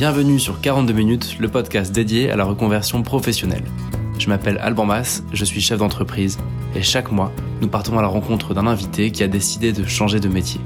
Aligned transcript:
Bienvenue 0.00 0.40
sur 0.40 0.62
42 0.62 0.94
minutes, 0.94 1.36
le 1.40 1.48
podcast 1.48 1.92
dédié 1.92 2.30
à 2.30 2.36
la 2.36 2.44
reconversion 2.44 3.02
professionnelle. 3.02 3.64
Je 4.18 4.30
m'appelle 4.30 4.56
Alban 4.56 4.86
Mas, 4.86 5.22
je 5.34 5.44
suis 5.44 5.60
chef 5.60 5.76
d'entreprise 5.76 6.38
et 6.74 6.82
chaque 6.82 7.12
mois, 7.12 7.30
nous 7.60 7.68
partons 7.68 7.98
à 7.98 8.00
la 8.00 8.08
rencontre 8.08 8.54
d'un 8.54 8.66
invité 8.66 9.10
qui 9.10 9.22
a 9.22 9.28
décidé 9.28 9.74
de 9.74 9.84
changer 9.84 10.18
de 10.18 10.28
métier. 10.30 10.58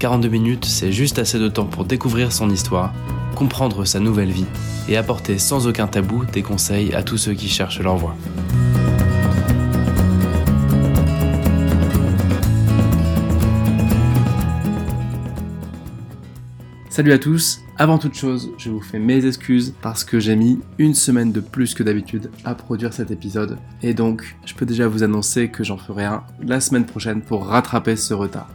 42 0.00 0.28
minutes, 0.28 0.66
c'est 0.66 0.92
juste 0.92 1.18
assez 1.18 1.38
de 1.38 1.48
temps 1.48 1.64
pour 1.64 1.86
découvrir 1.86 2.30
son 2.30 2.50
histoire, 2.50 2.92
comprendre 3.34 3.86
sa 3.86 4.00
nouvelle 4.00 4.30
vie 4.30 4.44
et 4.86 4.98
apporter 4.98 5.38
sans 5.38 5.66
aucun 5.66 5.86
tabou 5.86 6.26
des 6.26 6.42
conseils 6.42 6.94
à 6.94 7.02
tous 7.02 7.16
ceux 7.16 7.32
qui 7.32 7.48
cherchent 7.48 7.80
leur 7.80 7.96
voie. 7.96 8.14
Salut 16.94 17.10
à 17.10 17.18
tous, 17.18 17.58
avant 17.76 17.98
toute 17.98 18.14
chose, 18.14 18.52
je 18.56 18.70
vous 18.70 18.80
fais 18.80 19.00
mes 19.00 19.26
excuses 19.26 19.74
parce 19.82 20.04
que 20.04 20.20
j'ai 20.20 20.36
mis 20.36 20.60
une 20.78 20.94
semaine 20.94 21.32
de 21.32 21.40
plus 21.40 21.74
que 21.74 21.82
d'habitude 21.82 22.30
à 22.44 22.54
produire 22.54 22.92
cet 22.92 23.10
épisode 23.10 23.58
et 23.82 23.94
donc 23.94 24.36
je 24.44 24.54
peux 24.54 24.64
déjà 24.64 24.86
vous 24.86 25.02
annoncer 25.02 25.48
que 25.48 25.64
j'en 25.64 25.76
ferai 25.76 26.04
un 26.04 26.22
la 26.40 26.60
semaine 26.60 26.86
prochaine 26.86 27.20
pour 27.20 27.46
rattraper 27.46 27.96
ce 27.96 28.14
retard. 28.14 28.48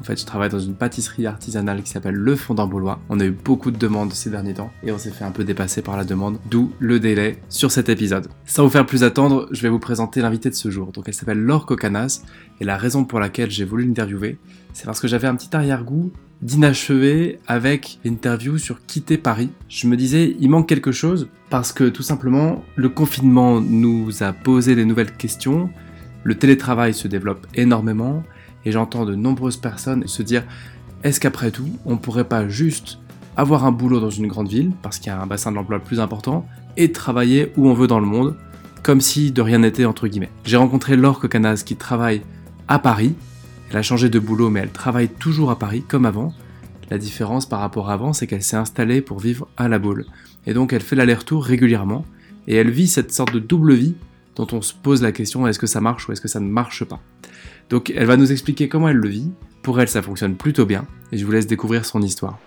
En 0.00 0.04
fait, 0.04 0.20
je 0.20 0.24
travaille 0.24 0.50
dans 0.50 0.60
une 0.60 0.76
pâtisserie 0.76 1.26
artisanale 1.26 1.82
qui 1.82 1.90
s'appelle 1.90 2.14
Le 2.14 2.36
Fondant 2.36 2.68
Baulois. 2.68 3.00
On 3.08 3.18
a 3.18 3.24
eu 3.24 3.32
beaucoup 3.32 3.72
de 3.72 3.76
demandes 3.76 4.12
ces 4.12 4.30
derniers 4.30 4.54
temps 4.54 4.70
et 4.84 4.92
on 4.92 4.98
s'est 4.98 5.10
fait 5.10 5.24
un 5.24 5.32
peu 5.32 5.42
dépasser 5.42 5.82
par 5.82 5.96
la 5.96 6.04
demande, 6.04 6.38
d'où 6.48 6.72
le 6.78 7.00
délai 7.00 7.40
sur 7.48 7.72
cet 7.72 7.88
épisode. 7.88 8.28
Sans 8.44 8.62
vous 8.62 8.70
faire 8.70 8.86
plus 8.86 9.02
attendre, 9.02 9.48
je 9.50 9.62
vais 9.62 9.68
vous 9.68 9.80
présenter 9.80 10.20
l'invité 10.20 10.48
de 10.48 10.54
ce 10.54 10.70
jour. 10.70 10.92
Donc 10.92 11.08
elle 11.08 11.14
s'appelle 11.14 11.40
Laure 11.40 11.66
Cocanas 11.66 12.22
et 12.60 12.64
la 12.64 12.76
raison 12.76 13.04
pour 13.04 13.18
laquelle 13.18 13.50
j'ai 13.50 13.64
voulu 13.64 13.84
l'interviewer, 13.84 14.38
c'est 14.74 14.86
parce 14.86 15.00
que 15.00 15.08
j'avais 15.08 15.26
un 15.26 15.34
petit 15.34 15.56
arrière-goût 15.56 16.12
d'inachevé 16.42 17.38
avec 17.46 17.98
l'interview 18.04 18.58
sur 18.58 18.84
quitter 18.86 19.18
Paris. 19.18 19.50
Je 19.68 19.86
me 19.86 19.96
disais, 19.96 20.36
il 20.40 20.48
manque 20.48 20.68
quelque 20.68 20.92
chose 20.92 21.28
parce 21.50 21.72
que 21.72 21.88
tout 21.88 22.02
simplement, 22.02 22.64
le 22.76 22.88
confinement 22.88 23.60
nous 23.60 24.22
a 24.22 24.32
posé 24.32 24.74
des 24.74 24.84
nouvelles 24.84 25.12
questions, 25.12 25.70
le 26.24 26.34
télétravail 26.36 26.94
se 26.94 27.08
développe 27.08 27.46
énormément 27.54 28.22
et 28.64 28.72
j'entends 28.72 29.04
de 29.04 29.14
nombreuses 29.14 29.56
personnes 29.56 30.06
se 30.06 30.22
dire, 30.22 30.44
est-ce 31.02 31.20
qu'après 31.20 31.50
tout, 31.50 31.68
on 31.84 31.96
pourrait 31.96 32.28
pas 32.28 32.48
juste 32.48 32.98
avoir 33.36 33.64
un 33.64 33.72
boulot 33.72 34.00
dans 34.00 34.10
une 34.10 34.26
grande 34.26 34.48
ville 34.48 34.72
parce 34.82 34.98
qu'il 34.98 35.08
y 35.08 35.14
a 35.14 35.20
un 35.20 35.26
bassin 35.26 35.50
de 35.50 35.56
l'emploi 35.56 35.78
plus 35.78 36.00
important 36.00 36.46
et 36.76 36.92
travailler 36.92 37.52
où 37.56 37.68
on 37.68 37.74
veut 37.74 37.86
dans 37.86 38.00
le 38.00 38.06
monde 38.06 38.36
comme 38.82 39.00
si 39.00 39.30
de 39.30 39.42
rien 39.42 39.58
n'était 39.58 39.84
entre 39.84 40.08
guillemets. 40.08 40.30
J'ai 40.44 40.56
rencontré 40.56 40.96
Laure 40.96 41.20
Cocanas 41.20 41.62
qui 41.64 41.76
travaille 41.76 42.22
à 42.68 42.78
Paris 42.78 43.14
elle 43.70 43.76
a 43.76 43.82
changé 43.82 44.08
de 44.08 44.18
boulot, 44.18 44.50
mais 44.50 44.60
elle 44.60 44.72
travaille 44.72 45.08
toujours 45.08 45.52
à 45.52 45.58
Paris 45.58 45.84
comme 45.86 46.04
avant. 46.04 46.34
La 46.90 46.98
différence 46.98 47.46
par 47.46 47.60
rapport 47.60 47.88
à 47.88 47.92
avant, 47.92 48.12
c'est 48.12 48.26
qu'elle 48.26 48.42
s'est 48.42 48.56
installée 48.56 49.00
pour 49.00 49.20
vivre 49.20 49.46
à 49.56 49.68
la 49.68 49.78
boule. 49.78 50.06
Et 50.46 50.54
donc 50.54 50.72
elle 50.72 50.82
fait 50.82 50.96
l'aller-retour 50.96 51.44
régulièrement. 51.44 52.04
Et 52.48 52.56
elle 52.56 52.70
vit 52.70 52.88
cette 52.88 53.12
sorte 53.12 53.32
de 53.32 53.38
double 53.38 53.74
vie 53.74 53.94
dont 54.34 54.48
on 54.50 54.60
se 54.60 54.74
pose 54.74 55.02
la 55.02 55.12
question 55.12 55.46
est-ce 55.46 55.60
que 55.60 55.68
ça 55.68 55.80
marche 55.80 56.08
ou 56.08 56.12
est-ce 56.12 56.20
que 56.20 56.26
ça 56.26 56.40
ne 56.40 56.48
marche 56.48 56.82
pas? 56.84 56.98
Donc 57.68 57.92
elle 57.94 58.06
va 58.06 58.16
nous 58.16 58.32
expliquer 58.32 58.68
comment 58.68 58.88
elle 58.88 58.96
le 58.96 59.08
vit. 59.08 59.30
Pour 59.62 59.80
elle, 59.80 59.88
ça 59.88 60.02
fonctionne 60.02 60.34
plutôt 60.34 60.66
bien. 60.66 60.84
Et 61.12 61.18
je 61.18 61.24
vous 61.24 61.30
laisse 61.30 61.46
découvrir 61.46 61.84
son 61.84 62.02
histoire. 62.02 62.38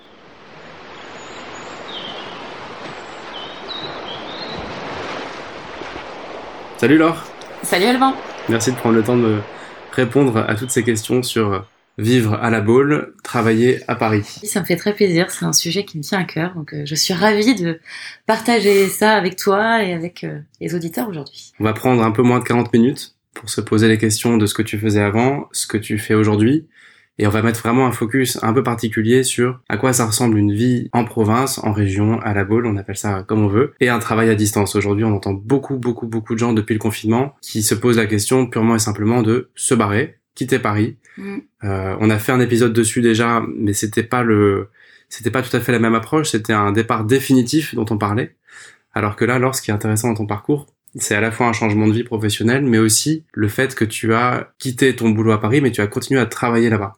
Salut 6.78 6.98
Laure 6.98 7.24
Salut 7.62 7.86
Alban 7.86 8.14
Merci 8.50 8.72
de 8.72 8.76
prendre 8.76 8.96
le 8.96 9.04
temps 9.04 9.16
de 9.16 9.22
me 9.22 9.38
répondre 9.94 10.38
à 10.48 10.56
toutes 10.56 10.72
ces 10.72 10.84
questions 10.84 11.24
sur 11.24 11.66
vivre 11.98 12.34
à 12.34 12.50
la 12.50 12.62
Baule, 12.62 13.14
travailler 13.24 13.80
à 13.88 13.96
Paris. 13.96 14.24
Ça 14.44 14.62
me 14.62 14.66
fait 14.66 14.76
très 14.76 14.94
plaisir, 14.94 15.30
c'est 15.30 15.46
un 15.46 15.54
sujet 15.54 15.86
qui 15.86 15.98
me 15.98 16.04
tient 16.04 16.20
à 16.20 16.24
cœur, 16.24 16.56
donc 16.56 16.74
euh, 16.74 16.84
je 16.86 16.96
suis 16.96 17.14
ravie 17.14 17.56
de 17.56 17.80
partager 18.26 18.88
ça 18.88 19.12
avec 19.14 19.36
toi 19.36 19.84
et 19.84 19.94
avec 19.94 20.24
euh, 20.24 20.40
les 20.60 20.74
auditeurs 20.74 21.08
aujourd'hui. 21.08 21.52
On 21.60 21.64
va 21.64 21.74
prendre 21.74 22.04
un 22.04 22.12
peu 22.12 22.24
moins 22.24 22.40
de 22.40 22.46
40 22.46 22.74
minutes 22.74 23.16
pour 23.34 23.50
se 23.50 23.62
poser 23.62 23.88
les 23.88 23.98
questions 23.98 24.38
de 24.38 24.46
ce 24.46 24.54
que 24.54 24.62
tu 24.62 24.80
faisais 24.80 25.02
avant, 25.02 25.50
ce 25.52 25.68
que 25.68 25.78
tu 25.78 25.98
fais 26.00 26.14
aujourd'hui, 26.14 26.66
et 27.20 27.28
on 27.28 27.30
va 27.30 27.42
mettre 27.42 27.60
vraiment 27.60 27.86
un 27.86 27.92
focus 27.92 28.40
un 28.42 28.54
peu 28.54 28.64
particulier 28.64 29.24
sur 29.24 29.62
à 29.70 29.78
quoi 29.78 29.94
ça 29.94 30.06
ressemble 30.06 30.38
une 30.38 30.54
vie 30.54 30.90
en 30.94 31.06
province, 31.06 31.60
en 31.60 31.72
région, 31.72 32.20
à 32.22 32.34
la 32.34 32.44
boule, 32.44 32.66
on 32.66 32.78
appelle 32.78 32.98
ça 32.98 33.24
comme 33.24 33.44
on 33.44 33.48
veut, 33.48 33.74
et 33.80 33.90
un 33.90 34.00
travail 34.00 34.30
à 34.30 34.36
distance. 34.36 34.76
Aujourd'hui, 34.76 35.06
on 35.06 35.16
entend 35.16 35.34
beaucoup, 35.34 35.78
beaucoup, 35.78 36.08
beaucoup 36.08 36.34
de 36.34 36.40
gens 36.40 36.54
depuis 36.54 36.74
le 36.74 36.80
confinement 36.80 37.36
qui 37.42 37.64
se 37.64 37.76
posent 37.76 37.98
la 37.98 38.08
question 38.08 38.48
purement 38.48 38.76
et 38.76 38.80
simplement 38.80 39.22
de 39.22 39.50
se 39.56 39.76
barrer, 39.76 40.20
quitter 40.36 40.60
Paris. 40.60 40.98
Mm. 41.18 41.38
Euh, 41.64 41.96
on 42.00 42.10
a 42.10 42.18
fait 42.18 42.32
un 42.32 42.40
épisode 42.40 42.74
dessus 42.74 43.02
déjà, 43.02 43.44
mais 43.56 43.74
c'était 43.74 44.04
pas 44.04 44.24
le, 44.24 44.70
c'était 45.10 45.30
pas 45.30 45.44
tout 45.44 45.56
à 45.56 45.60
fait 45.60 45.72
la 45.72 45.80
même 45.80 45.94
approche. 45.94 46.32
C'était 46.32 46.54
un 46.54 46.72
départ 46.72 47.06
définitif 47.06 47.76
dont 47.76 47.86
on 47.92 48.00
parlait. 48.00 48.36
Alors 48.96 49.16
que 49.16 49.26
là, 49.26 49.36
alors, 49.36 49.54
ce 49.54 49.62
qui 49.62 49.70
est 49.70 49.74
intéressant 49.74 50.08
dans 50.10 50.16
ton 50.16 50.26
parcours, 50.26 50.68
c'est 50.96 51.16
à 51.16 51.22
la 51.22 51.32
fois 51.32 51.48
un 51.48 51.54
changement 51.54 51.88
de 51.88 51.94
vie 51.94 52.04
professionnelle, 52.04 52.64
mais 52.64 52.80
aussi 52.80 53.24
le 53.34 53.48
fait 53.48 53.76
que 53.76 53.86
tu 53.86 54.14
as 54.14 54.54
quitté 54.58 54.96
ton 54.96 55.10
boulot 55.10 55.32
à 55.32 55.40
Paris, 55.40 55.62
mais 55.62 55.72
tu 55.72 55.82
as 55.82 55.88
continué 55.88 56.20
à 56.20 56.26
travailler 56.26 56.70
là-bas. 56.70 56.94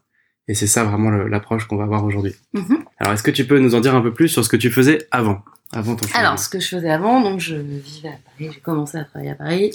Et 0.47 0.53
c'est 0.53 0.67
ça 0.67 0.83
vraiment 0.83 1.09
l'approche 1.09 1.65
qu'on 1.65 1.75
va 1.75 1.85
avoir 1.85 2.05
aujourd'hui. 2.05 2.35
Mhm. 2.53 2.83
Alors, 2.99 3.13
est-ce 3.13 3.23
que 3.23 3.31
tu 3.31 3.45
peux 3.45 3.59
nous 3.59 3.75
en 3.75 3.79
dire 3.79 3.95
un 3.95 4.01
peu 4.01 4.13
plus 4.13 4.27
sur 4.27 4.43
ce 4.43 4.49
que 4.49 4.57
tu 4.57 4.69
faisais 4.69 5.07
avant 5.11 5.41
avant 5.73 5.95
ton 5.95 6.05
Alors, 6.13 6.37
ce 6.39 6.47
que 6.47 6.59
je 6.59 6.67
faisais 6.67 6.89
avant, 6.89 7.21
donc 7.21 7.39
je 7.39 7.55
vivais 7.55 8.09
à 8.09 8.19
Paris, 8.23 8.51
j'ai 8.53 8.59
commencé 8.59 8.97
à 8.97 9.03
travailler 9.03 9.31
à 9.31 9.35
Paris. 9.35 9.71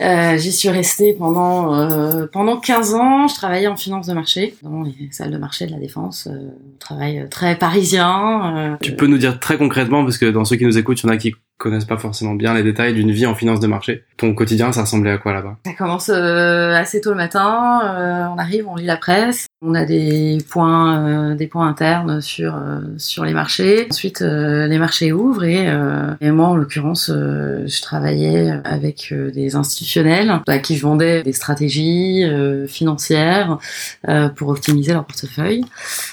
Euh, 0.00 0.36
J'y 0.38 0.52
suis 0.52 0.70
restée 0.70 1.14
pendant 1.14 1.74
euh, 1.74 2.26
pendant 2.26 2.58
15 2.58 2.94
ans. 2.94 3.28
Je 3.28 3.34
travaillais 3.34 3.66
en 3.66 3.76
finance 3.76 4.06
de 4.06 4.14
marché 4.14 4.56
dans 4.62 4.82
les 4.82 4.94
salles 5.12 5.30
de 5.30 5.38
marché 5.38 5.66
de 5.66 5.72
la 5.72 5.78
défense. 5.78 6.26
Euh, 6.26 6.48
travail 6.78 7.26
très 7.30 7.56
parisien. 7.56 8.56
Euh. 8.56 8.76
tu 8.80 8.96
peux 8.96 9.06
nous 9.06 9.18
dire 9.18 9.38
très 9.38 9.58
concrètement, 9.58 10.04
parce 10.04 10.18
que 10.18 10.26
dans 10.26 10.44
ceux 10.44 10.56
qui 10.56 10.64
nous 10.64 10.78
écoutent, 10.78 11.02
il 11.02 11.06
y 11.06 11.10
en 11.10 11.12
a 11.12 11.16
qui 11.16 11.34
connaissent 11.64 11.86
pas 11.86 11.96
forcément 11.96 12.34
bien 12.34 12.52
les 12.52 12.62
détails 12.62 12.92
d'une 12.92 13.10
vie 13.10 13.24
en 13.24 13.34
finance 13.34 13.58
de 13.58 13.66
marché. 13.66 14.04
Ton 14.18 14.34
quotidien, 14.34 14.70
ça 14.70 14.82
ressemblait 14.82 15.10
à 15.10 15.18
quoi 15.18 15.32
là-bas? 15.32 15.56
Ça 15.64 15.72
commence 15.72 16.10
euh, 16.12 16.74
assez 16.74 17.00
tôt 17.00 17.10
le 17.10 17.16
matin. 17.16 17.80
Euh, 17.82 18.26
on 18.32 18.38
arrive, 18.38 18.68
on 18.68 18.76
lit 18.76 18.84
la 18.84 18.98
presse. 18.98 19.46
On 19.62 19.74
a 19.74 19.86
des 19.86 20.38
points, 20.50 21.32
euh, 21.32 21.34
des 21.34 21.46
points 21.46 21.66
internes 21.66 22.20
sur 22.20 22.54
sur 22.98 23.24
les 23.24 23.32
marchés. 23.32 23.86
Ensuite, 23.90 24.20
les 24.20 24.78
marchés 24.78 25.10
ouvrent 25.12 25.44
et, 25.44 25.66
et 26.20 26.30
moi, 26.30 26.48
en 26.48 26.56
l'occurrence, 26.56 27.10
je 27.10 27.82
travaillais 27.82 28.52
avec 28.64 29.14
des 29.32 29.56
institutionnels 29.56 30.40
à 30.46 30.58
qui 30.58 30.76
je 30.76 30.82
vendais 30.82 31.22
des 31.22 31.32
stratégies 31.32 32.24
financières 32.68 33.58
pour 34.36 34.48
optimiser 34.50 34.92
leur 34.92 35.06
portefeuille. 35.06 35.64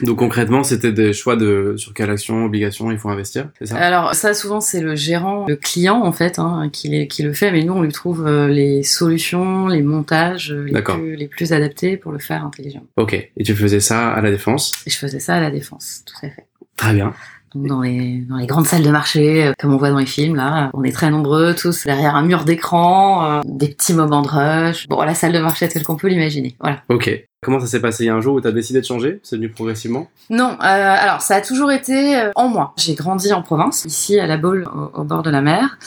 Donc 0.01 0.19
concrètement, 0.19 0.63
c'était 0.63 0.93
des 0.93 1.11
choix 1.11 1.35
de 1.35 1.75
sur 1.77 1.93
quelle 1.93 2.09
action, 2.09 2.45
obligation 2.45 2.89
il 2.91 2.97
faut 2.97 3.09
investir, 3.09 3.49
c'est 3.59 3.67
ça? 3.67 3.75
Alors 3.75 4.15
ça, 4.15 4.33
souvent, 4.33 4.61
c'est 4.61 4.81
le 4.81 4.95
gérant 4.95 5.40
le 5.47 5.55
client 5.55 6.03
en 6.03 6.11
fait 6.11 6.39
hein, 6.39 6.69
qui, 6.71 7.07
qui, 7.07 7.23
le 7.23 7.33
fait, 7.33 7.51
mais 7.51 7.63
nous 7.63 7.73
on 7.73 7.81
lui 7.81 7.91
trouve 7.91 8.25
euh, 8.25 8.47
les 8.47 8.83
solutions, 8.83 9.67
les 9.67 9.81
montages 9.81 10.51
euh, 10.51 10.63
les 10.63 10.81
plus, 10.81 11.15
les 11.15 11.27
plus, 11.27 11.53
adaptés 11.53 11.97
pour 11.97 12.11
le 12.11 12.19
faire 12.19 12.45
intelligent. 12.45 12.83
Ok, 12.97 13.13
et 13.13 13.43
tu 13.43 13.55
faisais 13.55 13.79
ça 13.79 14.11
à 14.11 14.21
la 14.21 14.31
défense? 14.31 14.73
Et 14.85 14.89
je 14.89 14.97
faisais 14.97 15.19
ça 15.19 15.35
à 15.35 15.39
la 15.39 15.51
défense, 15.51 16.03
tout 16.05 16.25
à 16.25 16.29
fait. 16.29 16.45
Très 16.77 16.93
bien. 16.93 17.13
dans 17.53 17.81
les, 17.81 18.19
dans 18.29 18.37
les 18.37 18.47
grandes 18.47 18.65
salles 18.65 18.83
de 18.83 18.91
marché, 18.91 19.45
euh, 19.45 19.53
comme 19.59 19.73
on 19.73 19.77
voit 19.77 19.89
dans 19.89 19.99
les 19.99 20.05
films, 20.05 20.35
là, 20.35 20.71
on 20.73 20.83
est 20.83 20.91
très 20.91 21.11
nombreux, 21.11 21.53
tous 21.55 21.85
derrière 21.85 22.15
un 22.15 22.23
mur 22.23 22.43
d'écran, 22.43 23.41
des 23.45 23.67
petits 23.69 23.93
moments 23.93 24.21
de 24.21 24.27
rush. 24.27 24.87
Bon, 24.87 25.01
la 25.01 25.15
salle 25.15 25.33
de 25.33 25.39
marché 25.39 25.67
tel 25.67 25.83
qu'on 25.83 25.97
peut 25.97 26.07
l'imaginer. 26.07 26.55
Voilà. 26.59 26.83
Ok. 26.89 27.27
Comment 27.43 27.59
ça 27.59 27.65
s'est 27.65 27.79
passé? 27.79 28.03
Il 28.03 28.05
y 28.05 28.09
a 28.11 28.13
un 28.13 28.21
jour 28.21 28.35
où 28.35 28.41
tu 28.41 28.47
as 28.47 28.51
décidé 28.51 28.81
de 28.81 28.85
changer? 28.85 29.19
C'est 29.23 29.35
venu 29.35 29.49
progressivement? 29.49 30.07
Non, 30.29 30.51
euh, 30.51 30.57
alors 30.59 31.21
ça 31.21 31.37
a 31.37 31.41
toujours 31.41 31.71
été 31.71 32.15
euh, 32.15 32.29
en 32.35 32.49
moi. 32.49 32.75
J'ai 32.77 32.93
grandi 32.93 33.33
en 33.33 33.41
province, 33.41 33.83
ici 33.83 34.19
à 34.19 34.27
La 34.27 34.37
Baule, 34.37 34.67
au, 34.93 35.03
bord 35.03 35.23
de 35.23 35.31
la 35.31 35.41
mer, 35.41 35.79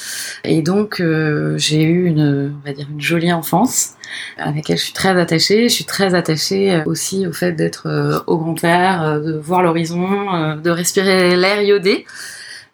et 0.42 0.62
donc 0.62 0.98
euh, 0.98 1.56
j'ai 1.56 1.84
eu 1.84 2.06
une, 2.06 2.56
on 2.60 2.66
va 2.66 2.74
dire, 2.74 2.88
une 2.90 3.00
jolie 3.00 3.32
enfance 3.32 3.90
avec 4.36 4.56
laquelle 4.56 4.78
je 4.78 4.82
suis 4.82 4.92
très 4.92 5.16
attachée. 5.16 5.68
Je 5.68 5.74
suis 5.74 5.84
très 5.84 6.16
attachée 6.16 6.82
aussi 6.86 7.24
au 7.24 7.32
fait 7.32 7.52
d'être 7.52 8.24
au 8.26 8.36
grand 8.36 8.64
air, 8.64 9.20
de 9.20 9.34
voir 9.34 9.62
l'horizon, 9.62 10.56
de 10.56 10.70
respirer 10.70 11.36
l'air 11.36 11.62
iodé. 11.62 12.04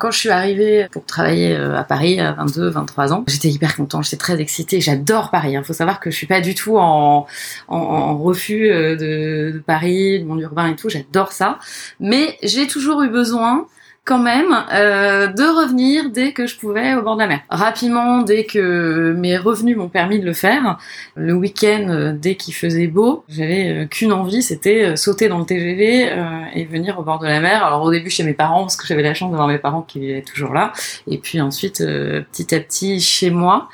Quand 0.01 0.11
je 0.11 0.19
suis 0.19 0.31
arrivée 0.31 0.87
pour 0.91 1.05
travailler 1.05 1.55
euh, 1.55 1.77
à 1.77 1.85
Paris 1.85 2.19
à 2.21 2.33
22, 2.33 2.71
23 2.71 3.13
ans, 3.13 3.25
j'étais 3.29 3.49
hyper 3.49 3.77
contente, 3.77 4.05
j'étais 4.05 4.17
très 4.17 4.41
excitée. 4.41 4.81
J'adore 4.81 5.31
Paris. 5.31 5.51
Il 5.53 5.57
hein. 5.57 5.63
faut 5.63 5.75
savoir 5.75 6.01
que 6.01 6.11
je 6.11 6.17
suis 6.17 6.27
pas 6.27 6.41
du 6.41 6.55
tout 6.55 6.79
en, 6.79 7.27
refus 7.69 8.71
euh, 8.71 8.97
de, 8.97 9.63
Paris, 9.67 10.19
de 10.19 10.25
monde 10.25 10.41
urbain 10.41 10.69
et 10.69 10.77
tout. 10.77 10.89
J'adore 10.89 11.33
ça. 11.33 11.59
Mais 12.01 12.39
j'ai 12.43 12.67
toujours 12.67 13.03
eu 13.03 13.11
besoin 13.11 13.67
quand 14.05 14.19
même 14.19 14.65
euh, 14.73 15.27
de 15.27 15.43
revenir 15.43 16.11
dès 16.11 16.33
que 16.33 16.47
je 16.47 16.57
pouvais 16.57 16.95
au 16.95 17.03
bord 17.03 17.17
de 17.17 17.21
la 17.21 17.27
mer. 17.27 17.41
Rapidement, 17.49 18.23
dès 18.23 18.45
que 18.45 19.15
mes 19.17 19.37
revenus 19.37 19.77
m'ont 19.77 19.89
permis 19.89 20.19
de 20.19 20.25
le 20.25 20.33
faire, 20.33 20.79
le 21.17 21.35
week-end, 21.35 21.87
euh, 21.89 22.13
dès 22.13 22.35
qu'il 22.35 22.55
faisait 22.55 22.87
beau, 22.87 23.25
j'avais 23.29 23.69
euh, 23.69 23.87
qu'une 23.87 24.13
envie, 24.13 24.43
c'était 24.43 24.97
sauter 24.97 25.29
dans 25.29 25.39
le 25.39 25.45
TGV 25.45 26.11
et 26.55 26.65
venir 26.65 26.99
au 26.99 27.03
bord 27.03 27.19
de 27.19 27.27
la 27.27 27.41
mer. 27.41 27.65
Alors 27.65 27.83
au 27.83 27.91
début 27.91 28.11
chez 28.11 28.25
mes 28.25 28.35
parents, 28.35 28.63
parce 28.63 28.77
que 28.77 28.87
j'avais 28.87 29.03
la 29.03 29.15
chance 29.15 29.31
d'avoir 29.31 29.49
mes 29.49 29.59
parents 29.59 29.83
qui 29.83 30.01
vivaient 30.01 30.23
toujours 30.23 30.55
là, 30.55 30.73
et 31.07 31.19
puis 31.19 31.41
ensuite 31.41 31.79
petit 31.79 32.55
à 32.55 32.61
petit 32.61 33.01
chez 33.01 33.31
moi 33.31 33.69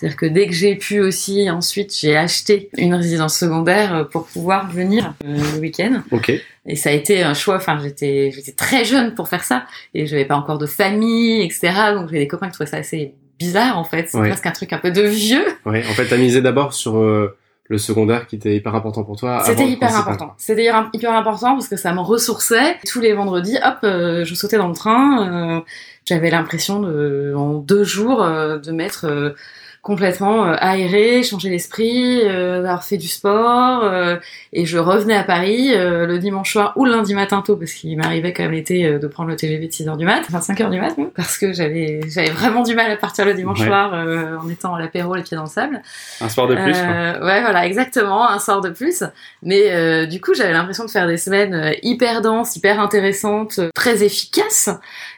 C'est-à-dire 0.00 0.16
que 0.16 0.26
dès 0.26 0.46
que 0.46 0.52
j'ai 0.54 0.76
pu 0.76 0.98
aussi, 1.00 1.50
ensuite, 1.50 1.94
j'ai 1.94 2.16
acheté 2.16 2.70
une 2.78 2.94
résidence 2.94 3.36
secondaire 3.36 3.94
euh, 3.94 4.04
pour 4.04 4.26
pouvoir 4.26 4.70
venir 4.70 5.12
euh, 5.26 5.36
le 5.54 5.60
week-end. 5.60 6.02
Ok. 6.10 6.32
Et 6.66 6.76
ça 6.76 6.88
a 6.88 6.92
été 6.92 7.22
un 7.22 7.34
choix. 7.34 7.56
Enfin, 7.56 7.78
j'étais, 7.82 8.30
j'étais 8.34 8.52
très 8.52 8.84
jeune 8.86 9.14
pour 9.14 9.28
faire 9.28 9.44
ça 9.44 9.64
et 9.92 10.06
je 10.06 10.12
n'avais 10.14 10.24
pas 10.24 10.36
encore 10.36 10.56
de 10.56 10.66
famille, 10.66 11.42
etc. 11.42 11.72
Donc 11.94 12.08
j'ai 12.10 12.18
des 12.18 12.28
copains 12.28 12.46
qui 12.46 12.54
trouvaient 12.54 12.70
ça 12.70 12.78
assez 12.78 13.14
bizarre 13.38 13.78
en 13.78 13.84
fait. 13.84 14.08
C'est 14.08 14.16
Ouais. 14.18 14.28
presque 14.28 14.46
un 14.46 14.52
truc 14.52 14.72
un 14.72 14.78
peu 14.78 14.90
de 14.90 15.02
vieux. 15.02 15.44
Ouais. 15.66 15.82
En 15.90 15.92
fait, 15.92 16.06
t'as 16.06 16.16
misé 16.16 16.40
d'abord 16.40 16.72
sur 16.72 16.96
euh, 16.98 17.36
le 17.68 17.76
secondaire 17.78 18.26
qui 18.26 18.36
était 18.36 18.56
hyper 18.56 18.74
important 18.74 19.04
pour 19.04 19.16
toi. 19.16 19.42
C'était 19.44 19.68
hyper 19.68 19.94
important. 19.96 20.32
C'était 20.38 20.64
hyper 20.64 20.88
hyper 20.94 21.12
important 21.12 21.52
parce 21.54 21.68
que 21.68 21.76
ça 21.76 21.92
me 21.92 22.00
ressourçait. 22.00 22.76
Tous 22.90 23.00
les 23.00 23.12
vendredis, 23.12 23.58
hop, 23.62 23.78
euh, 23.84 24.24
je 24.24 24.34
sautais 24.34 24.56
dans 24.56 24.68
le 24.68 24.74
train. 24.74 25.58
euh, 25.58 25.60
J'avais 26.06 26.30
l'impression 26.30 26.80
de, 26.80 27.34
en 27.36 27.54
deux 27.54 27.84
jours, 27.84 28.18
de 28.24 28.72
euh, 29.04 29.34
complètement 29.82 30.46
euh, 30.46 30.54
aérée, 30.58 31.22
changer 31.22 31.48
l'esprit, 31.48 32.20
euh, 32.24 32.62
d'avoir 32.62 32.84
fait 32.84 32.96
du 32.98 33.08
sport. 33.08 33.82
euh, 33.84 34.16
et 34.52 34.66
je 34.66 34.76
revenais 34.78 35.14
à 35.16 35.22
Paris 35.24 35.72
euh, 35.74 36.06
le 36.06 36.18
dimanche 36.18 36.52
soir 36.52 36.72
ou 36.76 36.84
le 36.84 36.90
lundi 36.92 37.14
matin 37.14 37.42
tôt 37.44 37.56
parce 37.56 37.72
qu'il 37.72 37.96
m'arrivait 37.96 38.32
quand 38.32 38.42
même 38.42 38.52
l'été 38.52 38.84
euh, 38.84 38.98
de 38.98 39.06
prendre 39.06 39.30
le 39.30 39.36
TGV 39.36 39.66
de 39.66 39.72
6h 39.72 39.96
du 39.96 40.04
mat, 40.04 40.22
enfin 40.28 40.40
5h 40.40 40.70
du 40.70 40.80
mat, 40.80 40.96
même, 40.98 41.10
parce 41.10 41.38
que 41.38 41.52
j'avais 41.52 42.00
j'avais 42.08 42.30
vraiment 42.30 42.62
du 42.62 42.74
mal 42.74 42.90
à 42.90 42.96
partir 42.96 43.24
le 43.24 43.34
dimanche 43.34 43.60
Ouais. 43.60 43.66
soir 43.66 43.92
euh, 43.94 44.36
en 44.38 44.48
étant 44.48 44.74
à 44.74 44.80
l'apéro 44.80 45.14
les 45.14 45.22
pieds 45.22 45.36
dans 45.36 45.44
le 45.44 45.48
sable. 45.48 45.80
Un 46.20 46.28
sport 46.28 46.46
de 46.46 46.54
plus. 46.56 46.72
quoi. 46.72 47.24
Ouais, 47.24 47.40
voilà, 47.40 47.66
exactement, 47.66 48.28
un 48.28 48.38
sort 48.38 48.60
de 48.60 48.70
plus. 48.70 49.02
Mais 49.42 49.70
euh, 49.72 50.06
du 50.06 50.20
coup, 50.20 50.34
j'avais 50.34 50.52
l'impression 50.52 50.84
de 50.84 50.90
faire 50.90 51.06
des 51.06 51.16
semaines 51.16 51.74
hyper 51.82 52.20
denses, 52.22 52.54
hyper 52.56 52.80
intéressantes, 52.80 53.60
très 53.74 54.02
efficaces, 54.04 54.68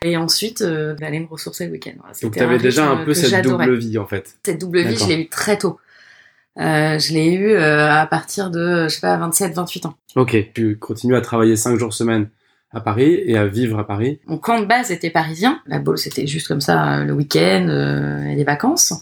et 0.04 0.16
ensuite 0.16 0.62
euh, 0.62 0.94
d'aller 0.94 1.20
me 1.20 1.26
ressourcer 1.26 1.66
le 1.66 1.72
week-end. 1.72 1.92
Voilà, 1.98 2.12
Donc 2.12 2.16
c'était 2.34 2.40
t'avais 2.40 2.58
déjà 2.58 2.86
un 2.88 2.96
peu 3.04 3.12
cette 3.14 3.44
double 3.44 3.74
vie 3.76 3.98
en 3.98 4.06
fait. 4.06 4.34
Cette 4.52 4.60
double 4.60 4.82
vie, 4.82 4.98
je 4.98 5.06
l'ai 5.06 5.22
eu 5.22 5.28
très 5.30 5.56
tôt. 5.56 5.78
Euh, 6.58 6.98
je 6.98 7.14
l'ai 7.14 7.32
eu 7.32 7.52
euh, 7.52 7.90
à 7.90 8.06
partir 8.06 8.50
de, 8.50 8.84
je 8.84 8.88
sais 8.88 9.00
pas, 9.00 9.16
27, 9.16 9.54
28 9.54 9.86
ans. 9.86 9.94
Ok. 10.14 10.36
Tu 10.52 10.78
continues 10.78 11.16
à 11.16 11.22
travailler 11.22 11.56
5 11.56 11.78
jours 11.78 11.94
semaine 11.94 12.28
à 12.70 12.80
Paris 12.82 13.18
et 13.24 13.38
à 13.38 13.46
vivre 13.46 13.78
à 13.78 13.86
Paris. 13.86 14.20
Mon 14.26 14.36
camp 14.36 14.60
de 14.60 14.66
base 14.66 14.90
était 14.90 15.08
parisien. 15.08 15.62
La 15.64 15.78
boule, 15.78 15.96
c'était 15.96 16.26
juste 16.26 16.48
comme 16.48 16.60
ça 16.60 16.98
euh, 16.98 17.04
le 17.04 17.14
week-end 17.14 17.66
euh, 17.70 18.26
et 18.26 18.34
les 18.34 18.44
vacances. 18.44 18.92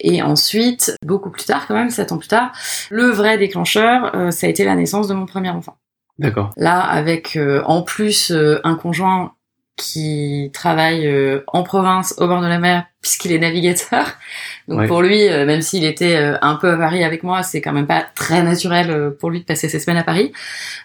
Et 0.00 0.20
ensuite, 0.20 0.96
beaucoup 1.06 1.30
plus 1.30 1.44
tard, 1.44 1.68
quand 1.68 1.74
même, 1.74 1.90
sept 1.90 2.10
ans 2.10 2.18
plus 2.18 2.26
tard, 2.26 2.50
le 2.90 3.04
vrai 3.04 3.38
déclencheur, 3.38 4.32
ça 4.32 4.48
a 4.48 4.50
été 4.50 4.64
la 4.64 4.74
naissance 4.74 5.06
de 5.06 5.14
mon 5.14 5.26
premier 5.26 5.50
enfant. 5.50 5.76
D'accord. 6.18 6.50
Là, 6.56 6.80
avec 6.80 7.38
en 7.64 7.82
plus 7.82 8.32
un 8.64 8.74
conjoint 8.74 9.34
qui 9.76 10.50
travaille 10.52 11.08
en 11.46 11.62
province 11.62 12.16
au 12.18 12.26
bord 12.26 12.40
de 12.40 12.48
la 12.48 12.58
mer 12.58 12.84
puisqu'il 13.08 13.32
est 13.32 13.38
navigateur. 13.38 14.06
Donc 14.68 14.80
Ouais. 14.80 14.86
pour 14.86 15.00
lui, 15.00 15.28
euh, 15.28 15.46
même 15.46 15.62
s'il 15.62 15.84
était 15.84 16.16
euh, 16.16 16.36
un 16.42 16.56
peu 16.56 16.70
à 16.70 16.76
Paris 16.76 17.02
avec 17.02 17.22
moi, 17.22 17.42
c'est 17.42 17.62
quand 17.62 17.72
même 17.72 17.86
pas 17.86 18.04
très 18.14 18.42
naturel 18.42 18.90
euh, 18.90 19.10
pour 19.10 19.30
lui 19.30 19.40
de 19.40 19.44
passer 19.44 19.68
ses 19.68 19.80
semaines 19.80 19.96
à 19.96 20.04
Paris. 20.04 20.32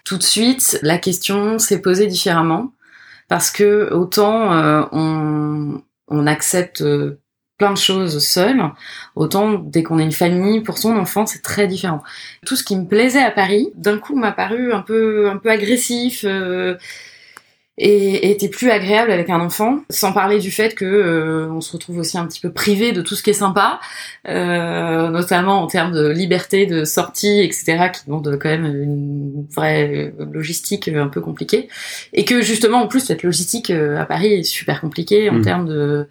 Tout 0.05 0.17
de 0.17 0.23
suite, 0.23 0.79
la 0.83 0.97
question 0.97 1.59
s'est 1.59 1.81
posée 1.81 2.07
différemment 2.07 2.71
parce 3.27 3.51
que 3.51 3.89
autant 3.91 4.87
on, 4.91 5.81
on 6.07 6.27
accepte 6.27 6.83
plein 7.57 7.71
de 7.71 7.77
choses 7.77 8.19
seul, 8.23 8.61
autant 9.15 9.53
dès 9.53 9.83
qu'on 9.83 9.97
a 9.99 10.03
une 10.03 10.11
famille 10.11 10.61
pour 10.61 10.77
son 10.77 10.95
enfant, 10.97 11.25
c'est 11.25 11.41
très 11.41 11.67
différent. 11.67 12.03
Tout 12.45 12.55
ce 12.55 12.63
qui 12.63 12.75
me 12.75 12.85
plaisait 12.85 13.23
à 13.23 13.31
Paris, 13.31 13.69
d'un 13.75 13.97
coup 13.97 14.15
m'a 14.15 14.31
paru 14.33 14.73
un 14.73 14.81
peu 14.81 15.29
un 15.29 15.37
peu 15.37 15.49
agressif 15.49 16.25
et, 17.77 18.29
était 18.31 18.49
plus 18.49 18.69
agréable 18.69 19.11
avec 19.11 19.29
un 19.29 19.39
enfant, 19.39 19.79
sans 19.89 20.13
parler 20.13 20.39
du 20.39 20.51
fait 20.51 20.75
que 20.75 20.85
euh, 20.85 21.47
on 21.51 21.61
se 21.61 21.71
retrouve 21.73 21.97
aussi 21.99 22.17
un 22.17 22.25
petit 22.27 22.39
peu 22.39 22.51
privé 22.51 22.91
de 22.91 23.01
tout 23.01 23.15
ce 23.15 23.23
qui 23.23 23.31
est 23.31 23.33
sympa, 23.33 23.79
euh, 24.27 25.09
notamment 25.09 25.61
en 25.63 25.67
termes 25.67 25.91
de 25.91 26.07
liberté 26.09 26.65
de 26.65 26.85
sortie, 26.85 27.39
etc., 27.41 27.89
qui 27.93 28.05
demande 28.05 28.37
quand 28.41 28.49
même 28.49 28.65
une 28.65 29.45
vraie 29.53 30.13
logistique 30.31 30.87
un 30.87 31.07
peu 31.07 31.21
compliquée, 31.21 31.67
et 32.13 32.25
que 32.25 32.41
justement 32.41 32.83
en 32.83 32.87
plus 32.87 32.99
cette 33.01 33.23
logistique 33.23 33.69
euh, 33.71 33.99
à 33.99 34.05
Paris 34.05 34.33
est 34.33 34.43
super 34.43 34.81
compliquée 34.81 35.29
en 35.29 35.33
Mhm. 35.35 35.43
termes 35.43 35.67
de 35.67 36.07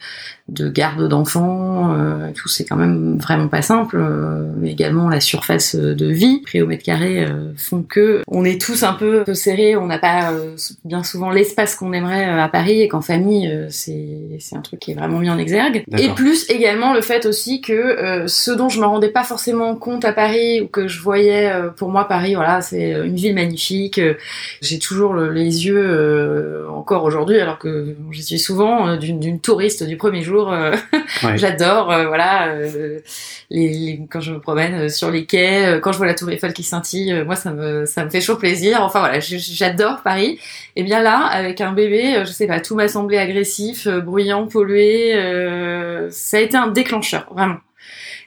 de 0.48 0.68
garde 0.68 1.08
d'enfants, 1.08 1.94
euh, 1.94 2.28
et 2.28 2.32
tout 2.32 2.48
c'est 2.48 2.64
quand 2.64 2.76
même 2.76 3.16
vraiment 3.18 3.48
pas 3.48 3.62
simple. 3.62 3.96
euh, 3.98 4.52
mais 4.58 4.70
également 4.72 5.08
la 5.08 5.20
surface 5.20 5.74
de 5.76 6.06
vie, 6.06 6.40
prix 6.42 6.60
au 6.60 6.66
mètre 6.66 6.82
carré, 6.84 7.24
euh, 7.24 7.52
font 7.56 7.82
que 7.82 8.22
on 8.26 8.44
est 8.44 8.60
tous 8.60 8.82
un 8.82 8.92
peu, 8.92 9.24
serrés, 9.34 9.76
on 9.76 9.86
n'a 9.86 9.98
pas 9.98 10.32
euh, 10.32 10.56
bien 10.84 11.02
souvent 11.04 11.30
l'espace 11.52 11.74
qu'on 11.76 11.92
aimerait 11.92 12.28
euh, 12.28 12.40
à 12.42 12.48
Paris, 12.48 12.80
et 12.80 12.88
qu'en 12.88 13.00
famille 13.02 13.46
euh, 13.48 13.66
c'est 13.70 14.56
un 14.56 14.60
truc 14.60 14.80
qui 14.80 14.92
est 14.92 14.94
vraiment 14.94 15.18
mis 15.18 15.28
en 15.30 15.38
exergue. 15.38 15.84
Et 15.98 16.08
plus 16.10 16.48
également 16.50 16.94
le 16.94 17.00
fait 17.02 17.26
aussi 17.26 17.60
que 17.60 17.72
euh, 17.72 18.26
ce 18.26 18.50
dont 18.50 18.68
je 18.68 18.80
me 18.80 18.86
rendais 18.86 19.10
pas 19.10 19.24
forcément 19.24 19.74
compte 19.76 20.04
à 20.04 20.12
Paris 20.12 20.60
ou 20.62 20.66
que 20.68 20.88
je 20.88 21.00
voyais 21.00 21.50
euh, 21.52 21.68
pour 21.68 21.90
moi 21.90 22.08
Paris, 22.08 22.34
voilà, 22.34 22.62
c'est 22.62 22.92
une 22.92 23.16
ville 23.16 23.34
magnifique. 23.34 24.00
J'ai 24.62 24.78
toujours 24.78 25.12
le- 25.12 25.30
les 25.30 25.66
yeux 25.66 25.76
euh, 25.84 26.68
encore 26.70 27.04
aujourd'hui, 27.04 27.38
alors 27.38 27.58
que 27.58 27.94
j'y 28.10 28.22
suis 28.22 28.38
souvent 28.38 28.96
d'une 28.96 29.40
touriste 29.40 29.82
du 29.84 29.96
premier 29.96 30.22
jour. 30.22 30.52
Ouais. 31.24 31.36
J'adore, 31.36 31.86
voilà, 32.06 32.54
les, 33.50 33.68
les- 33.68 34.00
quand 34.10 34.20
je 34.20 34.32
me 34.32 34.40
promène 34.40 34.88
sur 34.88 35.10
les 35.10 35.24
quais, 35.26 35.78
quand 35.82 35.92
je 35.92 35.98
vois 35.98 36.06
la 36.06 36.14
Tour 36.14 36.30
Eiffel 36.30 36.52
qui 36.52 36.62
scintille, 36.62 37.22
moi 37.26 37.36
ça 37.36 37.50
me 37.52 37.84
ça 37.86 38.04
me 38.04 38.10
fait 38.10 38.20
chaud 38.20 38.36
plaisir. 38.36 38.82
Enfin 38.82 39.00
voilà, 39.00 39.20
j'adore 39.20 40.00
Paris. 40.02 40.38
Et 40.74 40.82
bien 40.84 41.02
là, 41.02 41.41
avec 41.42 41.60
un 41.60 41.72
bébé, 41.72 42.16
euh, 42.16 42.24
je 42.24 42.32
sais 42.32 42.46
pas, 42.46 42.60
tout 42.60 42.74
m'a 42.74 42.88
semblé 42.88 43.18
agressif, 43.18 43.86
euh, 43.86 44.00
bruyant, 44.00 44.46
pollué. 44.46 45.14
euh, 45.14 46.08
ça 46.10 46.38
a 46.38 46.40
été 46.40 46.56
un 46.56 46.68
déclencheur, 46.68 47.26
vraiment. 47.34 47.58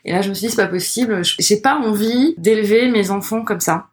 Et 0.03 0.11
là, 0.11 0.21
je 0.21 0.29
me 0.29 0.33
suis 0.35 0.47
dit 0.47 0.53
c'est 0.53 0.61
pas 0.61 0.67
possible. 0.69 1.21
J'ai 1.39 1.59
pas 1.61 1.77
envie 1.77 2.35
d'élever 2.37 2.89
mes 2.89 3.09
enfants 3.11 3.43
comme 3.43 3.59
ça. 3.59 3.87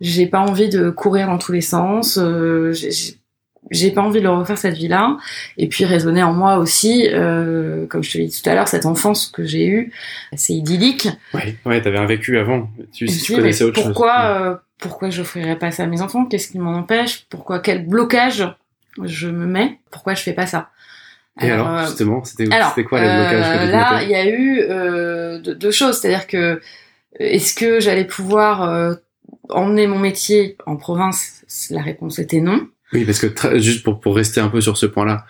J'ai 0.00 0.26
pas 0.26 0.40
envie 0.40 0.68
de 0.70 0.90
courir 0.90 1.26
dans 1.26 1.38
tous 1.38 1.52
les 1.52 1.60
sens. 1.60 2.18
euh, 2.18 2.72
j'ai- 2.72 3.90
pas 3.90 4.00
envie 4.00 4.20
de 4.20 4.24
leur 4.24 4.38
refaire 4.38 4.56
cette 4.56 4.76
vie-là. 4.78 5.18
Et 5.58 5.68
puis 5.68 5.84
raisonner 5.84 6.22
en 6.22 6.32
moi 6.32 6.56
aussi, 6.56 7.06
euh, 7.12 7.86
comme 7.88 8.02
je 8.02 8.12
te 8.12 8.16
l'ai 8.18 8.26
dit 8.26 8.40
tout 8.42 8.48
à 8.48 8.54
l'heure, 8.54 8.66
cette 8.68 8.86
enfance 8.86 9.26
que 9.26 9.44
j'ai 9.44 9.66
eue, 9.66 9.92
c'est 10.34 10.54
idyllique. 10.54 11.08
Ouais. 11.34 11.54
Ouais. 11.66 11.82
T'avais 11.82 11.98
un 11.98 12.06
vécu 12.06 12.38
avant. 12.38 12.70
Tu, 12.94 13.06
si 13.08 13.24
tu 13.24 13.34
connaissais 13.34 13.64
autre 13.64 13.82
pourquoi, 13.82 14.14
chose. 14.14 14.46
euh, 14.46 14.54
pourquoi 14.78 15.10
j'offrirais 15.10 15.56
pas 15.58 15.70
ça 15.70 15.82
à 15.82 15.86
mes 15.86 16.00
enfants? 16.00 16.24
Qu'est-ce 16.24 16.48
qui 16.50 16.58
m'en 16.58 16.78
empêche? 16.78 17.26
Pourquoi? 17.28 17.58
Quel 17.58 17.86
blocage 17.86 18.46
je 19.04 19.28
me 19.28 19.46
mets. 19.46 19.78
Pourquoi 19.90 20.14
je 20.14 20.22
fais 20.22 20.32
pas 20.32 20.46
ça? 20.46 20.70
Et 21.40 21.50
alors, 21.50 21.68
euh, 21.68 21.86
justement, 21.86 22.24
c'était 22.24 22.46
quoi 22.84 23.00
les 23.00 23.06
blocages 23.06 23.58
que 23.58 23.62
euh, 23.62 23.66
te 23.66 23.72
Là, 23.72 24.02
il 24.02 24.10
y 24.10 24.14
a 24.14 24.28
eu 24.28 24.60
euh, 24.60 25.38
deux, 25.38 25.54
deux 25.54 25.70
choses, 25.70 26.00
c'est-à-dire 26.00 26.26
que 26.26 26.60
est-ce 27.18 27.54
que 27.54 27.80
j'allais 27.80 28.04
pouvoir 28.04 28.96
emmener 29.48 29.86
mon 29.86 29.98
métier 29.98 30.56
en 30.66 30.76
province? 30.76 31.44
La 31.70 31.82
réponse 31.82 32.18
était 32.18 32.40
non. 32.40 32.68
Oui, 32.92 33.04
parce 33.04 33.18
que 33.20 33.58
juste 33.58 33.84
pour, 33.84 34.00
pour 34.00 34.16
rester 34.16 34.40
un 34.40 34.48
peu 34.48 34.60
sur 34.60 34.76
ce 34.76 34.86
point-là, 34.86 35.26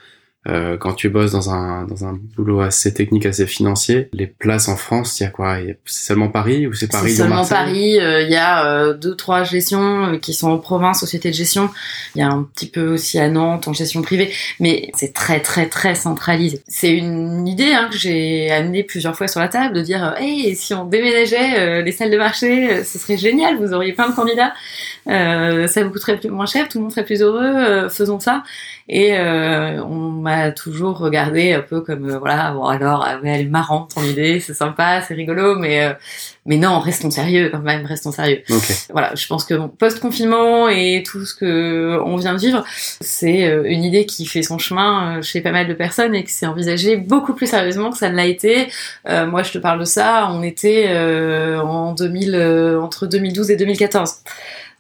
euh, 0.47 0.77
quand 0.79 0.95
tu 0.95 1.09
bosses 1.11 1.33
dans 1.33 1.51
un, 1.51 1.85
dans 1.85 2.05
un 2.07 2.19
boulot 2.37 2.61
assez 2.61 2.95
technique, 2.95 3.27
assez 3.27 3.47
financier, 3.47 4.09
les 4.13 4.27
places 4.27 4.69
en 4.69 4.77
France, 4.77 5.19
il 5.21 5.25
y 5.25 5.27
a 5.27 5.31
quoi? 5.31 5.57
C'est 5.85 6.07
seulement 6.07 6.29
Paris 6.29 6.67
ou 6.67 6.73
c'est 6.73 6.91
Paris 6.91 7.11
C'est 7.11 7.17
seulement 7.17 7.45
Paris. 7.45 7.99
euh, 7.99 8.23
Il 8.23 8.31
y 8.31 8.37
a 8.37 8.65
euh, 8.67 8.95
deux, 8.95 9.15
trois 9.17 9.43
gestions 9.43 10.15
euh, 10.15 10.17
qui 10.19 10.33
sont 10.33 10.51
en 10.51 10.59
province, 10.59 11.01
sociétés 11.01 11.31
de 11.31 11.35
gestion. 11.35 11.69
Il 12.15 12.21
y 12.21 12.23
a 12.23 12.29
un 12.29 12.45
petit 12.45 12.69
peu 12.71 12.95
aussi 12.95 13.19
à 13.19 13.29
Nantes 13.29 13.69
en 13.69 13.73
gestion 13.73 14.01
privée, 14.01 14.31
mais 14.61 14.91
c'est 14.95 15.13
très, 15.13 15.41
très, 15.41 15.67
très 15.69 15.95
centralisé. 15.95 16.63
C'est 16.69 16.93
une 16.97 17.47
idée 17.47 17.73
hein, 17.73 17.89
que 17.91 17.99
j'ai 17.99 18.51
amenée 18.51 18.85
plusieurs 18.85 19.17
fois 19.17 19.29
sur 19.29 19.41
la 19.41 19.49
table 19.49 19.75
de 19.75 19.83
dire, 19.83 20.03
euh, 20.05 20.21
hey, 20.21 20.55
si 20.57 20.73
on 20.73 20.85
déménageait 20.87 21.59
euh, 21.59 21.83
les 21.83 21.93
salles 21.93 22.11
de 22.11 22.17
marché, 22.17 22.85
ce 22.85 22.99
serait 22.99 23.19
génial. 23.19 23.59
Vous 23.59 23.75
auriez 23.75 23.93
plein 23.93 24.09
de 24.09 24.15
candidats. 24.15 24.55
Euh, 25.09 25.67
ça 25.67 25.83
vous 25.83 25.91
coûterait 25.91 26.19
plus, 26.19 26.31
moins 26.31 26.47
cher, 26.47 26.69
tout 26.69 26.79
le 26.79 26.83
monde 26.85 26.93
serait 26.93 27.05
plus 27.05 27.21
heureux. 27.23 27.45
euh, 27.45 27.89
faisons 27.91 28.21
ça. 28.21 28.43
Et 28.91 29.17
euh, 29.19 29.83
on 29.85 30.25
m'a 30.29 30.53
toujours 30.53 30.99
regardé 30.99 31.53
un 31.53 31.61
peu 31.61 31.81
comme 31.81 32.09
euh, 32.11 32.19
voilà 32.19 32.53
bon 32.53 32.65
alors 32.65 33.01
ouais, 33.23 33.31
elle 33.31 33.41
est 33.43 33.45
marrante 33.45 33.95
ton 33.95 34.03
idée 34.03 34.41
c'est 34.41 34.55
sympa 34.55 35.01
c'est 35.01 35.15
rigolo 35.15 35.57
mais 35.59 35.85
euh, 35.85 35.93
mais 36.49 36.57
non 36.57 36.81
restons 36.81 37.11
sérieux 37.11 37.51
quand 37.53 37.61
même 37.61 37.85
restons 37.85 38.11
sérieux. 38.11 38.43
Voilà 38.91 39.15
je 39.15 39.27
pense 39.27 39.45
que 39.45 39.67
post 39.67 40.01
confinement 40.01 40.69
et 40.69 41.03
tout 41.07 41.25
ce 41.27 41.35
que 41.35 42.01
on 42.05 42.17
vient 42.17 42.33
de 42.35 42.39
vivre 42.39 42.65
c'est 43.01 43.45
euh, 43.45 43.65
une 43.67 43.85
idée 43.85 44.07
qui 44.07 44.25
fait 44.25 44.43
son 44.43 44.59
chemin 44.59 45.19
euh, 45.19 45.23
chez 45.23 45.43
pas 45.43 45.53
mal 45.53 45.69
de 45.69 45.75
personnes 45.75 46.15
et 46.15 46.25
que 46.25 46.31
c'est 46.31 46.47
envisagé 46.47 46.97
beaucoup 46.97 47.35
plus 47.35 47.47
sérieusement 47.47 47.91
que 47.91 47.99
ça 47.99 48.09
ne 48.09 48.17
l'a 48.17 48.25
été. 48.27 48.69
Euh, 49.09 49.27
moi 49.27 49.43
je 49.43 49.53
te 49.53 49.59
parle 49.59 49.81
de 49.81 49.85
ça 49.85 50.31
on 50.33 50.43
était 50.43 50.87
euh, 50.89 51.61
en 51.61 51.93
2000 51.93 52.35
euh, 52.35 52.81
entre 52.81 53.07
2012 53.07 53.51
et 53.51 53.57
2014 53.57 54.15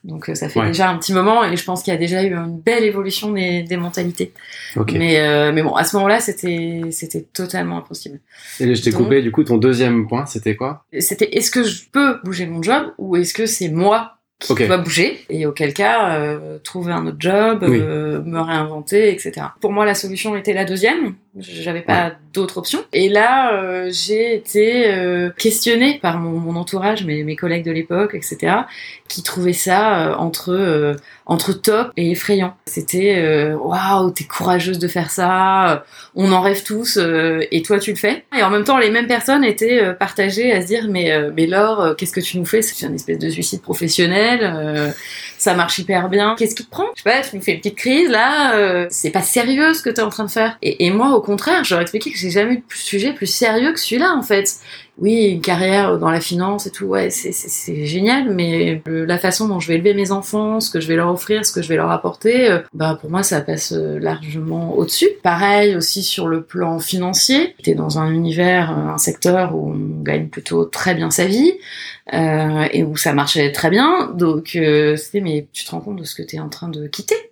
donc 0.04 0.28
euh, 0.28 0.34
ça 0.34 0.48
fait 0.48 0.60
Ouais. 0.60 0.66
déjà 0.68 0.88
un 0.90 0.96
petit 0.98 1.12
moment 1.12 1.44
et 1.44 1.56
je 1.56 1.64
pense 1.64 1.82
qu'il 1.82 1.92
y 1.92 1.96
a 1.96 1.98
déjà 1.98 2.22
eu 2.22 2.32
une 2.34 2.58
belle 2.60 2.84
évolution 2.84 3.32
des, 3.32 3.62
des 3.62 3.76
mentalités. 3.76 4.32
Ok. 4.76 4.92
Mais, 4.92 5.18
euh, 5.20 5.52
mais 5.52 5.62
bon, 5.62 5.74
à 5.74 5.84
ce 5.84 5.96
moment-là, 5.96 6.20
c'était 6.20 6.82
c'était 6.90 7.22
totalement 7.32 7.78
impossible. 7.78 8.20
Et 8.60 8.74
je 8.74 8.82
t'ai 8.82 8.92
coupé, 8.92 9.22
du 9.22 9.30
coup, 9.32 9.44
ton 9.44 9.56
deuxième 9.58 10.06
point, 10.06 10.26
c'était 10.26 10.56
quoi? 10.56 10.84
C'était 11.00 11.36
est-ce 11.36 11.50
que 11.50 11.64
je 11.64 11.82
peux 11.90 12.18
bouger 12.24 12.46
mon 12.46 12.62
job 12.62 12.92
ou 12.98 13.16
est-ce 13.16 13.34
que 13.34 13.46
c'est 13.46 13.68
moi 13.68 14.14
qui 14.40 14.52
Ok. 14.52 14.64
dois 14.68 14.78
bouger 14.78 15.18
et 15.30 15.46
auquel 15.46 15.74
cas 15.74 16.12
euh, 16.16 16.60
trouver 16.60 16.92
un 16.92 17.04
autre 17.08 17.16
job, 17.18 17.64
Oui. 17.66 17.80
euh, 17.82 18.22
me 18.22 18.38
réinventer, 18.40 19.10
etc. 19.12 19.46
Pour 19.60 19.72
moi, 19.72 19.84
la 19.84 19.96
solution 19.96 20.36
était 20.36 20.52
la 20.52 20.64
deuxième, 20.64 21.14
J'avais 21.38 21.82
pas 21.82 22.12
d'autre 22.34 22.58
option. 22.58 22.80
Et 22.92 23.08
là, 23.08 23.54
euh, 23.54 23.90
j'ai 23.90 24.34
été 24.34 24.88
euh, 24.88 25.30
questionnée 25.36 25.98
par 26.00 26.18
mon, 26.18 26.38
mon 26.38 26.56
entourage, 26.56 27.04
mes, 27.04 27.22
mes 27.24 27.36
collègues 27.36 27.64
de 27.64 27.72
l'époque, 27.72 28.14
etc., 28.14 28.56
qui 29.08 29.22
trouvaient 29.22 29.52
ça 29.52 30.08
euh, 30.08 30.14
entre 30.14 30.52
euh, 30.52 30.94
entre 31.26 31.52
top 31.52 31.92
et 31.96 32.10
effrayant. 32.10 32.54
C'était 32.66 33.16
euh, 33.18 33.54
waouh, 33.56 34.10
t'es 34.10 34.24
courageuse 34.24 34.78
de 34.78 34.88
faire 34.88 35.10
ça, 35.10 35.84
on 36.14 36.32
en 36.32 36.40
rêve 36.40 36.62
tous, 36.62 36.98
et 36.98 37.62
toi 37.62 37.78
tu 37.78 37.90
le 37.90 37.96
fais. 37.96 38.24
Et 38.36 38.42
en 38.42 38.48
même 38.48 38.64
temps, 38.64 38.78
les 38.78 38.90
mêmes 38.90 39.06
personnes 39.06 39.44
étaient 39.44 39.94
partagées 39.94 40.52
à 40.52 40.62
se 40.62 40.66
dire 40.66 40.86
mais 40.88 41.12
mais 41.36 41.46
Laure, 41.46 41.96
qu'est-ce 41.96 42.12
que 42.12 42.20
tu 42.20 42.38
nous 42.38 42.46
fais? 42.46 42.62
C'est 42.62 42.86
une 42.86 42.94
espèce 42.94 43.18
de 43.18 43.28
suicide 43.28 43.60
professionnel, 43.60 44.94
ça 45.36 45.52
marche 45.52 45.78
hyper 45.78 46.08
bien. 46.08 46.34
Qu'est-ce 46.38 46.54
qui 46.54 46.64
te 46.64 46.70
prend? 46.70 46.86
Je 46.96 47.02
sais 47.02 47.10
pas, 47.10 47.20
tu 47.20 47.36
nous 47.36 47.42
fais 47.42 47.52
une 47.52 47.58
petite 47.58 47.76
crise 47.76 48.08
là, 48.08 48.88
c'est 48.88 49.10
pas 49.10 49.20
sérieux 49.20 49.74
ce 49.74 49.82
que 49.82 49.90
t'es 49.90 50.02
en 50.02 50.08
train 50.08 50.24
de 50.24 50.30
faire. 50.30 50.56
Et, 50.62 50.86
et 50.86 50.90
moi, 50.90 51.10
au 51.10 51.20
contraire, 51.28 51.64
je 51.64 51.74
leur 51.74 51.82
expliqué 51.82 52.10
que 52.10 52.18
j'ai 52.18 52.30
jamais 52.30 52.54
eu 52.54 52.56
de 52.56 52.62
sujet 52.74 53.12
plus 53.12 53.26
sérieux 53.26 53.72
que 53.72 53.80
celui-là 53.80 54.14
en 54.16 54.22
fait. 54.22 54.56
Oui, 55.00 55.26
une 55.28 55.40
carrière 55.40 55.96
dans 55.96 56.10
la 56.10 56.20
finance 56.20 56.66
et 56.66 56.72
tout, 56.72 56.86
ouais, 56.86 57.10
c'est 57.10 57.86
génial, 57.86 58.34
mais 58.34 58.82
la 58.86 59.16
façon 59.18 59.46
dont 59.46 59.60
je 59.60 59.68
vais 59.68 59.74
élever 59.74 59.94
mes 59.94 60.10
enfants, 60.10 60.58
ce 60.58 60.70
que 60.72 60.80
je 60.80 60.88
vais 60.88 60.96
leur 60.96 61.08
offrir, 61.08 61.46
ce 61.46 61.52
que 61.52 61.62
je 61.62 61.68
vais 61.68 61.76
leur 61.76 61.92
apporter, 61.92 62.50
euh, 62.50 62.58
bah 62.74 62.98
pour 63.00 63.08
moi 63.08 63.22
ça 63.22 63.40
passe 63.40 63.72
euh, 63.72 64.00
largement 64.00 64.76
au-dessus. 64.76 65.08
Pareil 65.22 65.76
aussi 65.76 66.02
sur 66.02 66.26
le 66.26 66.42
plan 66.42 66.80
financier, 66.80 67.54
j'étais 67.58 67.76
dans 67.76 68.00
un 68.00 68.10
univers, 68.10 68.72
euh, 68.72 68.94
un 68.94 68.98
secteur 68.98 69.54
où 69.54 69.70
on 69.72 70.02
gagne 70.02 70.26
plutôt 70.28 70.64
très 70.64 70.96
bien 70.96 71.12
sa 71.12 71.26
vie 71.26 71.52
euh, 72.12 72.66
et 72.72 72.82
où 72.82 72.96
ça 72.96 73.12
marchait 73.12 73.52
très 73.52 73.70
bien, 73.70 74.10
donc 74.14 74.56
euh, 74.56 74.96
c'était 74.96 75.20
mais 75.20 75.46
tu 75.52 75.64
te 75.64 75.70
rends 75.70 75.80
compte 75.80 76.00
de 76.00 76.04
ce 76.04 76.16
que 76.16 76.22
tu 76.22 76.36
es 76.36 76.40
en 76.40 76.48
train 76.48 76.68
de 76.68 76.88
quitter 76.88 77.27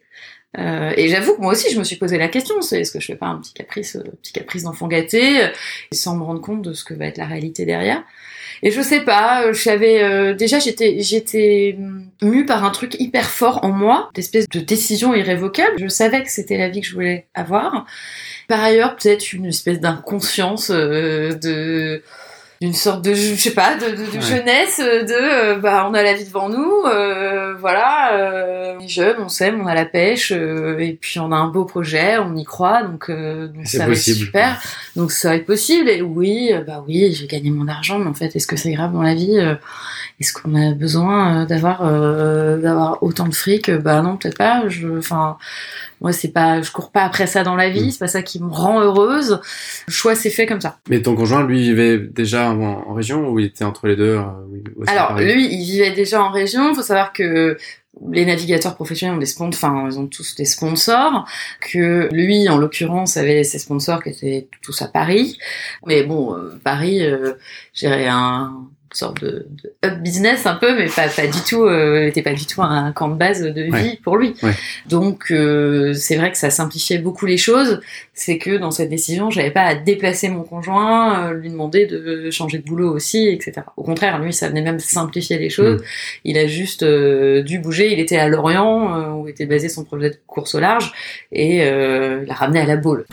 euh, 0.59 0.93
et 0.97 1.09
j'avoue 1.09 1.35
que 1.35 1.41
moi 1.41 1.53
aussi, 1.53 1.73
je 1.73 1.79
me 1.79 1.85
suis 1.85 1.97
posé 1.97 2.19
la 2.19 2.29
question, 2.29 2.61
c'est 2.63 2.81
est-ce 2.81 2.93
que 2.93 3.01
je 3.01 3.07
fais 3.07 3.17
pas 3.17 3.27
un 3.27 3.39
petit 3.39 3.53
caprice, 3.53 3.97
euh, 3.97 4.05
petit 4.23 4.33
caprice 4.33 4.63
d'enfant 4.63 4.89
gâté, 4.89 5.43
euh, 5.45 5.49
sans 5.93 6.17
me 6.17 6.23
rendre 6.23 6.41
compte 6.41 6.63
de 6.63 6.73
ce 6.73 6.85
que 6.85 6.95
va 6.95 7.07
être 7.07 7.19
la 7.19 7.27
réalité 7.27 7.65
derrière. 7.65 8.03
Et 8.63 8.71
je 8.71 8.81
sais 8.81 9.01
pas, 9.01 9.53
je 9.53 9.61
savais 9.61 10.35
déjà 10.35 10.59
j'étais 10.59 11.01
j'étais 11.01 11.77
mue 12.23 12.47
par 12.47 12.65
un 12.65 12.71
truc 12.71 12.99
hyper 12.99 13.29
fort 13.29 13.63
en 13.63 13.69
moi, 13.69 14.09
d'espèce 14.15 14.49
de 14.49 14.61
décision 14.61 15.13
irrévocable. 15.13 15.75
Je 15.79 15.89
savais 15.89 16.23
que 16.23 16.31
c'était 16.31 16.57
la 16.57 16.71
vie 16.71 16.81
que 16.81 16.87
je 16.87 16.95
voulais 16.95 17.27
avoir. 17.35 17.85
Par 18.49 18.65
ailleurs, 18.65 18.97
peut-être 18.97 19.35
une 19.35 19.45
espèce 19.45 19.79
d'inconscience 19.79 20.71
de 20.71 22.03
d'une 22.61 22.73
sorte 22.73 23.05
de 23.05 23.13
je 23.13 23.35
sais 23.35 23.53
pas 23.53 23.77
de, 23.77 23.91
de, 23.91 24.17
de 24.17 24.21
jeunesse 24.21 24.79
de 24.79 25.61
bah 25.61 25.87
on 25.91 25.95
a 25.95 26.03
la 26.03 26.15
vie 26.15 26.25
devant 26.25 26.49
nous 26.49 26.73
euh, 26.87 27.55
voilà 27.55 28.15
euh, 28.15 28.75
on 28.77 28.83
est 28.83 28.89
jeune 28.89 29.17
on 29.19 29.29
s'aime 29.29 29.61
on 29.61 29.67
a 29.67 29.75
la 29.75 29.85
pêche 29.85 30.33
euh, 30.33 30.79
et 30.79 30.95
puis 30.95 31.21
on 31.21 31.33
a 31.33 31.37
un 31.37 31.49
beau 31.49 31.67
projet 31.67 32.17
on 32.19 32.35
y 32.35 32.45
croit 32.45 32.83
donc, 32.83 33.11
donc 33.11 33.67
ça 33.67 33.87
va 33.87 33.93
être 33.93 33.99
super. 33.99 34.61
Donc 34.97 35.13
ça 35.13 35.31
va 35.31 35.37
être 35.37 35.47
possible 35.47 35.91
et 35.91 36.01
oui 36.01 36.53
bah 36.67 36.83
oui 36.87 37.13
j'ai 37.13 37.27
gagné 37.27 37.51
mon 37.51 37.69
argent 37.69 37.99
mais 37.99 38.09
en 38.09 38.15
fait 38.15 38.35
est-ce 38.35 38.47
que 38.47 38.57
c'est 38.57 38.73
grave 38.73 38.93
dans 38.93 39.03
la 39.03 39.15
vie 39.15 39.39
est-ce 40.19 40.33
qu'on 40.33 40.55
a 40.55 40.73
besoin 40.73 41.45
d'avoir 41.45 41.83
d'avoir 42.59 43.03
autant 43.03 43.29
de 43.29 43.35
fric? 43.35 43.71
Bah 43.71 44.01
non 44.01 44.17
peut-être 44.17 44.39
pas 44.39 44.63
je 44.69 44.99
enfin 44.99 45.37
moi 46.00 46.12
c'est 46.12 46.33
pas 46.33 46.62
je 46.62 46.71
cours 46.71 46.91
pas 46.91 47.03
après 47.03 47.26
ça 47.26 47.43
dans 47.43 47.57
la 47.57 47.71
vie 47.71 47.88
mm. 47.88 47.91
c'est 47.91 47.99
pas 47.99 48.07
ça 48.07 48.23
qui 48.23 48.43
me 48.43 48.50
rend 48.50 48.81
heureuse 48.81 49.41
le 49.87 49.93
choix 49.93 50.15
s'est 50.15 50.31
fait 50.31 50.47
comme 50.47 50.61
ça 50.61 50.79
mais 50.88 51.03
ton 51.03 51.15
conjoint 51.15 51.47
lui 51.47 51.61
vivait 51.61 51.99
déjà 51.99 52.50
en, 52.50 52.61
en 52.62 52.95
région 52.95 53.29
ou 53.31 53.38
il 53.38 53.47
était 53.47 53.65
entre 53.65 53.87
les 53.87 53.97
deux 53.97 54.17
euh, 54.17 54.85
alors 54.87 55.19
lui 55.19 55.47
il 55.47 55.65
vivait 55.65 55.93
déjà 55.93 56.23
en 56.23 56.31
région 56.31 56.75
faut 56.75 56.83
savoir 56.83 57.12
que 57.12 57.57
les 58.11 58.26
navigateurs 58.26 58.75
professionnels 58.75 59.17
ont 59.17 59.21
des 59.21 59.26
sponsors, 59.26 59.71
enfin 59.71 59.88
ils 59.91 59.99
ont 59.99 60.07
tous 60.07 60.35
des 60.35 60.45
sponsors. 60.45 61.26
Que 61.61 62.09
lui, 62.12 62.49
en 62.49 62.59
l'occurrence, 62.59 63.17
avait 63.17 63.45
ses 63.45 63.59
sponsors 63.59 64.03
qui 64.03 64.11
étaient 64.11 64.49
tous 64.62 64.83
à 64.83 64.88
Paris. 64.88 65.38
Mais 65.87 66.03
bon, 66.03 66.35
euh, 66.35 66.59
Paris, 66.62 67.03
euh, 67.03 67.35
j'irais 67.73 68.07
un 68.09 68.69
sorte 68.93 69.23
de, 69.23 69.47
de, 69.62 69.73
up 69.85 69.99
business 70.00 70.47
un 70.47 70.55
peu, 70.55 70.76
mais 70.76 70.87
pas, 70.87 71.09
pas 71.09 71.26
du 71.26 71.40
tout, 71.49 71.64
euh, 71.64 72.07
était 72.07 72.23
pas 72.23 72.35
du 72.35 72.47
tout 72.47 72.62
un 72.62 72.93
camp 72.93 73.09
de 73.09 73.16
base 73.16 73.43
de 73.43 73.62
vie 73.62 73.71
ouais. 73.71 73.99
pour 74.02 74.16
lui. 74.16 74.35
Ouais. 74.43 74.52
Donc 74.87 75.31
euh, 75.31 75.93
c'est 75.93 76.16
vrai 76.16 76.33
que 76.33 76.38
ça 76.38 76.50
simplifiait 76.50 76.99
beaucoup 76.99 77.26
les 77.26 77.37
choses. 77.37 77.81
C'est 78.14 78.38
que 78.38 78.57
dans 78.57 78.71
cette 78.71 78.88
décision, 78.88 79.31
j'avais 79.31 79.50
pas 79.50 79.62
à 79.62 79.75
déplacer 79.75 80.28
mon 80.28 80.43
conjoint, 80.43 81.31
euh, 81.31 81.35
lui 81.35 81.50
demander 81.50 81.87
de 81.87 82.31
changer 82.31 82.59
de 82.59 82.64
boulot 82.64 82.93
aussi, 82.93 83.28
etc. 83.28 83.62
Au 83.76 83.83
contraire, 83.83 84.19
lui, 84.19 84.33
ça 84.33 84.49
venait 84.49 84.62
même 84.62 84.78
simplifier 84.78 85.38
les 85.38 85.50
choses. 85.50 85.81
Mmh. 85.81 85.85
Il 86.25 86.38
a 86.38 86.47
juste 86.47 86.83
euh, 86.83 87.43
dû 87.43 87.59
bouger. 87.59 87.93
Il 87.93 88.00
était 88.00 88.16
à 88.16 88.28
Lorient 88.28 88.97
euh, 88.97 89.11
où 89.12 89.28
était 89.28 89.47
basé 89.47 89.69
son 89.69 89.85
projet 89.85 90.11
de 90.11 90.19
course 90.26 90.55
au 90.55 90.61
large 90.61 90.93
et 91.33 91.62
euh, 91.64 92.21
il 92.23 92.28
l'a 92.28 92.35
ramené 92.35 92.61
à 92.61 92.66
la 92.66 92.76
boule. 92.76 93.07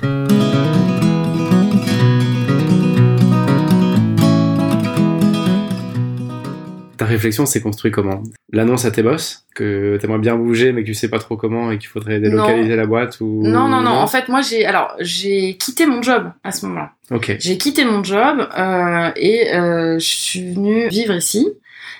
Ta 6.98 7.06
réflexion 7.06 7.46
s'est 7.46 7.62
construite 7.62 7.94
comment? 7.94 8.22
L'annonce 8.52 8.86
à 8.86 8.92
tes 8.92 9.04
boss 9.04 9.46
que 9.56 9.98
t'aimerais 10.02 10.20
bien 10.20 10.36
bouger 10.36 10.72
mais 10.74 10.82
que 10.82 10.88
tu 10.88 10.94
sais 10.94 11.10
pas 11.10 11.20
trop 11.20 11.36
comment 11.38 11.72
et 11.72 11.78
qu'il 11.78 11.90
faudrait 11.90 12.20
délocaliser 12.20 12.70
non. 12.72 12.76
la 12.76 12.86
boîte 12.86 13.20
ou 13.22 13.42
non, 13.44 13.68
non 13.68 13.82
non 13.82 13.92
En 13.92 14.08
fait, 14.08 14.30
moi 14.30 14.42
j'ai 14.42 14.66
alors 14.66 14.94
j'ai 15.00 15.58
quitté 15.58 15.86
mon 15.86 16.02
job 16.02 16.32
à 16.44 16.52
ce 16.52 16.66
moment-là. 16.66 16.92
Ok. 17.12 17.36
J'ai 17.40 17.58
quitté 17.58 17.84
mon 17.86 18.04
job 18.04 18.48
euh, 18.58 19.12
et 19.16 19.54
euh, 19.56 20.00
je 20.00 20.06
suis 20.06 20.54
venue 20.54 20.88
vivre 20.90 21.16
ici. 21.16 21.48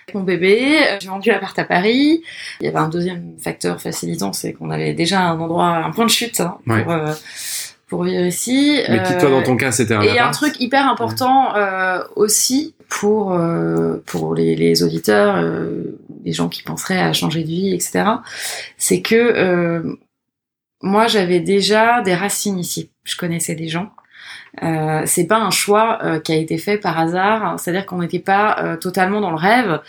Avec 0.06 0.16
mon 0.16 0.24
bébé, 0.24 0.78
j'ai 1.00 1.08
vendu 1.08 1.30
l'appart 1.30 1.58
à 1.60 1.64
Paris. 1.64 2.24
Il 2.60 2.66
y 2.66 2.68
avait 2.68 2.78
un 2.78 2.90
deuxième 2.90 3.36
facteur 3.40 3.82
facilitant, 3.82 4.34
c'est 4.34 4.52
qu'on 4.52 4.70
avait 4.70 4.94
déjà 4.94 5.22
un 5.22 5.40
endroit, 5.40 5.68
un 5.78 5.92
point 5.92 6.06
de 6.06 6.10
chute 6.10 6.42
hein, 6.42 6.58
pour, 6.66 6.76
Ouais. 6.76 6.84
euh, 6.90 7.14
pour 7.94 8.06
vivre 8.06 8.26
ici. 8.26 8.82
Mais 8.90 9.04
qui, 9.04 9.16
toi, 9.20 9.30
dans 9.30 9.44
ton 9.44 9.56
cas, 9.56 9.72
c'était 9.72 9.94
un 9.94 10.02
Et 10.02 10.18
un 10.18 10.32
truc 10.32 10.60
hyper 10.60 10.90
important 10.90 11.56
euh, 11.56 12.00
aussi 12.16 12.74
pour 12.90 13.34
euh, 13.34 14.02
pour 14.08 14.34
les, 14.34 14.56
les 14.56 14.82
auditeurs, 14.82 15.36
euh, 15.36 16.00
les 16.26 16.32
gens 16.32 16.50
qui 16.50 16.64
penseraient 16.64 17.00
à 17.00 17.14
changer 17.14 17.44
de 17.44 17.48
vie, 17.50 17.72
etc. 17.72 18.06
C'est 18.78 19.02
que 19.02 19.16
euh, 19.16 19.96
moi 20.82 21.06
j'avais 21.06 21.40
déjà 21.40 22.02
des 22.02 22.16
racines 22.16 22.58
ici. 22.58 22.90
Je 23.04 23.16
connaissais 23.16 23.54
des 23.54 23.68
gens. 23.68 23.92
Euh, 24.62 25.02
c'est 25.06 25.26
pas 25.26 25.40
un 25.40 25.50
choix 25.50 25.98
euh, 26.04 26.20
qui 26.20 26.32
a 26.32 26.36
été 26.36 26.58
fait 26.58 26.78
par 26.78 27.00
hasard. 27.00 27.60
C'est-à-dire 27.60 27.86
qu'on 27.86 28.00
n'était 28.00 28.20
pas 28.20 28.58
euh, 28.60 28.78
totalement 28.78 29.20
dans 29.20 29.32
le 29.32 29.38
rêve 29.38 29.82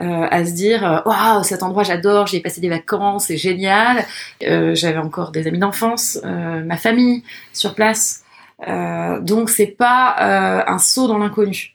euh, 0.00 0.26
à 0.30 0.44
se 0.44 0.52
dire 0.52 0.84
euh, 0.84 1.00
waouh 1.06 1.44
cet 1.44 1.62
endroit 1.62 1.84
j'adore, 1.84 2.26
j'ai 2.26 2.40
passé 2.40 2.60
des 2.60 2.68
vacances, 2.68 3.26
c'est 3.26 3.36
génial. 3.36 4.04
J'avais 4.40 4.98
encore 4.98 5.30
des 5.30 5.46
amis 5.46 5.58
d'enfance, 5.58 6.18
ma 6.24 6.76
famille 6.76 7.22
sur 7.52 7.74
place. 7.74 8.24
Donc 8.66 9.50
c'est 9.50 9.66
pas 9.66 10.64
un 10.66 10.78
saut 10.78 11.06
dans 11.06 11.18
l'inconnu. 11.18 11.74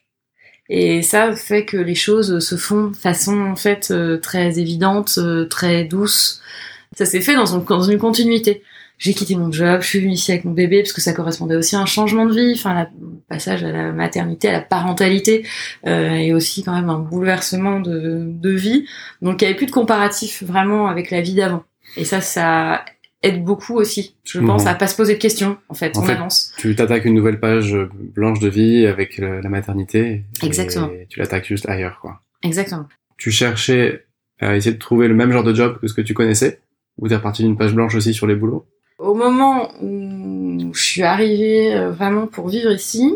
Et 0.69 1.01
ça 1.01 1.35
fait 1.35 1.65
que 1.65 1.77
les 1.77 1.95
choses 1.95 2.39
se 2.39 2.55
font 2.55 2.88
de 2.88 2.95
façon 2.95 3.39
en 3.41 3.55
fait 3.55 3.93
très 4.21 4.59
évidente, 4.59 5.19
très 5.50 5.83
douce. 5.83 6.41
Ça 6.97 7.05
s'est 7.05 7.21
fait 7.21 7.35
dans 7.35 7.45
une 7.45 8.00
continuité. 8.00 8.63
J'ai 9.03 9.13
quitté 9.13 9.36
mon 9.36 9.51
job, 9.51 9.81
je 9.81 9.88
suis 9.88 10.00
venue 10.00 10.13
ici 10.13 10.31
avec 10.31 10.45
mon 10.45 10.51
bébé 10.53 10.81
parce 10.81 10.93
que 10.93 11.01
ça 11.01 11.12
correspondait 11.12 11.57
aussi 11.57 11.75
à 11.75 11.79
un 11.81 11.86
changement 11.86 12.25
de 12.25 12.33
vie, 12.33 12.53
enfin 12.55 12.88
le 13.01 13.07
passage 13.27 13.62
à 13.65 13.69
la 13.69 13.91
maternité, 13.91 14.48
à 14.48 14.53
la 14.53 14.62
parentalité, 14.62 15.45
euh, 15.86 16.12
et 16.12 16.33
aussi 16.33 16.63
quand 16.63 16.74
même 16.74 16.89
un 16.89 17.00
bouleversement 17.00 17.81
de, 17.81 18.24
de 18.25 18.50
vie. 18.50 18.86
Donc 19.22 19.41
il 19.41 19.43
n'y 19.45 19.50
avait 19.50 19.57
plus 19.57 19.65
de 19.65 19.72
comparatif 19.72 20.41
vraiment 20.43 20.88
avec 20.88 21.12
la 21.12 21.19
vie 21.19 21.33
d'avant. 21.36 21.65
Et 21.98 22.05
ça, 22.05 22.22
ça 22.22 22.86
aide 23.24 23.43
beaucoup 23.43 23.75
aussi, 23.75 24.15
je 24.24 24.39
Mhm. 24.39 24.48
pense, 24.48 24.67
à 24.67 24.74
pas 24.74 24.88
se 24.88 24.95
poser 24.95 25.15
de 25.15 25.19
questions. 25.19 25.57
En 25.67 25.74
fait, 25.74 25.98
En 25.98 26.01
on 26.01 26.03
fait, 26.05 26.13
avance. 26.13 26.53
Tu 26.57 26.74
t'attaques 26.74 27.03
une 27.03 27.13
nouvelle 27.15 27.41
page 27.41 27.75
blanche 28.15 28.39
de 28.39 28.48
vie 28.48 28.86
avec 28.86 29.17
le- 29.17 29.41
la 29.41 29.50
maternité. 29.50 30.24
Exactement. 30.43 30.89
Et 30.93 31.07
tu 31.10 31.19
l'attaques 31.19 31.45
juste 31.45 31.67
ailleurs, 31.67 32.00
quoi. 32.00 32.22
Exactement. 32.41 32.86
Tu 33.17 33.31
cherchais 33.31 34.05
à 34.39 34.55
essayer 34.55 34.74
de 34.74 34.79
trouver 34.79 35.10
le 35.10 35.13
même 35.13 35.33
genre 35.33 35.43
de 35.43 35.53
job 35.53 35.77
que 35.81 35.88
ce 35.89 35.93
que 35.93 36.01
tu 36.01 36.13
connaissais 36.13 36.62
Ou 37.00 37.07
t'es 37.10 37.15
reparti 37.15 37.41
d'une 37.43 37.57
page 37.57 37.74
blanche 37.74 37.95
aussi 37.95 38.13
sur 38.13 38.27
les 38.27 38.36
boulots? 38.36 38.65
Au 39.00 39.13
moment 39.13 39.71
où 39.81 40.73
je 40.73 40.83
suis 40.83 41.03
arrivée 41.03 41.73
euh, 41.73 41.91
vraiment 41.91 42.27
pour 42.27 42.47
vivre 42.47 42.71
ici, 42.71 43.13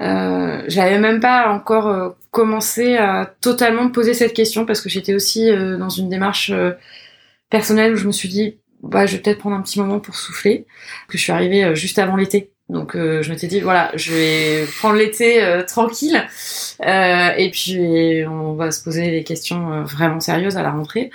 euh, 0.00 0.62
j'avais 0.68 0.98
même 0.98 1.20
pas 1.20 1.50
encore 1.52 1.88
euh, 1.88 2.10
commencé 2.30 2.96
à 2.96 3.32
totalement 3.40 3.84
me 3.84 3.92
poser 3.92 4.14
cette 4.14 4.34
question 4.34 4.64
parce 4.64 4.80
que 4.80 4.88
j'étais 4.88 5.14
aussi 5.14 5.50
euh, 5.50 5.76
dans 5.76 5.88
une 5.88 6.08
démarche 6.08 6.52
personnelle 7.50 7.94
où 7.94 7.96
je 7.96 8.06
me 8.06 8.12
suis 8.12 8.28
dit 8.28 8.58
bah 8.82 9.06
je 9.06 9.16
vais 9.16 9.22
peut-être 9.22 9.38
prendre 9.38 9.56
un 9.56 9.62
petit 9.62 9.80
moment 9.80 9.98
pour 9.98 10.14
souffler 10.14 10.66
que 11.08 11.18
je 11.18 11.22
suis 11.22 11.32
arrivée 11.32 11.74
juste 11.74 11.98
avant 11.98 12.16
l'été. 12.16 12.50
Donc 12.68 12.92
je 12.94 13.28
m'étais 13.28 13.48
dit 13.48 13.60
voilà 13.60 13.90
je 13.94 14.12
vais 14.12 14.66
prendre 14.78 14.94
l'été 14.94 15.42
tranquille. 15.66 16.24
Et 16.80 17.50
puis 17.52 18.24
on 18.26 18.54
va 18.54 18.70
se 18.70 18.82
poser 18.82 19.10
des 19.10 19.24
questions 19.24 19.82
vraiment 19.82 20.20
sérieuses 20.20 20.56
à 20.56 20.62
la 20.62 20.70
rentrée 20.70 21.10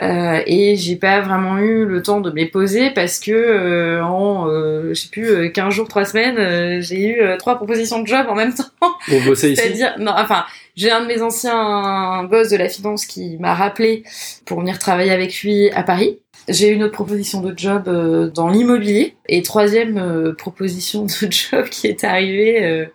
euh, 0.00 0.40
et 0.46 0.76
j'ai 0.76 0.94
pas 0.94 1.20
vraiment 1.20 1.58
eu 1.58 1.84
le 1.84 2.00
temps 2.00 2.20
de 2.20 2.30
les 2.30 2.46
poser 2.46 2.90
parce 2.90 3.18
que 3.18 3.32
euh, 3.32 4.04
en 4.04 4.48
euh, 4.48 4.90
je 4.90 4.94
sais 4.94 5.08
plus 5.08 5.28
euh, 5.28 5.48
15 5.48 5.74
jours 5.74 5.88
3 5.88 6.04
semaines 6.04 6.38
euh, 6.38 6.80
j'ai 6.80 7.08
eu 7.08 7.20
euh, 7.20 7.36
trois 7.36 7.56
propositions 7.56 8.00
de 8.00 8.06
job 8.06 8.26
en 8.28 8.36
même 8.36 8.54
temps 8.80 8.92
Pour 9.08 9.20
bosser 9.22 9.50
ici 9.50 9.60
c'est-à-dire 9.60 9.96
non 9.98 10.12
enfin 10.16 10.44
J'ai 10.76 10.90
un 10.90 11.02
de 11.02 11.06
mes 11.06 11.20
anciens 11.20 12.24
boss 12.24 12.50
de 12.50 12.56
la 12.56 12.68
finance 12.68 13.04
qui 13.04 13.36
m'a 13.38 13.54
rappelé 13.54 14.04
pour 14.46 14.60
venir 14.60 14.78
travailler 14.78 15.10
avec 15.10 15.42
lui 15.42 15.70
à 15.70 15.82
Paris. 15.82 16.18
J'ai 16.48 16.70
eu 16.70 16.74
une 16.74 16.82
autre 16.82 16.94
proposition 16.94 17.40
de 17.40 17.56
job 17.56 17.84
euh, 17.86 18.28
dans 18.28 18.48
l'immobilier 18.48 19.14
et 19.28 19.42
troisième 19.42 19.98
euh, 19.98 20.32
proposition 20.32 21.04
de 21.04 21.10
job 21.30 21.66
qui 21.70 21.86
est 21.86 22.02
arrivée 22.04 22.64
euh, 22.64 22.86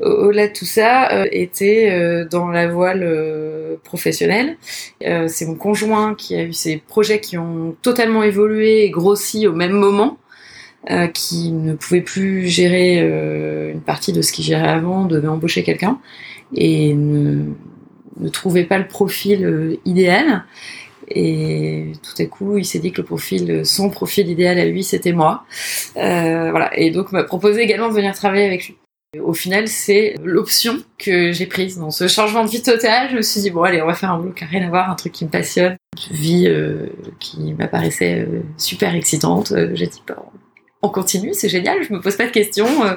au-delà 0.00 0.48
de 0.48 0.52
tout 0.52 0.64
ça 0.64 1.26
était 1.32 2.24
dans 2.30 2.48
la 2.48 2.68
voile 2.68 3.04
professionnelle. 3.82 4.56
C'est 5.00 5.44
mon 5.44 5.56
conjoint 5.56 6.14
qui 6.14 6.36
a 6.36 6.44
eu 6.44 6.52
ces 6.52 6.76
projets 6.76 7.18
qui 7.20 7.36
ont 7.36 7.74
totalement 7.82 8.22
évolué 8.22 8.84
et 8.84 8.90
grossi 8.90 9.48
au 9.48 9.52
même 9.52 9.72
moment. 9.72 10.18
qui 11.14 11.50
ne 11.50 11.74
pouvait 11.74 12.00
plus 12.00 12.46
gérer 12.46 13.00
une 13.72 13.80
partie 13.80 14.12
de 14.12 14.22
ce 14.22 14.32
qu'il 14.32 14.44
gérait 14.44 14.68
avant, 14.68 15.04
devait 15.04 15.26
embaucher 15.26 15.64
quelqu'un 15.64 15.98
et 16.54 16.94
ne 16.94 18.28
trouvait 18.32 18.64
pas 18.64 18.78
le 18.78 18.86
profil 18.86 19.78
idéal. 19.84 20.44
Et 21.10 21.92
tout 22.02 22.22
à 22.22 22.26
coup, 22.26 22.58
il 22.58 22.64
s'est 22.64 22.78
dit 22.78 22.92
que 22.92 23.00
le 23.00 23.06
profil, 23.06 23.64
son 23.64 23.90
profil 23.90 24.28
idéal 24.28 24.58
à 24.58 24.66
lui, 24.66 24.84
c'était 24.84 25.12
moi. 25.12 25.44
Euh, 25.96 26.50
voilà. 26.50 26.76
Et 26.78 26.90
donc, 26.90 27.12
m'a 27.12 27.24
proposé 27.24 27.62
également 27.62 27.88
de 27.88 27.94
venir 27.94 28.14
travailler 28.14 28.46
avec 28.46 28.66
lui. 28.66 28.76
Au 29.18 29.32
final, 29.32 29.68
c'est 29.68 30.16
l'option 30.22 30.82
que 30.98 31.32
j'ai 31.32 31.46
prise 31.46 31.78
dans 31.78 31.90
ce 31.90 32.08
changement 32.08 32.44
de 32.44 32.50
vie 32.50 32.62
total. 32.62 33.08
Je 33.10 33.16
me 33.16 33.22
suis 33.22 33.40
dit 33.40 33.50
bon 33.50 33.62
allez, 33.62 33.80
on 33.80 33.86
va 33.86 33.94
faire 33.94 34.12
un 34.12 34.18
boulot 34.18 34.32
qui 34.32 34.44
n'a 34.44 34.50
rien 34.50 34.66
à 34.66 34.68
voir, 34.68 34.90
un 34.90 34.96
truc 34.96 35.12
qui 35.12 35.24
me 35.24 35.30
passionne, 35.30 35.78
une 36.10 36.16
vie 36.16 36.46
euh, 36.46 36.88
qui 37.18 37.54
m'apparaissait 37.54 38.26
euh, 38.28 38.42
super 38.58 38.94
excitante. 38.94 39.54
J'ai 39.72 39.86
dit 39.86 40.02
bon, 40.06 40.14
on 40.82 40.90
continue, 40.90 41.32
c'est 41.32 41.48
génial, 41.48 41.82
je 41.82 41.92
me 41.92 42.00
pose 42.00 42.16
pas 42.16 42.26
de 42.26 42.30
questions, 42.30 42.84
euh, 42.84 42.96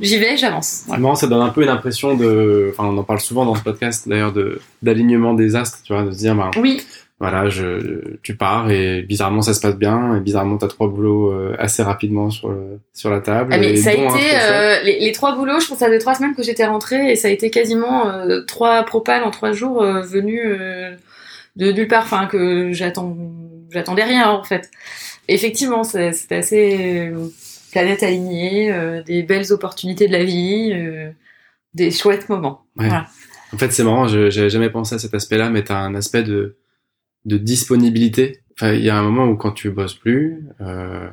j'y 0.00 0.18
vais, 0.18 0.36
j'avance. 0.36 0.84
Voilà. 0.86 1.14
ça 1.16 1.26
donne 1.26 1.42
un 1.42 1.48
peu 1.48 1.62
une 1.62 1.68
impression 1.68 2.16
de, 2.16 2.68
enfin 2.72 2.84
on 2.84 2.96
en 2.96 3.02
parle 3.02 3.20
souvent 3.20 3.44
dans 3.44 3.54
ce 3.54 3.62
podcast 3.62 4.08
d'ailleurs 4.08 4.32
de 4.32 4.60
d'alignement 4.82 5.34
des 5.34 5.56
astres, 5.56 5.80
tu 5.82 5.92
vois, 5.92 6.04
de 6.04 6.12
se 6.12 6.18
dire 6.18 6.36
bah, 6.36 6.52
oui 6.56 6.80
voilà, 7.20 7.48
je, 7.48 8.16
tu 8.22 8.36
pars 8.36 8.70
et 8.70 9.02
bizarrement 9.02 9.42
ça 9.42 9.52
se 9.52 9.60
passe 9.60 9.74
bien 9.76 10.14
et 10.14 10.20
bizarrement 10.20 10.56
t'as 10.56 10.68
trois 10.68 10.86
boulots 10.86 11.32
euh, 11.32 11.56
assez 11.58 11.82
rapidement 11.82 12.30
sur 12.30 12.50
le, 12.50 12.78
sur 12.92 13.10
la 13.10 13.20
table. 13.20 13.52
Ah, 13.52 13.58
mais 13.58 13.74
ça 13.74 13.90
a 13.90 13.94
été 13.94 14.36
euh, 14.40 14.82
les, 14.84 15.00
les, 15.00 15.12
trois 15.12 15.34
boulots, 15.34 15.58
je 15.58 15.66
pense 15.66 15.78
ça 15.78 15.88
fait 15.88 15.98
trois 15.98 16.14
semaines 16.14 16.36
que 16.36 16.44
j'étais 16.44 16.66
rentrée 16.66 17.10
et 17.10 17.16
ça 17.16 17.26
a 17.26 17.32
été 17.32 17.50
quasiment 17.50 18.08
euh, 18.08 18.42
trois 18.42 18.84
propales 18.84 19.24
en 19.24 19.32
trois 19.32 19.50
jours 19.50 19.82
venus 19.82 20.44
de 21.56 21.72
nulle 21.72 21.88
part, 21.88 22.04
enfin 22.04 22.26
que 22.26 22.72
j'attends, 22.72 23.16
j'attendais 23.72 24.04
rien 24.04 24.30
en 24.30 24.44
fait. 24.44 24.70
Effectivement, 25.26 25.82
c'était 25.82 26.36
assez 26.36 27.12
planète 27.72 28.04
alignée, 28.04 29.02
des 29.04 29.24
belles 29.24 29.52
opportunités 29.52 30.06
de 30.06 30.12
la 30.12 30.22
vie, 30.22 30.72
des 31.74 31.90
chouettes 31.90 32.28
moments. 32.28 32.64
Voilà. 32.76 33.06
En 33.52 33.58
fait, 33.58 33.72
c'est 33.72 33.82
marrant, 33.82 34.06
j'avais 34.06 34.50
jamais 34.50 34.70
pensé 34.70 34.94
à 34.94 34.98
cet 34.98 35.14
aspect-là, 35.14 35.50
mais 35.50 35.64
t'as 35.64 35.78
un 35.78 35.96
aspect 35.96 36.22
de 36.22 36.56
de 37.28 37.38
disponibilité. 37.38 38.40
Enfin, 38.54 38.72
il 38.72 38.82
y 38.82 38.90
a 38.90 38.98
un 38.98 39.02
moment 39.02 39.26
où 39.26 39.36
quand 39.36 39.52
tu 39.52 39.70
bosses 39.70 39.94
plus, 39.94 40.44
euh, 40.60 41.08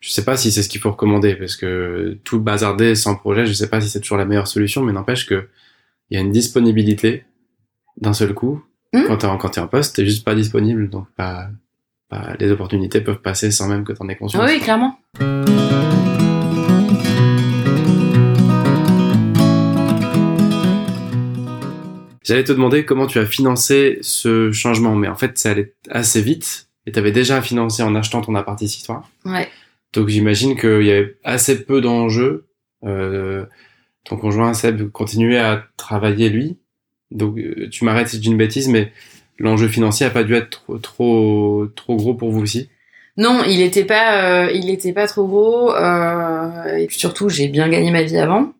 je 0.00 0.10
sais 0.10 0.24
pas 0.24 0.36
si 0.36 0.52
c'est 0.52 0.62
ce 0.62 0.68
qu'il 0.68 0.80
faut 0.80 0.90
recommander 0.90 1.34
parce 1.34 1.56
que 1.56 2.18
tout 2.24 2.40
bazarder 2.40 2.94
sans 2.94 3.16
projet, 3.16 3.46
je 3.46 3.52
sais 3.52 3.68
pas 3.68 3.80
si 3.80 3.88
c'est 3.88 4.00
toujours 4.00 4.18
la 4.18 4.24
meilleure 4.24 4.48
solution, 4.48 4.82
mais 4.82 4.92
n'empêche 4.92 5.26
que 5.26 5.48
il 6.10 6.16
y 6.16 6.18
a 6.18 6.20
une 6.20 6.32
disponibilité 6.32 7.24
d'un 7.96 8.12
seul 8.12 8.34
coup. 8.34 8.62
Hmm. 8.92 9.04
Quand 9.06 9.18
t'es 9.18 9.26
en, 9.26 9.36
quand 9.38 9.56
en 9.58 9.68
poste, 9.68 9.96
t'es 9.96 10.04
juste 10.04 10.24
pas 10.24 10.34
disponible, 10.34 10.90
donc 10.90 11.06
pas, 11.16 11.48
pas, 12.08 12.34
les 12.40 12.50
opportunités 12.50 13.00
peuvent 13.00 13.20
passer 13.20 13.50
sans 13.50 13.68
même 13.68 13.84
que 13.84 13.92
t'en 13.92 14.08
aies 14.08 14.16
conscience. 14.16 14.44
Oui, 14.44 14.58
clairement. 14.58 14.98
J'allais 22.30 22.44
te 22.44 22.52
demander 22.52 22.84
comment 22.84 23.08
tu 23.08 23.18
as 23.18 23.26
financé 23.26 23.98
ce 24.02 24.52
changement, 24.52 24.94
mais 24.94 25.08
en 25.08 25.16
fait, 25.16 25.36
ça 25.36 25.50
allait 25.50 25.74
assez 25.90 26.22
vite 26.22 26.68
et 26.86 26.92
tu 26.92 26.98
avais 27.00 27.10
déjà 27.10 27.42
financé 27.42 27.82
en 27.82 27.96
achetant 27.96 28.20
ton 28.20 28.36
appart 28.36 28.62
ici, 28.62 28.84
toi. 28.84 29.02
Ouais. 29.24 29.48
Donc 29.92 30.06
j'imagine 30.06 30.56
qu'il 30.56 30.84
y 30.84 30.92
avait 30.92 31.16
assez 31.24 31.64
peu 31.64 31.80
d'enjeux. 31.80 32.46
Euh, 32.84 33.46
ton 34.04 34.16
conjoint 34.16 34.54
Seb 34.54 34.92
continuait 34.92 35.40
à 35.40 35.64
travailler 35.76 36.28
lui. 36.28 36.56
Donc 37.10 37.36
euh, 37.36 37.68
tu 37.68 37.84
m'arrêtes 37.84 38.06
si 38.06 38.18
je 38.18 38.22
dis 38.22 38.28
une 38.28 38.36
bêtise, 38.36 38.68
mais 38.68 38.92
l'enjeu 39.40 39.66
financier 39.66 40.06
a 40.06 40.10
pas 40.10 40.22
dû 40.22 40.34
être 40.34 40.50
trop 40.50 40.78
trop, 40.78 41.66
trop 41.74 41.96
gros 41.96 42.14
pour 42.14 42.30
vous 42.30 42.42
aussi? 42.42 42.68
Non, 43.16 43.42
il 43.44 43.60
était 43.60 43.84
pas, 43.84 44.44
euh, 44.44 44.52
il 44.52 44.70
était 44.70 44.92
pas 44.92 45.08
trop 45.08 45.26
gros. 45.26 45.74
Euh, 45.74 46.76
et 46.76 46.86
surtout, 46.90 47.28
j'ai 47.28 47.48
bien 47.48 47.68
gagné 47.68 47.90
ma 47.90 48.04
vie 48.04 48.18
avant. 48.18 48.52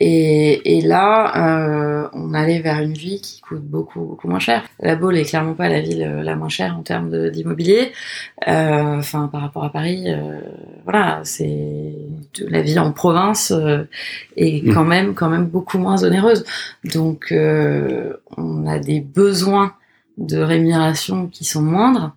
Et, 0.00 0.78
et 0.78 0.80
là, 0.80 1.32
euh, 1.36 2.08
on 2.12 2.34
allait 2.34 2.60
vers 2.60 2.80
une 2.80 2.94
vie 2.94 3.20
qui 3.20 3.40
coûte 3.40 3.62
beaucoup, 3.62 4.00
beaucoup 4.00 4.28
moins 4.28 4.38
cher. 4.38 4.62
La 4.80 4.96
Baule 4.96 5.16
est 5.16 5.24
clairement 5.24 5.54
pas 5.54 5.68
la 5.68 5.80
ville 5.80 6.02
euh, 6.02 6.22
la 6.22 6.36
moins 6.36 6.48
chère 6.48 6.76
en 6.76 6.82
termes 6.82 7.30
d'immobilier. 7.30 7.92
Euh, 8.48 8.98
enfin, 8.98 9.28
par 9.28 9.40
rapport 9.40 9.64
à 9.64 9.70
Paris, 9.70 10.04
euh, 10.06 10.40
voilà, 10.84 11.20
c'est 11.24 11.94
la 12.40 12.62
vie 12.62 12.78
en 12.78 12.92
province 12.92 13.52
euh, 13.52 13.84
est 14.36 14.64
mmh. 14.64 14.74
quand 14.74 14.84
même, 14.84 15.14
quand 15.14 15.28
même 15.28 15.46
beaucoup 15.46 15.78
moins 15.78 16.02
onéreuse. 16.02 16.44
Donc, 16.84 17.32
euh, 17.32 18.14
on 18.36 18.66
a 18.66 18.78
des 18.78 19.00
besoins 19.00 19.74
de 20.18 20.38
rémunération 20.38 21.26
qui 21.28 21.44
sont 21.44 21.62
moindres. 21.62 22.14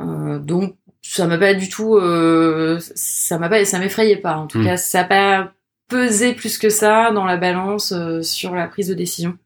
donc, 0.00 0.74
ça 1.02 1.26
m'a 1.26 1.36
pas 1.36 1.52
du 1.52 1.68
tout, 1.68 2.00
ça 2.80 3.38
m'a 3.38 3.48
pas, 3.50 3.64
ça 3.66 3.78
m'effrayait 3.78 4.16
pas. 4.16 4.38
En 4.38 4.46
tout 4.46 4.58
mmh. 4.58 4.64
cas, 4.64 4.76
ça 4.78 5.04
pas 5.04 5.52
peser 5.88 6.34
plus 6.34 6.58
que 6.58 6.68
ça 6.68 7.12
dans 7.12 7.24
la 7.24 7.36
balance 7.36 7.92
euh, 7.92 8.22
sur 8.22 8.54
la 8.54 8.66
prise 8.66 8.88
de 8.88 8.94
décision. 8.94 9.36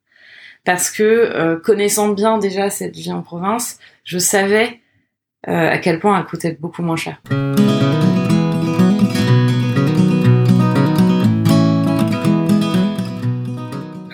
Parce 0.65 0.91
que 0.91 1.03
euh, 1.03 1.57
connaissant 1.57 2.09
bien 2.11 2.39
déjà 2.39 2.71
cette 2.71 2.97
vie 2.97 3.13
en 3.13 3.23
province, 3.23 3.79
je 4.05 4.19
savais 4.19 4.81
euh, 5.49 5.71
à 5.71 5.79
quel 5.79 5.99
point 5.99 6.19
elle 6.19 6.27
coûtait 6.27 6.57
beaucoup 6.61 6.83
moins 6.83 6.97
cher. 6.97 7.21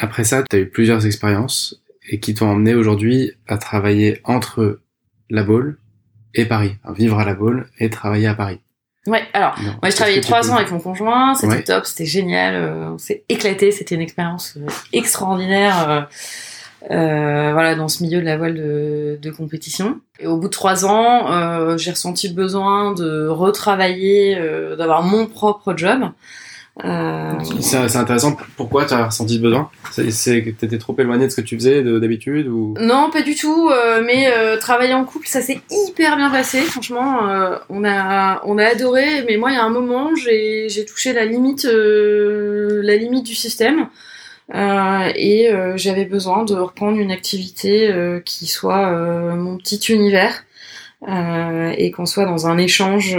Après 0.01 0.25
ça, 0.25 0.43
tu 0.49 0.57
as 0.57 0.59
eu 0.61 0.69
plusieurs 0.69 1.07
expériences 1.07 1.83
et 2.09 2.21
qui 2.21 2.35
t'ont 2.35 2.49
emmené 2.49 2.75
aujourd'hui 2.75 3.33
à 3.49 3.57
travailler 3.57 4.21
entre 4.25 4.81
La 5.31 5.43
Baule 5.43 5.79
et 6.35 6.45
Paris, 6.45 6.77
à 6.85 6.93
vivre 6.93 7.19
à 7.19 7.25
La 7.25 7.35
Baule 7.35 7.69
et 7.79 7.91
travailler 7.91 8.27
à 8.27 8.35
Paris. 8.35 8.61
Ouais, 9.07 9.23
alors, 9.35 9.55
moi 9.61 9.91
j'ai 9.91 9.93
travaillé 9.93 10.21
trois 10.23 10.51
ans 10.51 10.57
avec 10.57 10.71
mon 10.71 10.81
conjoint, 10.81 11.35
c'était 11.35 11.63
top, 11.63 11.85
c'était 11.85 12.07
génial, 12.07 12.55
euh, 12.55 12.91
on 12.95 12.99
s'est 12.99 13.23
éclaté, 13.29 13.71
c'était 13.71 13.95
une 13.95 14.01
expérience 14.01 14.55
euh, 14.57 14.67
extraordinaire, 14.95 15.91
euh, 15.91 16.01
euh, 16.91 17.53
voilà, 17.53 17.75
dans 17.75 17.89
ce 17.89 18.03
milieu 18.03 18.21
de 18.21 18.25
la 18.25 18.39
voile 18.39 18.55
de, 18.55 19.19
de 19.21 19.31
compétition. 19.31 20.01
Et 20.21 20.27
au 20.27 20.39
bout 20.39 20.49
de 20.49 20.53
trois 20.53 20.87
ans, 20.87 21.77
j'ai 21.77 21.91
ressenti 21.91 22.29
le 22.29 22.35
besoin 22.35 22.93
de 22.93 23.27
retravailler, 23.27 24.39
d'avoir 24.79 25.03
mon 25.03 25.27
propre 25.27 25.75
job. 25.77 26.11
Euh... 26.83 27.33
C'est 27.61 27.97
intéressant. 27.97 28.37
Pourquoi 28.57 28.85
tu 28.85 28.95
as 28.95 29.07
ressenti 29.07 29.37
ce 29.37 29.41
besoin? 29.41 29.71
C'est 29.93 30.43
que 30.43 30.51
tu 30.51 30.65
étais 30.65 30.79
trop 30.79 30.95
éloigné 30.99 31.27
de 31.27 31.31
ce 31.31 31.37
que 31.37 31.47
tu 31.47 31.55
faisais 31.55 31.83
d'habitude 31.83 32.49
ou? 32.49 32.75
Non, 32.81 33.11
pas 33.13 33.23
du 33.23 33.37
tout. 33.37 33.71
Euh, 33.71 34.03
mais 34.05 34.33
euh, 34.37 34.59
travailler 34.59 34.95
en 34.95 35.05
couple, 35.05 35.29
ça 35.29 35.41
s'est 35.41 35.61
hyper 35.71 36.17
bien 36.17 36.31
passé. 36.31 36.59
Franchement, 36.63 37.29
euh, 37.29 37.59
on 37.69 37.85
a 37.85 38.43
on 38.45 38.59
a 38.59 38.65
adoré. 38.65 39.25
Mais 39.29 39.37
moi, 39.37 39.53
il 39.53 39.55
y 39.55 39.59
a 39.59 39.65
un 39.65 39.71
moment, 39.71 40.11
j'ai 40.17 40.85
touché 40.85 41.13
la 41.13 41.25
limite 41.25 41.65
euh, 41.65 42.81
la 42.83 42.97
limite 42.97 43.25
du 43.25 43.35
système. 43.35 43.89
et 44.53 45.51
j'avais 45.77 46.07
besoin 46.07 46.45
de 46.45 46.55
reprendre 46.55 46.99
une 46.99 47.13
activité 47.13 47.95
qui 48.25 48.47
soit 48.47 48.91
mon 49.37 49.57
petit 49.59 49.81
univers 49.93 50.45
et 51.07 51.91
qu'on 51.93 52.07
soit 52.07 52.27
dans 52.27 52.47
un 52.47 52.59
échange 52.59 53.17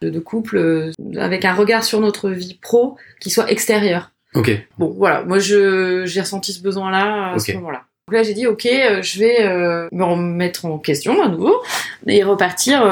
de, 0.00 0.18
couple 0.18 0.56
euh, 0.56 0.92
avec 1.16 1.44
un 1.44 1.54
regard 1.54 1.84
sur 1.84 2.00
notre 2.00 2.30
vie 2.30 2.58
pro 2.60 2.96
qui 3.20 3.30
soit 3.30 3.50
extérieur. 3.50 4.12
Ok. 4.34 4.50
Bon, 4.78 4.94
voilà. 4.96 5.22
Moi, 5.24 5.38
je 5.38 6.04
j'ai 6.06 6.20
ressenti 6.20 6.52
ce 6.52 6.62
besoin-là 6.62 7.32
à 7.34 7.38
ce 7.38 7.52
moment-là. 7.52 7.84
Donc 8.08 8.14
là, 8.14 8.22
j'ai 8.22 8.34
dit, 8.34 8.46
ok, 8.46 8.66
euh, 8.66 9.02
je 9.02 9.18
vais 9.18 9.42
euh, 9.42 9.88
me 9.92 10.04
remettre 10.04 10.64
en 10.64 10.78
question 10.78 11.22
à 11.22 11.28
nouveau 11.28 11.54
et 12.06 12.22
repartir, 12.22 12.82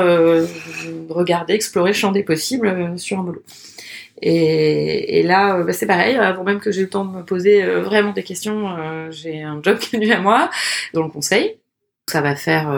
regarder, 1.09 1.55
explorer 1.55 1.91
le 1.91 1.97
champ 1.97 2.13
des 2.13 2.23
possibles 2.23 2.99
sur 2.99 3.19
un 3.19 3.23
boulot. 3.23 3.43
Et, 4.21 5.21
et 5.21 5.23
là, 5.23 5.63
bah, 5.63 5.73
c'est 5.73 5.87
pareil. 5.87 6.17
Avant 6.17 6.45
même 6.45 6.61
que 6.61 6.73
j'ai 6.73 6.81
eu 6.81 6.85
le 6.85 6.91
temps 6.91 7.05
de 7.05 7.17
me 7.17 7.25
poser 7.25 7.65
vraiment 7.65 8.13
des 8.13 8.23
questions, 8.23 8.77
j'ai 9.11 9.43
un 9.43 9.61
job 9.63 9.79
qui 9.81 9.97
est 9.97 9.99
venu 9.99 10.13
à 10.13 10.21
moi 10.21 10.51
dans 10.93 11.03
le 11.03 11.11
conseil. 11.11 11.57
Ça 12.07 12.21
va 12.21 12.35
faire 12.37 12.73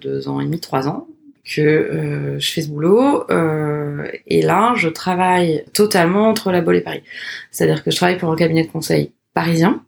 deux 0.00 0.28
ans 0.28 0.40
et 0.40 0.44
demi, 0.44 0.60
trois 0.60 0.88
ans 0.88 1.06
que 1.46 1.60
euh, 1.60 2.38
je 2.38 2.52
fais 2.52 2.62
ce 2.62 2.68
boulot 2.68 3.24
euh, 3.30 4.10
et 4.26 4.42
là 4.42 4.74
je 4.76 4.88
travaille 4.88 5.64
totalement 5.72 6.28
entre 6.28 6.50
la 6.50 6.60
Bolle 6.60 6.76
et 6.76 6.80
Paris. 6.80 7.02
C'est-à-dire 7.50 7.84
que 7.84 7.90
je 7.90 7.96
travaille 7.96 8.18
pour 8.18 8.30
un 8.30 8.36
cabinet 8.36 8.64
de 8.64 8.70
conseil 8.70 9.12
parisien 9.34 9.82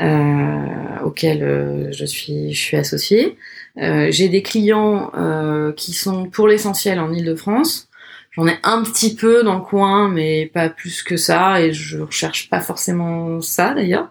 euh, 0.00 1.04
auquel 1.04 1.42
euh, 1.42 1.92
je 1.92 2.04
suis 2.04 2.52
je 2.54 2.60
suis 2.60 2.76
associée. 2.76 3.36
Euh, 3.78 4.08
j'ai 4.10 4.28
des 4.28 4.42
clients 4.42 5.10
qui 5.76 5.92
sont 5.92 6.26
pour 6.26 6.48
l'essentiel 6.48 6.98
en 7.00 7.12
Île-de-France 7.12 7.88
J'en 8.32 8.46
ai 8.46 8.58
un 8.62 8.82
petit 8.82 9.14
peu 9.14 9.42
dans 9.42 9.56
le 9.56 9.60
coin, 9.60 10.08
mais 10.08 10.46
pas 10.46 10.70
plus 10.70 11.02
que 11.02 11.18
ça, 11.18 11.60
et 11.60 11.74
je 11.74 11.98
recherche 11.98 12.48
pas 12.48 12.60
forcément 12.60 13.42
ça 13.42 13.74
d'ailleurs. 13.74 14.10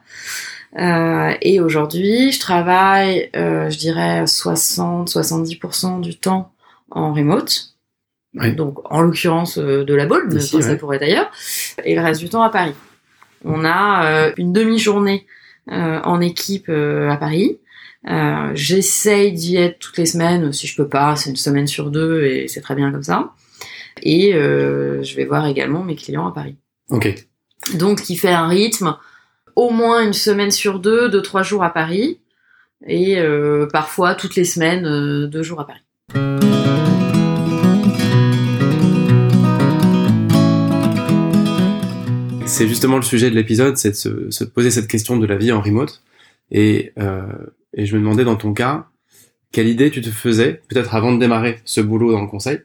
Euh, 0.78 1.34
et 1.42 1.60
aujourd'hui, 1.60 2.32
je 2.32 2.40
travaille, 2.40 3.30
euh, 3.36 3.70
je 3.70 3.78
dirais 3.78 4.24
60-70% 4.24 6.02
du 6.02 6.18
temps 6.18 6.54
en 6.90 7.14
remote. 7.14 7.72
Donc, 8.34 8.80
en 8.90 9.02
l'occurrence 9.02 9.58
euh, 9.58 9.84
de 9.84 9.94
la 9.94 10.06
boule, 10.06 10.30
mais 10.32 10.40
ça 10.40 10.76
pourrait 10.76 10.98
être 10.98 11.04
ailleurs. 11.04 11.30
Et 11.84 11.96
le 11.96 12.02
reste 12.02 12.22
du 12.22 12.30
temps 12.30 12.44
à 12.44 12.50
Paris. 12.50 12.74
On 13.44 13.66
a 13.66 14.06
euh, 14.06 14.34
une 14.38 14.54
demi-journée 14.54 15.26
euh, 15.70 16.00
en 16.04 16.22
équipe 16.22 16.70
à 16.70 17.18
Paris. 17.18 17.60
J'essaye 18.54 19.34
d'y 19.34 19.58
être 19.58 19.80
toutes 19.80 19.98
les 19.98 20.06
semaines. 20.06 20.54
Si 20.54 20.66
je 20.66 20.76
peux 20.76 20.88
pas, 20.88 21.16
c'est 21.16 21.30
une 21.30 21.36
semaine 21.36 21.68
sur 21.68 21.92
deux 21.92 22.24
et 22.24 22.48
c'est 22.48 22.62
très 22.62 22.76
bien 22.76 22.92
comme 22.92 23.04
ça. 23.04 23.34
Et 24.02 24.32
je 24.32 25.16
vais 25.16 25.26
voir 25.26 25.46
également 25.48 25.84
mes 25.84 25.96
clients 25.96 26.28
à 26.28 26.32
Paris. 26.32 26.56
Ok. 26.90 27.14
Donc, 27.76 28.02
qui 28.02 28.16
fait 28.16 28.32
un 28.32 28.48
rythme 28.48 28.96
au 29.56 29.70
moins 29.70 30.06
une 30.06 30.14
semaine 30.14 30.52
sur 30.52 30.80
deux, 30.80 31.10
deux 31.10 31.22
trois 31.22 31.44
jours 31.44 31.64
à 31.64 31.72
Paris, 31.72 32.20
et 32.88 33.20
euh, 33.20 33.68
parfois 33.68 34.16
toutes 34.16 34.36
les 34.36 34.46
semaines, 34.46 34.86
euh, 34.86 35.28
deux 35.28 35.44
jours 35.44 35.60
à 35.60 35.68
Paris. 35.68 35.82
C'est 42.46 42.68
justement 42.68 42.98
le 42.98 43.02
sujet 43.02 43.30
de 43.30 43.36
l'épisode, 43.36 43.78
c'est 43.78 43.92
de 43.92 44.30
se, 44.30 44.44
poser 44.44 44.72
cette 44.72 44.88
question 44.88 45.18
de 45.18 45.26
la 45.26 45.38
vie 45.38 45.52
en 45.52 45.62
remote. 45.62 46.04
Et, 46.52 46.92
euh, 47.00 47.22
et 47.74 47.86
je 47.86 47.96
me 47.96 48.02
demandais 48.02 48.26
dans 48.26 48.36
ton 48.36 48.54
cas, 48.54 48.88
quelle 49.52 49.68
idée 49.68 49.90
tu 49.90 50.02
te 50.02 50.10
faisais, 50.10 50.62
peut-être 50.68 50.96
avant 50.96 51.14
de 51.14 51.20
démarrer 51.20 51.60
ce 51.66 51.80
boulot 51.80 52.12
dans 52.12 52.22
le 52.22 52.28
conseil, 52.28 52.60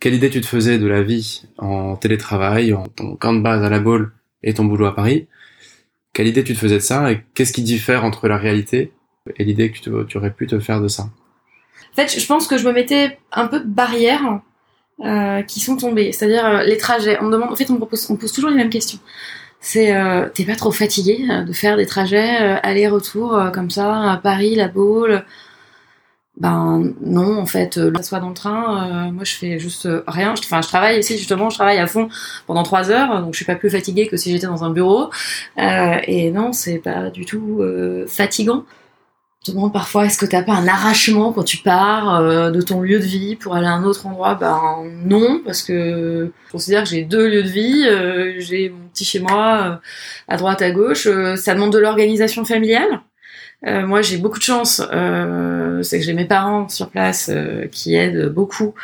quelle 0.00 0.14
idée 0.14 0.30
tu 0.30 0.40
te 0.40 0.46
faisais 0.46 0.78
de 0.78 0.86
la 0.86 1.02
vie 1.02 1.42
en 1.58 1.96
télétravail, 1.96 2.72
en 2.72 2.86
ton 2.86 3.16
camp 3.16 3.34
de 3.34 3.40
base 3.40 3.62
à 3.62 3.68
la 3.68 3.80
Baule 3.80 4.12
et 4.42 4.54
ton 4.54 4.64
boulot 4.64 4.86
à 4.86 4.94
Paris, 4.94 5.26
quelle 6.16 6.28
idée 6.28 6.42
tu 6.42 6.54
te 6.54 6.58
faisais 6.58 6.76
de 6.76 6.82
ça 6.82 7.12
et 7.12 7.20
qu'est-ce 7.34 7.52
qui 7.52 7.60
diffère 7.60 8.02
entre 8.02 8.26
la 8.26 8.38
réalité 8.38 8.90
et 9.36 9.44
l'idée 9.44 9.70
que 9.70 10.04
tu, 10.04 10.16
aurais 10.16 10.30
pu 10.30 10.46
te 10.46 10.58
faire 10.58 10.80
de 10.80 10.88
ça? 10.88 11.10
En 11.92 11.94
fait, 11.94 12.18
je 12.18 12.26
pense 12.26 12.46
que 12.46 12.56
je 12.56 12.66
me 12.66 12.72
mettais 12.72 13.18
un 13.32 13.46
peu 13.46 13.60
de 13.60 13.66
barrières 13.66 14.40
euh, 15.04 15.42
qui 15.42 15.60
sont 15.60 15.76
tombées. 15.76 16.12
C'est-à-dire 16.12 16.46
euh, 16.46 16.62
les 16.62 16.78
trajets. 16.78 17.18
On 17.20 17.28
demande, 17.28 17.52
en 17.52 17.54
fait, 17.54 17.70
on 17.70 17.74
me 17.74 17.84
pose, 17.84 18.10
on 18.10 18.16
pose 18.16 18.32
toujours 18.32 18.48
les 18.48 18.56
mêmes 18.56 18.70
questions. 18.70 18.98
C'est, 19.60 19.94
euh, 19.94 20.30
t'es 20.32 20.44
pas 20.44 20.56
trop 20.56 20.70
fatigué 20.70 21.26
de 21.46 21.52
faire 21.52 21.76
des 21.76 21.84
trajets 21.84 22.58
aller-retour 22.62 23.50
comme 23.52 23.68
ça 23.68 24.12
à 24.12 24.16
Paris, 24.16 24.54
la 24.54 24.68
Baule 24.68 25.22
ben 26.36 26.92
non, 27.00 27.38
en 27.38 27.46
fait, 27.46 27.78
euh, 27.78 27.90
soit 28.02 28.20
dans 28.20 28.28
le 28.28 28.34
train, 28.34 29.08
euh, 29.08 29.10
moi 29.10 29.24
je 29.24 29.34
fais 29.34 29.58
juste 29.58 29.86
euh, 29.86 30.02
rien. 30.06 30.34
Enfin, 30.38 30.60
je 30.60 30.68
travaille 30.68 30.98
ici 31.00 31.16
justement, 31.16 31.48
je 31.48 31.56
travaille 31.56 31.78
à 31.78 31.86
fond 31.86 32.08
pendant 32.46 32.62
trois 32.62 32.90
heures, 32.90 33.22
donc 33.22 33.32
je 33.32 33.36
suis 33.36 33.46
pas 33.46 33.54
plus 33.54 33.70
fatiguée 33.70 34.06
que 34.06 34.18
si 34.18 34.30
j'étais 34.32 34.46
dans 34.46 34.62
un 34.62 34.70
bureau. 34.70 35.10
et 35.56 36.30
non, 36.30 36.52
c'est 36.52 36.78
pas 36.78 37.10
du 37.10 37.24
tout 37.24 37.62
fatigant. 38.06 38.64
Je 39.46 39.52
demande 39.52 39.72
parfois, 39.72 40.06
est-ce 40.06 40.18
que 40.18 40.26
t'as 40.26 40.42
pas 40.42 40.54
un 40.54 40.66
arrachement 40.68 41.32
quand 41.32 41.44
tu 41.44 41.58
pars 41.58 42.20
de 42.52 42.60
ton 42.60 42.82
lieu 42.82 42.98
de 42.98 43.04
vie 43.04 43.36
pour 43.36 43.54
aller 43.54 43.66
à 43.66 43.72
un 43.72 43.84
autre 43.84 44.06
endroit? 44.06 44.34
Ben 44.34 44.60
non, 45.04 45.40
parce 45.44 45.62
que 45.62 46.32
je 46.46 46.52
considère 46.52 46.82
que 46.82 46.90
j'ai 46.90 47.02
deux 47.02 47.28
lieux 47.28 47.44
de 47.44 47.48
vie. 47.48 48.40
j'ai 48.40 48.70
mon 48.70 48.88
petit 48.88 49.04
chez 49.04 49.20
moi 49.20 49.80
à 50.28 50.36
droite, 50.36 50.62
à 50.62 50.70
gauche. 50.70 51.08
ça 51.36 51.54
demande 51.54 51.72
de 51.72 51.78
l'organisation 51.78 52.44
familiale. 52.44 53.00
Euh, 53.66 53.86
moi, 53.86 54.02
j'ai 54.02 54.18
beaucoup 54.18 54.38
de 54.38 54.44
chance. 54.44 54.82
Euh, 54.92 55.82
c'est 55.82 55.98
que 55.98 56.04
j'ai 56.04 56.12
mes 56.12 56.26
parents 56.26 56.68
sur 56.68 56.90
place 56.90 57.30
euh, 57.32 57.66
qui 57.70 57.94
aident 57.94 58.28
beaucoup 58.28 58.74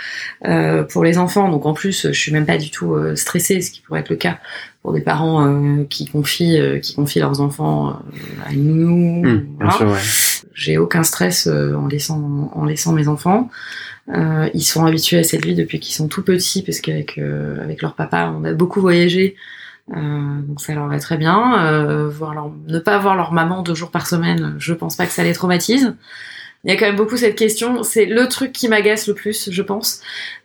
pour 0.91 1.05
les 1.05 1.19
enfants. 1.19 1.49
Donc 1.51 1.67
en 1.67 1.75
plus, 1.75 2.09
je 2.09 2.13
suis 2.13 2.33
même 2.33 2.47
pas 2.47 2.59
du 2.59 2.71
tout 2.71 2.97
stressée, 3.17 3.61
ce 3.61 3.71
qui 3.71 3.81
pourrait 3.81 4.01
être 4.01 4.11
le 4.11 4.17
cas 4.17 4.39
pour 4.83 4.93
des 4.93 5.01
parents 5.01 5.85
qui 5.89 6.07
confient 6.07 6.61
qui 6.83 6.95
confient 6.95 7.21
leurs 7.21 7.41
enfants 7.41 8.01
à 8.45 8.53
nous. 8.53 9.23
Mmh, 9.23 9.47
ouais. 9.61 9.99
J'ai 10.55 10.79
aucun 10.79 11.05
stress 11.05 11.47
en 11.47 11.87
laissant 11.87 12.51
en 12.55 12.65
laissant 12.65 12.93
mes 12.93 13.09
enfants. 13.09 13.51
ils 14.09 14.65
sont 14.65 14.85
habitués 14.85 15.19
à 15.19 15.25
cette 15.25 15.45
vie 15.45 15.55
depuis 15.55 15.79
qu'ils 15.79 15.95
sont 15.95 16.09
tout 16.09 16.23
petits, 16.23 16.63
parce 16.63 16.81
qu'avec 16.81 17.19
avec 17.19 17.83
leur 17.83 17.95
papa, 17.95 18.33
on 18.37 18.45
a 18.45 18.53
beaucoup 18.53 18.81
voyagé. 18.81 19.37
Euh, 19.93 20.41
donc 20.43 20.61
ça 20.61 20.75
leur 20.75 20.87
va 20.87 20.99
très 20.99 21.17
bien. 21.17 21.65
Euh, 21.65 22.09
voir 22.09 22.35
leur, 22.35 22.51
ne 22.67 22.79
pas 22.79 22.99
voir 22.99 23.17
leur 23.17 23.33
maman 23.33 23.63
deux 23.63 23.75
jours 23.75 23.91
par 23.91 24.07
semaine, 24.07 24.55
je 24.59 24.73
pense 24.75 24.97
pas 24.97 25.07
que 25.07 25.13
ça 25.13 25.25
les 25.25 25.33
traumatise. 25.33 25.95
Il 26.65 26.71
y 26.71 26.75
a 26.75 26.79
quand 26.79 26.87
même 26.87 26.97
beaucoup 26.97 27.17
cette 27.17 27.37
question. 27.37 27.83
C'est 27.83 28.07
le 28.07 28.29
truc 28.29 28.53
qui 28.53 28.69
m'agace 28.69 29.09
le 29.09 29.15
plus, 29.15 29.51
je 29.51 29.63
pense. 29.63 30.01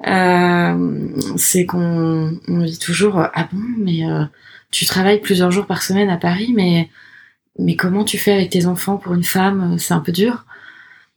Euh, 0.07 1.09
c'est 1.35 1.65
qu'on 1.65 2.39
on 2.47 2.63
dit 2.63 2.79
toujours 2.79 3.19
ah 3.19 3.47
bon, 3.51 3.61
mais 3.77 4.01
tu 4.71 4.85
travailles 4.85 5.21
plusieurs 5.21 5.51
jours 5.51 5.67
par 5.67 5.83
semaine 5.83 6.09
à 6.09 6.17
Paris, 6.17 6.53
mais 6.55 6.89
mais 7.59 7.75
comment 7.75 8.03
tu 8.03 8.17
fais 8.17 8.31
avec 8.31 8.49
tes 8.49 8.65
enfants 8.65 8.97
pour 8.97 9.13
une 9.13 9.23
femme? 9.23 9.77
C'est 9.77 9.93
un 9.93 9.99
peu 9.99 10.11
dur. 10.11 10.46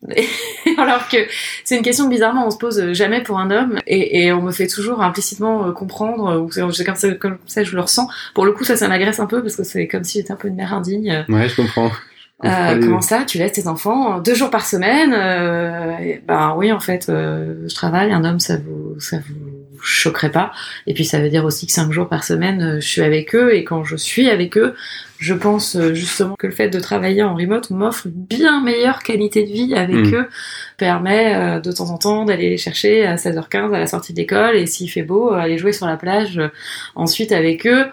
Alors 0.78 1.08
que 1.08 1.18
c'est 1.64 1.76
une 1.76 1.82
question 1.82 2.08
bizarrement 2.08 2.46
on 2.46 2.50
se 2.50 2.56
pose 2.56 2.92
jamais 2.92 3.22
pour 3.22 3.38
un 3.38 3.50
homme 3.50 3.78
et, 3.86 4.24
et 4.24 4.32
on 4.32 4.40
me 4.40 4.50
fait 4.50 4.66
toujours 4.66 5.02
implicitement 5.02 5.66
euh, 5.66 5.72
comprendre 5.72 6.40
ou 6.40 6.50
c'est 6.72 6.84
comme 6.84 6.94
ça, 6.94 7.12
comme 7.12 7.36
ça 7.46 7.62
je 7.64 7.74
le 7.74 7.82
ressens. 7.82 8.08
Pour 8.34 8.46
le 8.46 8.52
coup 8.52 8.64
ça 8.64 8.76
ça 8.76 8.88
m'agresse 8.88 9.20
un 9.20 9.26
peu 9.26 9.42
parce 9.42 9.56
que 9.56 9.64
c'est 9.64 9.86
comme 9.88 10.04
si 10.04 10.18
j'étais 10.18 10.32
un 10.32 10.36
peu 10.36 10.48
une 10.48 10.56
mère 10.56 10.72
indigne. 10.72 11.24
Ouais 11.28 11.48
je 11.48 11.56
comprends. 11.56 11.90
Euh, 12.44 12.80
comment 12.80 13.02
ça 13.02 13.24
Tu 13.24 13.38
laisses 13.38 13.52
tes 13.52 13.66
enfants 13.66 14.18
deux 14.18 14.34
jours 14.34 14.50
par 14.50 14.64
semaine 14.64 15.12
euh, 15.14 16.16
Ben 16.26 16.54
oui, 16.56 16.72
en 16.72 16.80
fait, 16.80 17.08
euh, 17.08 17.68
je 17.68 17.74
travaille. 17.74 18.12
Un 18.12 18.24
homme, 18.24 18.40
ça 18.40 18.56
vous, 18.56 18.98
ça 18.98 19.18
vous 19.18 19.49
choquerait 19.82 20.30
pas. 20.30 20.52
Et 20.86 20.94
puis 20.94 21.04
ça 21.04 21.20
veut 21.20 21.28
dire 21.28 21.44
aussi 21.44 21.66
que 21.66 21.72
cinq 21.72 21.92
jours 21.92 22.08
par 22.08 22.24
semaine, 22.24 22.62
euh, 22.62 22.80
je 22.80 22.88
suis 22.88 23.02
avec 23.02 23.34
eux. 23.34 23.54
Et 23.54 23.64
quand 23.64 23.84
je 23.84 23.96
suis 23.96 24.28
avec 24.28 24.56
eux, 24.56 24.74
je 25.18 25.34
pense 25.34 25.76
euh, 25.76 25.94
justement 25.94 26.34
que 26.36 26.46
le 26.46 26.52
fait 26.52 26.68
de 26.68 26.80
travailler 26.80 27.22
en 27.22 27.34
remote 27.34 27.70
m'offre 27.70 28.06
une 28.06 28.12
bien 28.12 28.62
meilleure 28.62 29.02
qualité 29.02 29.44
de 29.44 29.52
vie 29.52 29.74
avec 29.74 30.06
mm. 30.06 30.14
eux, 30.14 30.28
permet 30.76 31.60
de 31.60 31.72
temps 31.72 31.90
en 31.90 31.98
temps 31.98 32.24
d'aller 32.24 32.48
les 32.48 32.56
chercher 32.56 33.04
à 33.04 33.16
16h15 33.16 33.74
à 33.74 33.78
la 33.78 33.86
sortie 33.86 34.12
d'école 34.12 34.56
et 34.56 34.66
s'il 34.66 34.90
fait 34.90 35.02
beau, 35.02 35.32
aller 35.32 35.58
jouer 35.58 35.72
sur 35.72 35.86
la 35.86 35.96
plage 35.96 36.40
ensuite 36.94 37.32
avec 37.32 37.66
eux 37.66 37.86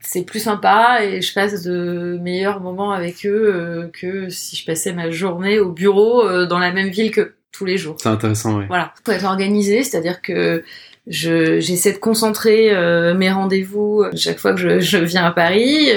c'est 0.00 0.24
plus 0.24 0.40
sympa 0.40 1.04
et 1.04 1.20
je 1.20 1.32
passe 1.32 1.62
de 1.62 2.18
meilleurs 2.20 2.60
moments 2.60 2.92
avec 2.92 3.26
eux 3.26 3.52
euh, 3.54 3.88
que 3.92 4.28
si 4.30 4.56
je 4.56 4.64
passais 4.64 4.92
ma 4.92 5.10
journée 5.10 5.60
au 5.60 5.70
bureau 5.70 6.26
euh, 6.26 6.46
dans 6.46 6.58
la 6.58 6.72
même 6.72 6.88
ville 6.88 7.10
que 7.10 7.34
tous 7.52 7.64
les 7.64 7.76
jours. 7.76 7.96
C'est 7.98 8.08
intéressant, 8.08 8.58
oui. 8.58 8.64
Voilà, 8.68 8.94
faut 9.04 9.12
être 9.12 9.24
organisé, 9.24 9.82
c'est-à-dire 9.82 10.22
que 10.22 10.64
je 11.10 11.60
j'essaie 11.60 11.92
de 11.92 11.98
concentrer 11.98 12.72
euh, 12.72 13.14
mes 13.14 13.30
rendez-vous 13.30 14.04
chaque 14.16 14.38
fois 14.38 14.54
que 14.54 14.60
je, 14.60 14.80
je 14.80 14.96
viens 14.96 15.24
à 15.24 15.32
Paris 15.32 15.90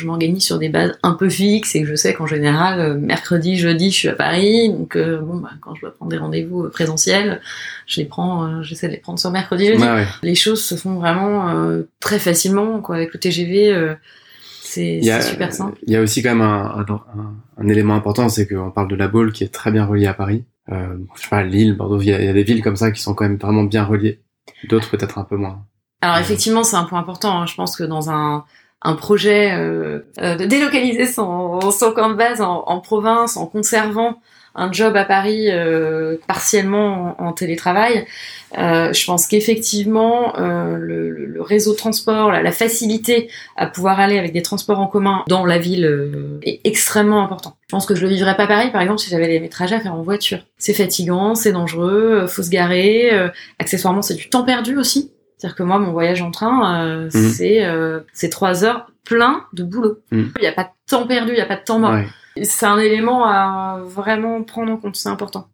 je 0.00 0.06
m'organise 0.06 0.44
sur 0.44 0.58
des 0.58 0.68
bases 0.68 0.98
un 1.02 1.12
peu 1.12 1.28
fixes 1.28 1.74
et 1.74 1.84
je 1.84 1.94
sais 1.94 2.14
qu'en 2.14 2.26
général, 2.26 2.80
euh, 2.80 2.94
mercredi, 2.94 3.56
jeudi, 3.56 3.90
je 3.90 3.96
suis 3.96 4.08
à 4.08 4.14
Paris. 4.14 4.70
Donc, 4.70 4.96
euh, 4.96 5.20
bon, 5.20 5.36
bah, 5.36 5.50
quand 5.60 5.74
je 5.74 5.82
dois 5.82 5.90
prendre 5.92 6.10
des 6.10 6.18
rendez-vous 6.18 6.64
euh, 6.64 6.70
présentiels, 6.70 7.40
je 7.86 8.00
les 8.00 8.06
prends, 8.06 8.62
j'essaie 8.62 8.88
de 8.88 8.92
les 8.92 8.98
prendre 8.98 9.18
sur 9.18 9.30
mercredi, 9.30 9.66
jeudi. 9.66 9.84
Les 10.22 10.34
choses 10.34 10.62
se 10.62 10.74
font 10.74 10.94
vraiment 10.94 11.54
très 12.00 12.18
facilement, 12.18 12.80
quoi. 12.80 12.96
Avec 12.96 13.12
le 13.12 13.20
TGV, 13.20 13.96
c'est 14.62 15.00
super 15.22 15.52
simple. 15.52 15.78
Il 15.86 15.92
y 15.92 15.96
a 15.96 16.00
aussi 16.00 16.22
quand 16.22 16.30
même 16.30 16.42
un, 16.42 16.86
un, 17.58 17.68
élément 17.68 17.94
important, 17.94 18.28
c'est 18.28 18.46
qu'on 18.46 18.70
parle 18.70 18.88
de 18.88 18.96
la 18.96 19.08
Baule 19.08 19.32
qui 19.32 19.44
est 19.44 19.52
très 19.52 19.72
bien 19.72 19.84
reliée 19.84 20.06
à 20.06 20.14
Paris. 20.14 20.44
Euh, 20.70 20.96
je 21.16 21.22
sais 21.22 21.28
pas, 21.28 21.42
Lille, 21.42 21.76
Bordeaux, 21.76 22.00
il 22.00 22.08
y, 22.08 22.12
a, 22.12 22.32
des 22.32 22.42
villes 22.42 22.62
comme 22.62 22.76
ça 22.76 22.90
qui 22.90 23.00
sont 23.00 23.14
quand 23.14 23.24
même 23.24 23.38
vraiment 23.38 23.64
bien 23.64 23.84
reliées. 23.84 24.20
D'autres 24.68 24.90
peut-être 24.90 25.18
un 25.18 25.24
peu 25.24 25.36
moins. 25.36 25.64
Alors 26.00 26.18
effectivement, 26.18 26.62
c'est 26.62 26.76
un 26.76 26.84
point 26.84 27.00
important. 27.00 27.40
Hein. 27.40 27.46
Je 27.46 27.54
pense 27.54 27.76
que 27.76 27.84
dans 27.84 28.10
un 28.10 28.44
un 28.82 28.94
projet 28.94 29.52
euh, 29.52 30.00
euh, 30.20 30.36
de 30.36 30.46
délocaliser 30.46 31.06
son, 31.06 31.70
son 31.70 31.92
camp 31.92 32.10
de 32.10 32.14
base 32.14 32.40
en, 32.40 32.62
en, 32.66 32.80
province 32.80 33.36
en 33.36 33.46
conservant 33.46 34.20
un 34.54 34.72
job 34.72 34.96
à 34.96 35.04
Paris 35.04 35.46
euh, 35.50 36.16
partiellement 36.26 37.14
en, 37.20 37.32
télétravail, 37.32 38.06
euh, 38.58 38.92
je 38.92 39.06
pense 39.06 39.26
qu'effectivement 39.26 40.36
euh, 40.38 40.76
le, 40.76 41.10
le, 41.10 41.42
réseau 41.42 41.72
de 41.72 41.76
transport, 41.76 42.30
la, 42.30 42.42
la, 42.42 42.52
facilité 42.52 43.30
à 43.56 43.66
pouvoir 43.66 44.00
aller 44.00 44.18
avec 44.18 44.32
des 44.32 44.42
transports 44.42 44.80
en 44.80 44.86
commun 44.86 45.24
dans 45.28 45.46
la 45.46 45.58
ville 45.58 46.40
est 46.42 46.60
extrêmement 46.64 47.22
important. 47.22 47.56
Je 47.68 47.76
pense 47.76 47.86
que 47.86 47.94
je 47.94 48.02
le 48.02 48.08
vivrais 48.08 48.36
pas 48.36 48.46
pareil, 48.46 48.70
par 48.70 48.82
exemple, 48.82 49.00
si 49.00 49.10
j'avais 49.10 49.38
mes 49.38 49.48
trajets 49.48 49.76
à 49.76 49.80
faire 49.80 49.94
en 49.94 50.02
voiture. 50.02 50.40
C'est 50.58 50.74
fatigant, 50.74 51.34
c'est 51.34 51.52
dangereux, 51.52 52.26
faut 52.26 52.42
se 52.42 52.50
garer. 52.50 53.10
accessoirement, 53.58 54.02
c'est 54.02 54.14
du 54.14 54.28
temps 54.28 54.44
perdu 54.44 54.76
aussi. 54.76 55.12
C'est-à-dire 55.40 55.56
que 55.56 55.62
moi, 55.62 55.78
mon 55.78 55.92
voyage 55.92 56.20
en 56.20 56.30
train, 56.30 56.84
euh, 56.84 57.04
mhm. 57.04 57.10
c'est 57.10 57.64
euh, 57.64 58.00
c'est 58.12 58.28
trois 58.28 58.62
heures 58.62 58.90
plein 59.06 59.46
de 59.54 59.62
boulot. 59.62 59.96
Mhm. 60.10 60.32
Il 60.36 60.42
n'y 60.42 60.46
a 60.46 60.52
pas 60.52 60.64
de 60.64 60.68
temps 60.86 61.06
perdu, 61.06 61.32
il 61.32 61.36
n'y 61.36 61.40
a 61.40 61.46
pas 61.46 61.56
de 61.56 61.64
temps 61.64 61.78
mort. 61.78 61.98
C'est 62.42 62.66
un 62.66 62.78
élément 62.78 63.24
à 63.24 63.80
vraiment 63.84 64.42
prendre 64.42 64.72
en 64.72 64.76
compte, 64.76 64.96
c'est 64.96 65.08
important. 65.08 65.48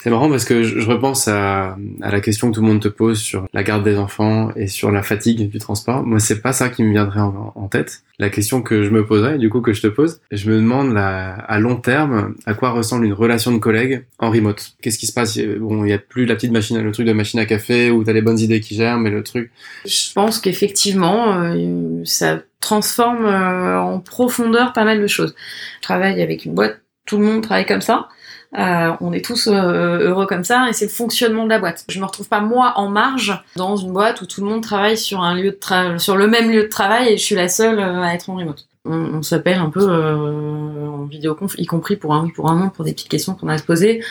C'est 0.00 0.10
marrant 0.10 0.30
parce 0.30 0.44
que 0.44 0.62
je, 0.62 0.88
repense 0.88 1.26
à, 1.26 1.76
à, 2.02 2.10
la 2.12 2.20
question 2.20 2.50
que 2.50 2.54
tout 2.54 2.60
le 2.60 2.68
monde 2.68 2.80
te 2.80 2.88
pose 2.88 3.18
sur 3.18 3.46
la 3.52 3.64
garde 3.64 3.82
des 3.82 3.98
enfants 3.98 4.52
et 4.54 4.68
sur 4.68 4.92
la 4.92 5.02
fatigue 5.02 5.50
du 5.50 5.58
transport. 5.58 6.04
Moi, 6.04 6.20
c'est 6.20 6.40
pas 6.40 6.52
ça 6.52 6.68
qui 6.68 6.84
me 6.84 6.92
viendrait 6.92 7.20
en, 7.20 7.68
tête. 7.68 8.02
La 8.18 8.30
question 8.30 8.62
que 8.62 8.84
je 8.84 8.90
me 8.90 9.04
poserais, 9.04 9.38
du 9.38 9.50
coup 9.50 9.60
que 9.60 9.72
je 9.72 9.82
te 9.82 9.88
pose, 9.88 10.20
je 10.30 10.50
me 10.50 10.56
demande 10.56 10.94
là, 10.94 11.34
à 11.34 11.58
long 11.58 11.76
terme 11.76 12.34
à 12.46 12.54
quoi 12.54 12.70
ressemble 12.70 13.04
une 13.04 13.12
relation 13.12 13.52
de 13.52 13.58
collègue 13.58 14.06
en 14.18 14.30
remote? 14.30 14.72
Qu'est-ce 14.80 14.98
qui 14.98 15.06
se 15.06 15.12
passe? 15.12 15.36
Bon, 15.38 15.84
il 15.84 15.90
y 15.90 15.92
a 15.92 15.98
plus 15.98 16.26
la 16.26 16.36
petite 16.36 16.52
machine, 16.52 16.80
le 16.80 16.92
truc 16.92 17.06
de 17.06 17.12
machine 17.12 17.40
à 17.40 17.46
café 17.46 17.90
où 17.90 18.04
t'as 18.04 18.12
les 18.12 18.22
bonnes 18.22 18.38
idées 18.38 18.60
qui 18.60 18.76
germent, 18.76 19.02
mais 19.02 19.10
le 19.10 19.24
truc. 19.24 19.50
Je 19.84 20.12
pense 20.14 20.38
qu'effectivement, 20.38 21.34
euh, 21.42 22.00
ça 22.04 22.40
transforme 22.60 23.26
euh, 23.26 23.80
en 23.80 24.00
profondeur 24.00 24.72
pas 24.72 24.84
mal 24.84 25.00
de 25.00 25.06
choses. 25.06 25.34
Je 25.78 25.82
travaille 25.82 26.22
avec 26.22 26.44
une 26.44 26.54
boîte, 26.54 26.80
tout 27.06 27.18
le 27.18 27.24
monde 27.24 27.42
travaille 27.42 27.66
comme 27.66 27.80
ça. 27.80 28.08
Euh, 28.56 28.92
on 29.02 29.12
est 29.12 29.22
tous 29.22 29.48
euh, 29.48 29.98
heureux 30.08 30.26
comme 30.26 30.44
ça 30.44 30.70
et 30.70 30.72
c'est 30.72 30.86
le 30.86 30.90
fonctionnement 30.90 31.44
de 31.44 31.50
la 31.50 31.58
boîte. 31.58 31.84
Je 31.88 32.00
me 32.00 32.06
retrouve 32.06 32.28
pas 32.28 32.40
moi 32.40 32.72
en 32.76 32.88
marge 32.88 33.42
dans 33.56 33.76
une 33.76 33.92
boîte 33.92 34.22
où 34.22 34.26
tout 34.26 34.40
le 34.40 34.48
monde 34.48 34.62
travaille 34.62 34.96
sur 34.96 35.22
un 35.22 35.34
lieu 35.34 35.50
de 35.50 35.98
sur 35.98 36.16
le 36.16 36.26
même 36.26 36.50
lieu 36.50 36.62
de 36.62 36.68
travail 36.68 37.12
et 37.12 37.16
je 37.18 37.24
suis 37.24 37.34
la 37.34 37.48
seule 37.48 37.78
euh, 37.78 38.00
à 38.00 38.14
être 38.14 38.30
en 38.30 38.36
remote. 38.36 38.66
On, 38.90 39.20
s'appelle 39.20 39.58
un 39.58 39.68
peu 39.68 39.86
en 39.86 41.04
vidéoconf, 41.04 41.56
y 41.58 41.66
compris 41.66 41.96
pour 41.96 42.14
un 42.14 42.24
oui 42.24 42.32
pour 42.32 42.50
un 42.50 42.56
non 42.56 42.70
pour 42.70 42.86
des 42.86 42.94
petites 42.94 43.10
questions 43.10 43.34
qu'on 43.34 43.48
a 43.48 43.58
se 43.58 43.64
poser. 43.64 44.02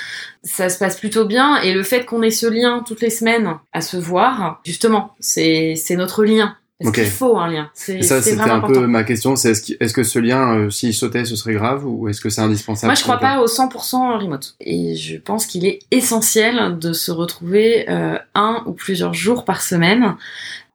Ça 0.44 0.70
se 0.70 0.78
passe 0.78 1.00
plutôt 1.00 1.26
bien 1.26 1.60
et 1.62 1.74
le 1.74 1.82
fait 1.82 2.06
qu'on 2.06 2.22
ait 2.22 2.30
ce 2.30 2.46
lien 2.46 2.84
toutes 2.86 3.02
les 3.02 3.10
semaines 3.10 3.56
à 3.74 3.82
se 3.82 3.98
voir, 3.98 4.62
justement, 4.64 5.16
c'est 5.20 5.80
notre 5.96 6.24
lien 6.24 6.56
est-ce 6.80 6.92
qu'il 6.92 7.06
faut 7.06 7.38
un 7.38 7.50
lien 7.50 7.70
C'est 7.74 8.04
ça, 8.04 8.22
c'était 8.22 8.42
un 8.42 8.60
peu 8.60 8.86
ma 8.86 9.04
question. 9.04 9.36
C'est 9.36 9.52
est-ce, 9.52 9.74
est 9.80 9.94
que 9.94 10.04
ce 10.04 10.20
lien, 10.20 10.56
euh, 10.56 10.70
s'il 10.70 10.94
sautait, 10.94 11.26
ce 11.26 11.36
serait 11.36 11.54
grave 11.54 11.88
ou 11.88 12.08
est-ce 12.08 12.22
que 12.22 12.30
c'est 12.30 12.42
indispensable 12.42 12.90
Moi, 12.90 12.96
je 12.96 13.02
crois 13.02 13.18
pas 13.18 13.42
au 13.42 13.48
100% 13.48 14.20
remote. 14.22 14.56
Et 14.60 14.96
je 14.96 15.18
pense 15.18 15.48
qu'il 15.48 15.66
est 15.66 15.80
essentiel 15.90 16.78
de 16.78 16.94
se 16.94 17.12
retrouver 17.12 17.90
euh, 17.90 18.20
un 18.36 18.62
ou 18.68 18.74
plusieurs 18.74 19.16
jours 19.16 19.44
par 19.44 19.62
semaine. 19.62 20.16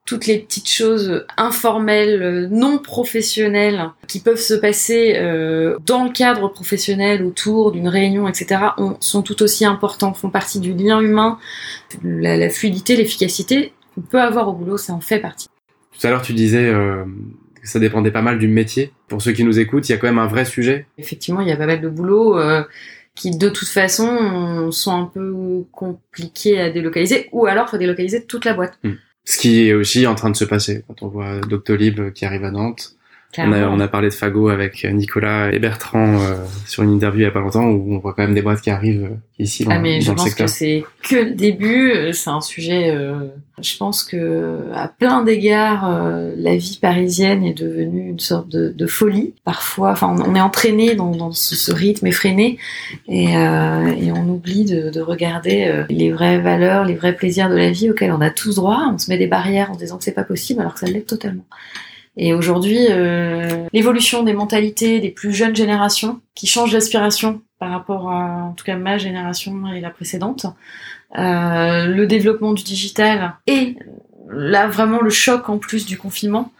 Toutes 0.05 0.27
les 0.27 0.39
petites 0.39 0.69
choses 0.69 1.25
informelles, 1.37 2.49
non 2.51 2.79
professionnelles, 2.79 3.89
qui 4.09 4.19
peuvent 4.19 4.35
se 4.35 4.53
passer 4.53 5.13
euh, 5.15 5.77
dans 5.85 6.03
le 6.03 6.11
cadre 6.11 6.49
professionnel, 6.49 7.23
autour 7.23 7.71
d'une 7.71 7.87
réunion, 7.87 8.27
etc., 8.27 8.59
sont 8.99 9.21
tout 9.21 9.41
aussi 9.41 9.63
importants, 9.63 10.13
font 10.13 10.29
partie 10.29 10.59
du 10.59 10.73
lien 10.73 10.99
humain, 10.99 11.39
la, 12.03 12.35
la 12.35 12.49
fluidité, 12.49 12.97
l'efficacité 12.97 13.71
qu'on 13.95 14.01
peut 14.01 14.21
avoir 14.21 14.49
au 14.49 14.53
boulot, 14.53 14.75
ça 14.75 14.91
en 14.91 14.99
fait 14.99 15.19
partie. 15.19 15.47
Tout 15.99 16.07
à 16.07 16.09
l'heure, 16.09 16.21
tu 16.21 16.33
disais 16.33 16.65
euh, 16.65 17.05
que 17.61 17.67
ça 17.67 17.79
dépendait 17.79 18.11
pas 18.11 18.21
mal 18.21 18.39
du 18.39 18.47
métier. 18.47 18.91
Pour 19.07 19.21
ceux 19.21 19.31
qui 19.31 19.43
nous 19.43 19.59
écoutent, 19.59 19.87
il 19.89 19.91
y 19.91 19.95
a 19.95 19.97
quand 19.97 20.07
même 20.07 20.19
un 20.19 20.27
vrai 20.27 20.45
sujet. 20.45 20.85
Effectivement, 20.97 21.41
il 21.41 21.47
y 21.47 21.51
a 21.51 21.57
pas 21.57 21.65
mal 21.65 21.81
de 21.81 21.89
boulot 21.89 22.37
euh, 22.37 22.63
qui, 23.15 23.31
de 23.31 23.49
toute 23.49 23.67
façon, 23.67 24.71
sont 24.71 24.91
un 24.91 25.05
peu 25.05 25.63
compliqués 25.71 26.59
à 26.59 26.71
délocaliser, 26.71 27.29
ou 27.31 27.45
alors 27.45 27.69
faut 27.69 27.77
délocaliser 27.77 28.25
toute 28.25 28.45
la 28.45 28.53
boîte. 28.53 28.77
Hmm. 28.83 28.93
Ce 29.25 29.37
qui 29.37 29.67
est 29.67 29.73
aussi 29.73 30.05
en 30.05 30.15
train 30.15 30.29
de 30.29 30.35
se 30.35 30.43
passer 30.43 30.83
quand 30.87 31.01
on 31.03 31.07
voit 31.07 31.39
Doctolib 31.41 32.11
qui 32.11 32.25
arrive 32.25 32.43
à 32.43 32.51
Nantes. 32.51 32.97
On 33.37 33.51
a, 33.51 33.67
on 33.67 33.79
a, 33.79 33.87
parlé 33.87 34.09
de 34.09 34.13
Fago 34.13 34.49
avec 34.49 34.85
Nicolas 34.85 35.51
et 35.51 35.59
Bertrand 35.59 36.19
euh, 36.19 36.35
sur 36.67 36.83
une 36.83 36.91
interview 36.91 37.21
il 37.21 37.23
y 37.23 37.27
a 37.27 37.31
pas 37.31 37.39
longtemps 37.39 37.65
où 37.65 37.95
on 37.95 37.97
voit 37.97 38.13
quand 38.13 38.23
même 38.23 38.35
des 38.35 38.41
boîtes 38.41 38.61
qui 38.61 38.69
arrivent 38.69 39.05
euh, 39.05 39.15
ici 39.39 39.65
dans, 39.65 39.71
ah 39.71 39.79
mais 39.79 40.01
je 40.01 40.11
pense 40.11 40.35
que 40.35 40.45
c'est 40.45 40.83
que 41.01 41.15
le 41.15 41.31
début. 41.31 41.91
Euh, 41.91 42.11
c'est 42.11 42.29
un 42.29 42.41
sujet. 42.41 42.95
je 43.59 43.77
pense 43.77 44.03
que 44.03 44.59
à 44.73 44.87
plein 44.87 45.23
d'égards, 45.23 45.89
la 46.37 46.55
vie 46.55 46.77
parisienne 46.81 47.43
est 47.43 47.53
devenue 47.53 48.09
une 48.09 48.19
sorte 48.19 48.49
de, 48.49 48.69
de 48.69 48.87
folie. 48.87 49.33
Parfois, 49.43 49.91
enfin, 49.91 50.15
on 50.25 50.35
est 50.35 50.41
entraîné 50.41 50.95
dans, 50.95 51.11
dans 51.11 51.31
ce, 51.31 51.55
ce, 51.55 51.71
rythme 51.71 52.07
effréné 52.07 52.57
et, 53.07 53.33
et 53.33 54.11
on 54.11 54.29
oublie 54.29 54.65
de, 54.65 54.89
de 54.89 55.01
regarder 55.01 55.85
les 55.89 56.11
vraies 56.11 56.39
valeurs, 56.39 56.85
les 56.85 56.95
vrais 56.95 57.15
plaisirs 57.15 57.49
de 57.49 57.55
la 57.55 57.71
vie 57.71 57.89
auxquels 57.89 58.11
on 58.11 58.21
a 58.21 58.29
tous 58.29 58.55
droit. 58.55 58.89
On 58.93 58.97
se 58.97 59.09
met 59.09 59.17
des 59.17 59.27
barrières 59.27 59.71
en 59.71 59.75
disant 59.75 59.97
que 59.97 60.03
c'est 60.03 60.11
pas 60.11 60.23
possible 60.23 60.61
alors 60.61 60.75
que 60.75 60.79
ça 60.79 60.87
l'est 60.87 61.07
totalement. 61.07 61.45
Et 62.15 62.33
aujourd'hui, 62.33 62.87
euh, 62.89 63.67
l'évolution 63.73 64.23
des 64.23 64.33
mentalités 64.33 64.99
des 64.99 65.09
plus 65.09 65.33
jeunes 65.33 65.55
générations, 65.55 66.21
qui 66.35 66.47
changent 66.47 66.73
d'aspiration 66.73 67.41
par 67.59 67.71
rapport 67.71 68.09
à, 68.09 68.49
en 68.49 68.53
tout 68.53 68.65
cas, 68.65 68.75
ma 68.75 68.97
génération 68.97 69.53
et 69.73 69.81
la 69.81 69.89
précédente, 69.89 70.45
euh, 71.17 71.85
le 71.85 72.05
développement 72.05 72.53
du 72.53 72.63
digital 72.63 73.33
et 73.47 73.75
là 74.29 74.67
vraiment 74.67 74.99
le 74.99 75.11
choc 75.11 75.47
en 75.49 75.59
plus 75.59 75.85
du 75.85 75.97
confinement 75.97 76.51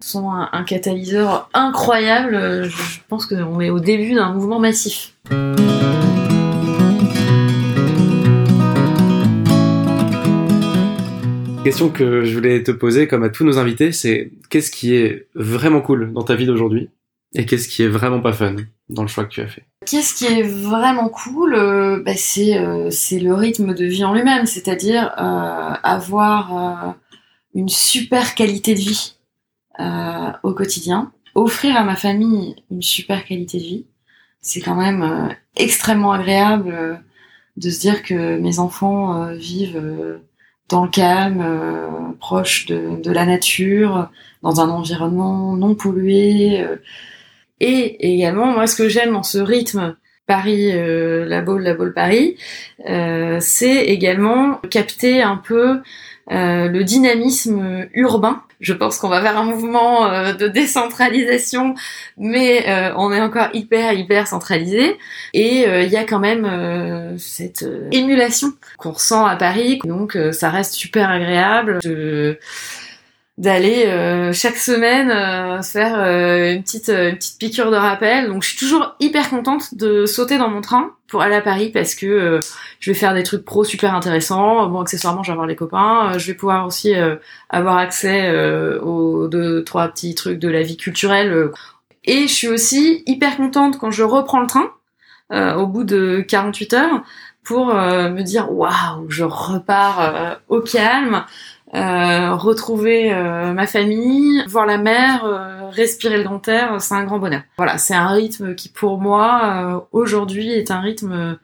sont 0.00 0.30
un, 0.30 0.50
un 0.52 0.64
catalyseur 0.64 1.48
incroyable. 1.54 2.64
Je 2.64 2.98
pense 3.08 3.26
qu'on 3.26 3.60
est 3.60 3.70
au 3.70 3.80
début 3.80 4.14
d'un 4.14 4.32
mouvement 4.32 4.58
massif. 4.58 5.14
Question 11.62 11.90
que 11.90 12.24
je 12.24 12.34
voulais 12.34 12.62
te 12.62 12.72
poser, 12.72 13.06
comme 13.06 13.22
à 13.22 13.28
tous 13.28 13.44
nos 13.44 13.58
invités, 13.58 13.92
c'est 13.92 14.32
qu'est-ce 14.50 14.70
qui 14.70 14.94
est 14.94 15.28
vraiment 15.34 15.80
cool 15.80 16.12
dans 16.12 16.24
ta 16.24 16.34
vie 16.34 16.46
d'aujourd'hui 16.46 16.90
et 17.34 17.46
qu'est-ce 17.46 17.68
qui 17.68 17.82
est 17.82 17.88
vraiment 17.88 18.20
pas 18.20 18.32
fun 18.32 18.56
dans 18.88 19.02
le 19.02 19.08
choix 19.08 19.24
que 19.24 19.30
tu 19.30 19.40
as 19.40 19.46
fait? 19.46 19.64
Qu'est-ce 19.86 20.14
qui 20.14 20.26
est 20.26 20.42
vraiment 20.42 21.08
cool 21.08 21.54
euh, 21.54 22.02
bah, 22.04 22.14
c'est, 22.16 22.58
euh, 22.58 22.90
c'est 22.90 23.20
le 23.20 23.34
rythme 23.34 23.74
de 23.74 23.84
vie 23.84 24.04
en 24.04 24.12
lui-même, 24.12 24.46
c'est-à-dire 24.46 25.12
euh, 25.18 25.74
avoir 25.82 26.96
une 27.54 27.68
super 27.68 28.34
qualité 28.34 28.74
de 28.74 28.80
vie 28.80 29.16
au 30.42 30.52
quotidien, 30.52 31.12
offrir 31.34 31.76
à 31.76 31.84
ma 31.84 31.96
famille 31.96 32.56
une 32.70 32.82
super 32.82 33.24
qualité 33.24 33.58
de 33.58 33.62
vie. 33.62 33.86
C'est 34.40 34.60
quand 34.60 34.74
même 34.74 35.34
extrêmement 35.56 36.12
agréable 36.12 37.02
de 37.56 37.70
se 37.70 37.80
dire 37.80 38.02
que 38.02 38.38
mes 38.38 38.58
enfants 38.58 39.32
vivent 39.34 40.20
dans 40.68 40.84
le 40.84 40.90
calme, 40.90 41.40
euh, 41.40 41.88
proche 42.18 42.66
de, 42.66 43.10
la 43.10 43.26
nature, 43.26 44.10
dans 44.42 44.60
un 44.60 44.68
environnement 44.70 45.54
non 45.54 45.74
pollué. 45.74 46.60
Euh. 46.60 46.76
et 47.60 48.14
également, 48.14 48.46
moi, 48.46 48.66
ce 48.66 48.76
que 48.76 48.88
j'aime 48.88 49.12
dans 49.12 49.22
ce 49.22 49.38
rythme 49.38 49.96
Paris, 50.26 50.70
euh, 50.72 51.26
la 51.26 51.42
Baule, 51.42 51.62
la 51.62 51.74
Baule 51.74 51.94
Paris, 51.94 52.36
c'est 53.40 53.84
également 53.86 54.60
capter 54.70 55.22
un 55.22 55.36
peu 55.36 55.80
le 56.32 56.82
dynamisme 56.82 57.86
urbain 57.94 58.42
je 58.62 58.72
pense 58.72 58.98
qu'on 58.98 59.08
va 59.08 59.20
vers 59.20 59.36
un 59.36 59.44
mouvement 59.44 60.06
euh, 60.06 60.32
de 60.32 60.46
décentralisation, 60.46 61.74
mais 62.16 62.64
euh, 62.68 62.94
on 62.96 63.12
est 63.12 63.20
encore 63.20 63.48
hyper 63.52 63.92
hyper 63.92 64.28
centralisé. 64.28 64.96
Et 65.34 65.66
euh, 65.66 65.82
il 65.82 65.90
y 65.90 65.96
a 65.96 66.04
quand 66.04 66.20
même 66.20 67.18
cette 67.18 67.66
émulation 67.90 68.52
qu'on 68.78 68.92
ressent 68.92 69.26
à 69.26 69.36
Paris. 69.36 69.80
Donc 69.84 70.16
ça 70.30 70.48
reste 70.48 70.74
super 70.74 71.10
agréable 71.10 71.80
d'aller 73.38 73.86
chaque 74.32 74.56
semaine 74.56 75.62
faire 75.62 75.98
une 75.98 76.62
petite 76.62 76.88
une 76.88 77.16
petite 77.16 77.38
piqûre 77.38 77.70
de 77.70 77.76
rappel. 77.76 78.28
Donc 78.28 78.42
je 78.42 78.50
suis 78.50 78.58
toujours 78.58 78.94
hyper 79.00 79.30
contente 79.30 79.74
de 79.74 80.06
sauter 80.06 80.38
dans 80.38 80.48
mon 80.48 80.60
train 80.60 80.92
pour 81.12 81.20
aller 81.20 81.36
à 81.36 81.42
Paris 81.42 81.68
parce 81.68 81.94
que 81.94 82.06
euh, 82.06 82.40
je 82.80 82.90
vais 82.90 82.98
faire 82.98 83.12
des 83.12 83.22
trucs 83.22 83.44
pro 83.44 83.64
super 83.64 83.94
intéressants. 83.94 84.66
Bon, 84.68 84.80
accessoirement, 84.80 85.22
je 85.22 85.28
vais 85.28 85.34
avoir 85.34 85.46
les 85.46 85.54
copains. 85.54 86.14
Euh, 86.14 86.18
je 86.18 86.26
vais 86.26 86.34
pouvoir 86.34 86.66
aussi 86.66 86.94
euh, 86.94 87.16
avoir 87.50 87.76
accès 87.76 88.34
aux 88.80 89.28
deux, 89.28 89.62
trois 89.62 89.88
petits 89.88 90.14
trucs 90.14 90.38
de 90.38 90.48
la 90.48 90.62
vie 90.62 90.78
culturelle. 90.78 91.50
Et 92.04 92.22
je 92.22 92.32
suis 92.32 92.48
aussi 92.48 93.02
hyper 93.06 93.36
contente 93.36 93.78
quand 93.78 93.90
je 93.90 94.02
reprends 94.02 94.40
le 94.40 94.46
train 94.46 94.70
au 95.30 95.66
bout 95.66 95.84
de 95.84 96.24
48 96.26 96.74
heures 96.74 97.02
pour 97.44 97.66
me 97.66 98.22
dire 98.22 98.52
waouh, 98.52 99.08
je 99.08 99.24
repars 99.24 100.38
au 100.48 100.60
calme. 100.60 101.24
Retrouver 101.72 103.10
ma 103.10 103.66
famille, 103.66 104.44
voir 104.46 104.66
la 104.66 104.78
mer, 104.78 105.24
respirer 105.72 106.18
le 106.18 106.24
grand 106.24 106.46
air, 106.48 106.80
c'est 106.80 106.94
un 106.94 107.04
grand 107.04 107.18
bonheur. 107.18 107.42
Voilà, 107.56 107.78
c'est 107.78 107.94
un 107.94 108.08
rythme 108.08 108.54
qui 108.54 108.68
pour 108.68 109.00
moi 109.00 109.40
euh, 109.44 109.80
aujourd'hui 109.92 110.50
est 110.52 110.70
un 110.70 110.80
rythme 110.80 111.38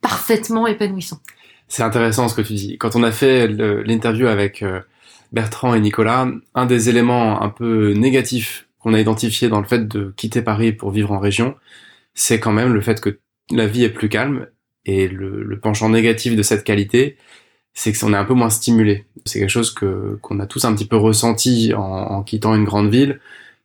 parfaitement 0.00 0.66
épanouissant. 0.66 1.20
C'est 1.68 1.82
intéressant 1.82 2.28
ce 2.28 2.34
que 2.34 2.42
tu 2.42 2.54
dis. 2.54 2.76
Quand 2.78 2.96
on 2.96 3.02
a 3.02 3.12
fait 3.12 3.48
l'interview 3.48 4.26
avec 4.26 4.62
euh, 4.62 4.80
Bertrand 5.32 5.74
et 5.74 5.80
Nicolas, 5.80 6.28
un 6.54 6.66
des 6.66 6.88
éléments 6.88 7.40
un 7.40 7.48
peu 7.48 7.92
négatifs 7.92 8.68
qu'on 8.78 8.94
a 8.94 9.00
identifié 9.00 9.48
dans 9.48 9.60
le 9.60 9.66
fait 9.66 9.86
de 9.86 10.12
quitter 10.16 10.42
Paris 10.42 10.72
pour 10.72 10.90
vivre 10.90 11.12
en 11.12 11.18
région, 11.18 11.54
c'est 12.14 12.40
quand 12.40 12.52
même 12.52 12.74
le 12.74 12.80
fait 12.80 13.00
que 13.00 13.20
la 13.50 13.66
vie 13.66 13.84
est 13.84 13.90
plus 13.90 14.08
calme 14.08 14.48
et 14.84 15.06
le, 15.08 15.58
penchant 15.60 15.88
négatif 15.88 16.34
de 16.34 16.42
cette 16.42 16.64
qualité, 16.64 17.16
c'est 17.74 17.92
qu'on 17.92 18.12
est 18.12 18.16
un 18.16 18.24
peu 18.24 18.34
moins 18.34 18.50
stimulé. 18.50 19.06
C'est 19.24 19.38
quelque 19.38 19.48
chose 19.48 19.72
que 19.72 20.18
qu'on 20.22 20.40
a 20.40 20.46
tous 20.46 20.64
un 20.64 20.74
petit 20.74 20.86
peu 20.86 20.96
ressenti 20.96 21.72
en, 21.74 21.80
en 21.82 22.22
quittant 22.22 22.54
une 22.54 22.64
grande 22.64 22.90
ville 22.90 23.20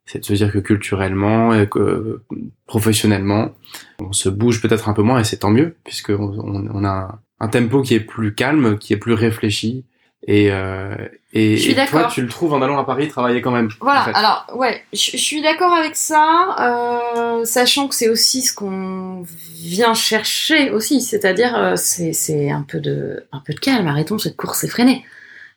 c'est 0.07 0.19
de 0.19 0.25
se 0.25 0.33
dire 0.33 0.51
que 0.51 0.59
culturellement 0.59 1.53
et 1.53 1.67
que 1.67 2.21
professionnellement, 2.65 3.53
on 3.99 4.13
se 4.13 4.29
bouge 4.29 4.61
peut-être 4.61 4.89
un 4.89 4.93
peu 4.93 5.03
moins 5.03 5.19
et 5.19 5.23
c'est 5.23 5.37
tant 5.37 5.51
mieux 5.51 5.75
puisque 5.83 6.11
on, 6.17 6.83
a 6.85 7.19
un 7.39 7.47
tempo 7.49 7.81
qui 7.81 7.93
est 7.93 7.99
plus 7.99 8.33
calme, 8.33 8.79
qui 8.79 8.93
est 8.93 8.97
plus 8.97 9.13
réfléchi 9.13 9.83
Et, 10.27 10.51
euh, 10.51 10.93
et, 11.31 11.55
Je 11.55 11.61
suis 11.61 11.71
et 11.71 11.85
toi, 11.85 12.09
tu 12.11 12.21
le 12.21 12.27
trouves 12.27 12.53
en 12.53 12.61
allant 12.61 12.77
à 12.77 12.83
Paris 12.83 13.07
travailler 13.07 13.41
quand 13.41 13.51
même. 13.51 13.69
Voilà, 13.79 14.01
en 14.01 14.03
fait. 14.03 14.13
alors 14.13 14.45
ouais, 14.55 14.83
je, 14.91 15.11
je 15.11 15.17
suis 15.17 15.41
d'accord 15.41 15.73
avec 15.73 15.95
ça, 15.95 16.55
euh, 16.59 17.45
sachant 17.45 17.87
que 17.87 17.95
c'est 17.95 18.09
aussi 18.09 18.41
ce 18.41 18.53
qu'on 18.53 19.23
vient 19.55 19.93
chercher 19.93 20.69
aussi, 20.71 21.01
c'est-à-dire 21.01 21.55
euh, 21.55 21.73
c'est 21.77 22.11
c'est 22.11 22.51
un 22.51 22.63
peu 22.63 22.81
de 22.81 23.25
un 23.31 23.39
peu 23.39 23.53
de 23.53 23.59
calme, 23.59 23.87
arrêtons 23.87 24.17
cette 24.17 24.35
course 24.35 24.65
effrénée. 24.65 25.05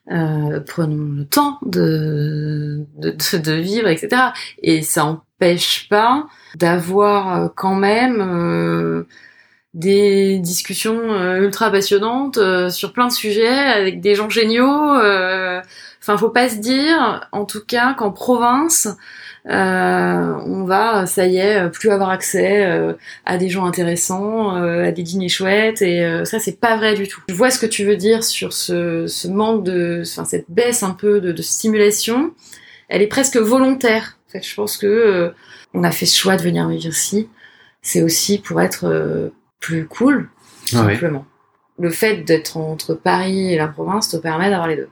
Euh, 0.09 0.59
prenons 0.61 1.13
le 1.15 1.25
temps 1.25 1.59
de, 1.63 2.85
de, 2.97 3.11
de, 3.11 3.37
de 3.37 3.53
vivre, 3.53 3.87
etc. 3.87 4.31
Et 4.63 4.81
ça 4.81 5.05
empêche 5.05 5.87
pas 5.89 6.25
d'avoir 6.55 7.35
euh, 7.35 7.47
quand 7.55 7.75
même 7.75 8.19
euh, 8.19 9.03
des 9.73 10.39
discussions 10.39 11.13
euh, 11.13 11.41
ultra 11.41 11.71
passionnantes 11.71 12.37
euh, 12.37 12.69
sur 12.69 12.91
plein 12.91 13.07
de 13.07 13.13
sujets 13.13 13.47
avec 13.47 14.01
des 14.01 14.15
gens 14.15 14.29
géniaux. 14.29 14.95
euh, 14.95 15.61
Enfin, 16.03 16.17
faut 16.17 16.29
pas 16.29 16.49
se 16.49 16.55
dire, 16.55 17.27
en 17.31 17.45
tout 17.45 17.63
cas, 17.63 17.93
qu'en 17.93 18.09
province, 18.11 18.87
euh, 19.47 20.33
on 20.47 20.63
va, 20.63 21.05
ça 21.05 21.27
y 21.27 21.37
est, 21.37 21.69
plus 21.69 21.91
avoir 21.91 22.09
accès 22.09 22.65
euh, 22.65 22.93
à 23.23 23.37
des 23.37 23.49
gens 23.49 23.65
intéressants, 23.65 24.57
euh, 24.57 24.85
à 24.85 24.91
des 24.91 25.03
dîners 25.03 25.29
chouettes, 25.29 25.83
et 25.83 26.03
ça, 26.25 26.39
c'est 26.39 26.59
pas 26.59 26.75
vrai 26.75 26.95
du 26.95 27.07
tout. 27.07 27.21
Je 27.29 27.35
vois 27.35 27.51
ce 27.51 27.59
que 27.59 27.67
tu 27.67 27.85
veux 27.85 27.97
dire 27.97 28.23
sur 28.23 28.51
ce, 28.51 29.05
ce 29.05 29.27
manque 29.27 29.63
de, 29.63 30.01
enfin, 30.03 30.25
cette 30.25 30.49
baisse 30.49 30.81
un 30.81 30.95
peu 30.95 31.21
de, 31.21 31.31
de 31.31 31.41
stimulation. 31.43 32.33
Elle 32.89 33.03
est 33.03 33.07
presque 33.07 33.37
volontaire. 33.37 34.17
En 34.27 34.31
fait, 34.31 34.43
je 34.43 34.55
pense 34.55 34.77
que 34.77 35.31
on 35.75 35.83
a 35.83 35.91
fait 35.91 36.07
ce 36.07 36.17
choix 36.17 36.35
de 36.35 36.41
venir 36.41 36.67
vivre 36.67 36.87
ici. 36.87 37.29
C'est 37.83 38.01
aussi 38.01 38.39
pour 38.39 38.59
être 38.59 39.31
plus 39.61 39.85
cool, 39.85 40.27
tout 40.69 40.75
Ah 40.77 40.85
ouais. 40.85 40.93
simplement. 40.95 41.25
Le 41.79 41.89
fait 41.89 42.17
d'être 42.17 42.57
entre 42.57 42.93
Paris 42.93 43.53
et 43.53 43.57
la 43.57 43.67
province 43.69 44.09
te 44.09 44.17
permet 44.17 44.49
d'avoir 44.49 44.67
les 44.67 44.75
deux. 44.75 44.89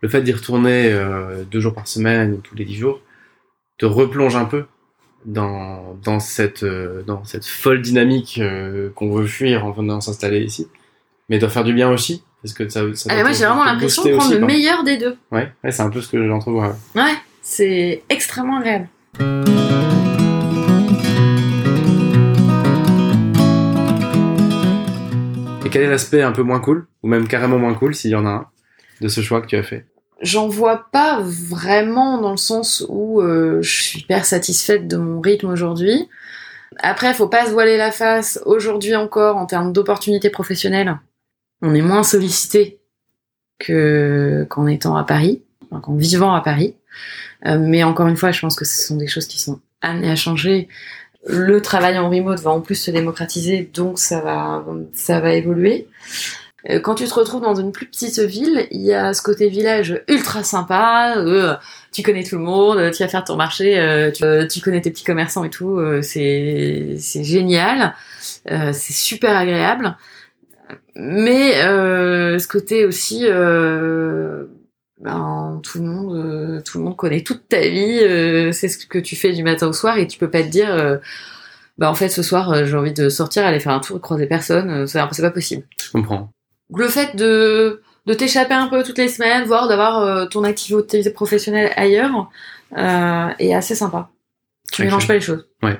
Le 0.00 0.08
fait 0.08 0.22
d'y 0.22 0.32
retourner 0.32 0.90
euh, 0.92 1.44
deux 1.44 1.60
jours 1.60 1.74
par 1.74 1.86
semaine 1.86 2.32
ou 2.32 2.36
tous 2.38 2.54
les 2.54 2.64
dix 2.64 2.76
jours 2.76 3.00
te 3.78 3.84
replonge 3.86 4.36
un 4.36 4.44
peu 4.46 4.64
dans, 5.26 5.96
dans, 6.02 6.18
cette, 6.20 6.62
euh, 6.62 7.02
dans 7.02 7.24
cette 7.24 7.44
folle 7.46 7.82
dynamique 7.82 8.38
euh, 8.40 8.90
qu'on 8.94 9.10
veut 9.12 9.26
fuir 9.26 9.66
en 9.66 9.72
venant 9.72 10.00
s'installer 10.00 10.40
ici. 10.40 10.66
Mais 11.28 11.38
doit 11.38 11.48
faire 11.48 11.64
du 11.64 11.74
bien 11.74 11.90
aussi. 11.90 12.22
Parce 12.42 12.54
que 12.54 12.68
ça, 12.68 12.82
ça 12.94 13.08
Ah, 13.12 13.22
te- 13.24 13.32
j'ai 13.32 13.44
vraiment 13.44 13.64
l'impression 13.64 14.04
de 14.04 14.10
prendre 14.10 14.30
aussi, 14.30 14.38
le 14.38 14.46
meilleur 14.46 14.84
des 14.84 14.96
deux. 14.96 15.16
Ouais, 15.32 15.52
ouais 15.64 15.72
c'est 15.72 15.82
un 15.82 15.90
peu 15.90 16.00
ce 16.00 16.08
que 16.08 16.26
j'entrevois. 16.26 16.76
ouais. 16.94 17.02
Ouais, 17.02 17.14
c'est 17.42 18.02
extrêmement 18.08 18.58
agréable. 18.58 18.88
Et 25.66 25.68
quel 25.68 25.82
est 25.82 25.90
l'aspect 25.90 26.22
un 26.22 26.30
peu 26.30 26.44
moins 26.44 26.60
cool, 26.60 26.86
ou 27.02 27.08
même 27.08 27.26
carrément 27.26 27.58
moins 27.58 27.74
cool, 27.74 27.92
s'il 27.92 28.12
y 28.12 28.14
en 28.14 28.24
a 28.24 28.30
un, 28.30 28.46
de 29.00 29.08
ce 29.08 29.20
choix 29.20 29.40
que 29.40 29.48
tu 29.48 29.56
as 29.56 29.64
fait? 29.64 29.84
J'en 30.22 30.46
vois 30.46 30.86
pas 30.92 31.18
vraiment 31.20 32.20
dans 32.20 32.30
le 32.30 32.36
sens 32.36 32.86
où 32.88 33.20
euh, 33.20 33.60
je 33.62 33.82
suis 33.82 33.98
hyper 33.98 34.26
satisfaite 34.26 34.86
de 34.86 34.96
mon 34.96 35.20
rythme 35.20 35.48
aujourd'hui. 35.48 36.08
Après, 36.78 37.12
faut 37.14 37.26
pas 37.26 37.46
se 37.46 37.50
voiler 37.50 37.76
la 37.76 37.90
face. 37.90 38.40
Aujourd'hui 38.46 38.94
encore, 38.94 39.38
en 39.38 39.46
termes 39.46 39.72
d'opportunités 39.72 40.30
professionnelles, 40.30 41.00
on 41.62 41.74
est 41.74 41.82
moins 41.82 42.04
sollicité 42.04 42.78
que 43.58 44.46
qu'en 44.48 44.68
étant 44.68 44.94
à 44.94 45.02
Paris, 45.02 45.42
qu'en 45.82 45.96
vivant 45.96 46.32
à 46.32 46.42
Paris. 46.42 46.76
Euh, 47.44 47.58
mais 47.58 47.82
encore 47.82 48.06
une 48.06 48.16
fois, 48.16 48.30
je 48.30 48.40
pense 48.40 48.54
que 48.54 48.64
ce 48.64 48.86
sont 48.86 48.98
des 48.98 49.08
choses 49.08 49.26
qui 49.26 49.40
sont 49.40 49.60
amenées 49.80 50.12
à 50.12 50.16
changer. 50.16 50.68
Le 51.26 51.60
travail 51.60 51.98
en 51.98 52.08
remote 52.08 52.40
va 52.40 52.50
en 52.50 52.60
plus 52.60 52.76
se 52.76 52.90
démocratiser, 52.90 53.68
donc 53.74 53.98
ça 53.98 54.20
va, 54.20 54.64
ça 54.94 55.20
va 55.20 55.32
évoluer. 55.34 55.88
Euh, 56.70 56.80
Quand 56.80 56.94
tu 56.94 57.04
te 57.04 57.14
retrouves 57.14 57.42
dans 57.42 57.54
une 57.54 57.72
plus 57.72 57.86
petite 57.86 58.18
ville, 58.18 58.66
il 58.70 58.82
y 58.82 58.92
a 58.92 59.12
ce 59.12 59.22
côté 59.22 59.48
village 59.48 60.02
ultra 60.08 60.42
sympa. 60.42 61.14
euh, 61.16 61.54
tu 61.92 62.02
connais 62.02 62.24
tout 62.24 62.36
le 62.36 62.42
monde, 62.42 62.90
tu 62.92 63.02
vas 63.02 63.08
faire 63.08 63.24
ton 63.24 63.36
marché, 63.36 63.78
euh, 63.78 64.10
tu, 64.46 64.60
connais 64.60 64.80
tes 64.80 64.90
petits 64.90 65.04
commerçants 65.04 65.44
et 65.44 65.50
tout. 65.50 65.80
c'est 66.02 66.96
génial, 66.98 67.94
c'est 68.46 68.92
super 68.92 69.36
agréable. 69.36 69.96
Mais 70.94 71.52
ce 71.54 72.46
côté 72.48 72.84
aussi, 72.84 73.26
ben, 75.00 75.60
tout 75.62 75.78
le 75.78 75.84
monde, 75.84 76.16
euh, 76.16 76.60
tout 76.62 76.78
le 76.78 76.84
monde 76.84 76.96
connaît 76.96 77.22
toute 77.22 77.48
ta 77.48 77.60
vie, 77.60 77.98
euh, 78.02 78.52
c'est 78.52 78.68
ce 78.68 78.86
que 78.86 78.98
tu 78.98 79.14
fais 79.16 79.32
du 79.32 79.42
matin 79.42 79.66
au 79.68 79.72
soir 79.72 79.98
et 79.98 80.06
tu 80.06 80.18
peux 80.18 80.30
pas 80.30 80.42
te 80.42 80.48
dire. 80.48 80.72
euh, 80.74 80.96
bah 81.78 81.90
en 81.90 81.94
fait 81.94 82.08
ce 82.08 82.22
soir 82.22 82.50
euh, 82.52 82.64
j'ai 82.64 82.74
envie 82.74 82.94
de 82.94 83.10
sortir 83.10 83.44
aller 83.44 83.60
faire 83.60 83.72
un 83.74 83.80
tour 83.80 83.98
et 83.98 84.00
croiser 84.00 84.26
personne 84.26 84.70
euh, 84.70 84.86
c'est 84.86 84.98
pas 85.20 85.30
possible 85.30 85.64
Je 85.84 85.90
comprends. 85.90 86.30
le 86.74 86.88
fait 86.88 87.14
de, 87.16 87.82
de 88.06 88.14
t'échapper 88.14 88.54
un 88.54 88.68
peu 88.68 88.82
toutes 88.82 88.96
les 88.96 89.08
semaines, 89.08 89.44
voire 89.44 89.68
d'avoir 89.68 89.98
euh, 90.02 90.24
ton 90.24 90.42
activité 90.44 91.02
professionnelle 91.10 91.72
ailleurs, 91.76 92.30
euh, 92.78 93.28
est 93.38 93.52
assez 93.52 93.74
sympa. 93.74 94.08
Tu 94.72 94.80
Ok. 94.82 94.86
mélanges 94.86 95.06
pas 95.06 95.12
les 95.14 95.20
choses. 95.20 95.46
Ouais. 95.62 95.78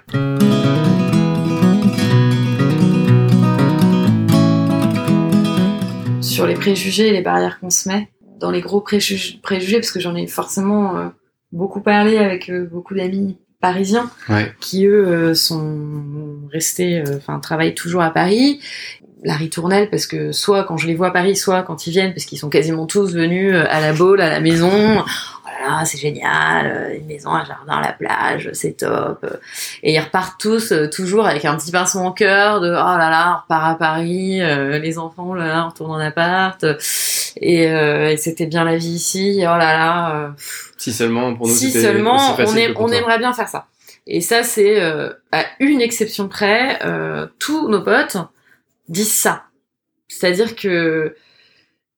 Sur 6.20 6.46
les 6.46 6.54
préjugés 6.54 7.08
et 7.08 7.12
les 7.12 7.22
barrières 7.22 7.58
qu'on 7.60 7.70
se 7.70 7.88
met, 7.88 8.08
dans 8.38 8.50
les 8.50 8.60
gros 8.60 8.80
préjugés, 8.80 9.38
préjugés 9.42 9.76
parce 9.78 9.90
que 9.90 10.00
j'en 10.00 10.14
ai 10.14 10.26
forcément 10.26 10.96
euh, 10.96 11.08
beaucoup 11.52 11.80
parlé 11.80 12.18
avec 12.18 12.50
euh, 12.50 12.64
beaucoup 12.70 12.94
d'amis 12.94 13.36
parisiens, 13.60 14.10
Ouais. 14.28 14.52
qui 14.60 14.86
eux 14.86 15.06
euh, 15.06 15.34
sont 15.34 16.48
restés, 16.52 17.02
enfin 17.16 17.40
travaillent 17.40 17.74
toujours 17.74 18.02
à 18.02 18.10
Paris. 18.10 18.60
La 19.24 19.34
ritournelle 19.34 19.88
parce 19.90 20.06
que 20.06 20.30
soit 20.30 20.64
quand 20.64 20.76
je 20.76 20.86
les 20.86 20.94
vois 20.94 21.08
à 21.08 21.10
Paris, 21.10 21.34
soit 21.36 21.62
quand 21.62 21.86
ils 21.86 21.90
viennent 21.90 22.12
parce 22.12 22.26
qu'ils 22.26 22.38
sont 22.38 22.50
quasiment 22.50 22.86
tous 22.86 23.14
venus 23.14 23.54
à 23.54 23.80
la 23.80 23.92
Baule, 23.92 24.20
à 24.20 24.28
la 24.28 24.40
maison. 24.40 25.02
Là 25.60 25.78
là, 25.78 25.84
c'est 25.84 25.98
génial, 25.98 26.66
euh, 26.66 26.96
une 26.96 27.06
maison, 27.06 27.30
un 27.30 27.44
jardin, 27.44 27.80
la 27.80 27.92
plage, 27.92 28.50
c'est 28.52 28.78
top. 28.78 29.26
Et 29.82 29.94
ils 29.94 30.00
repartent 30.00 30.40
tous 30.40 30.72
euh, 30.72 30.88
toujours 30.88 31.26
avec 31.26 31.44
un 31.44 31.56
petit 31.56 31.72
pincement 31.72 32.08
au 32.08 32.12
cœur 32.12 32.60
de 32.60 32.70
oh 32.70 32.72
là 32.72 33.10
là, 33.10 33.34
on 33.36 33.42
repart 33.42 33.70
à 33.70 33.74
Paris, 33.74 34.40
euh, 34.40 34.78
les 34.78 34.98
enfants, 34.98 35.34
là 35.34 35.46
là, 35.46 35.64
on 35.66 35.68
retourne 35.70 35.90
en 35.92 35.98
appart. 35.98 36.64
Et, 37.38 37.68
euh, 37.70 38.10
et 38.10 38.16
c'était 38.16 38.46
bien 38.46 38.64
la 38.64 38.76
vie 38.76 38.88
ici, 38.88 39.38
oh 39.40 39.44
là 39.44 39.58
là. 39.58 40.34
Si 40.76 40.92
seulement 40.92 41.34
pour 41.34 41.46
nous 41.46 41.54
si 41.54 41.70
seulement 41.70 42.36
aussi 42.38 42.66
on, 42.76 42.84
on 42.84 42.92
aimerait 42.92 43.18
bien 43.18 43.32
faire 43.32 43.48
ça. 43.48 43.66
Et 44.06 44.20
ça, 44.20 44.42
c'est 44.42 44.80
euh, 44.80 45.12
à 45.32 45.44
une 45.58 45.80
exception 45.80 46.28
près, 46.28 46.78
euh, 46.84 47.26
tous 47.38 47.68
nos 47.68 47.82
potes 47.82 48.16
disent 48.88 49.14
ça. 49.14 49.44
C'est-à-dire 50.08 50.54
que 50.54 51.16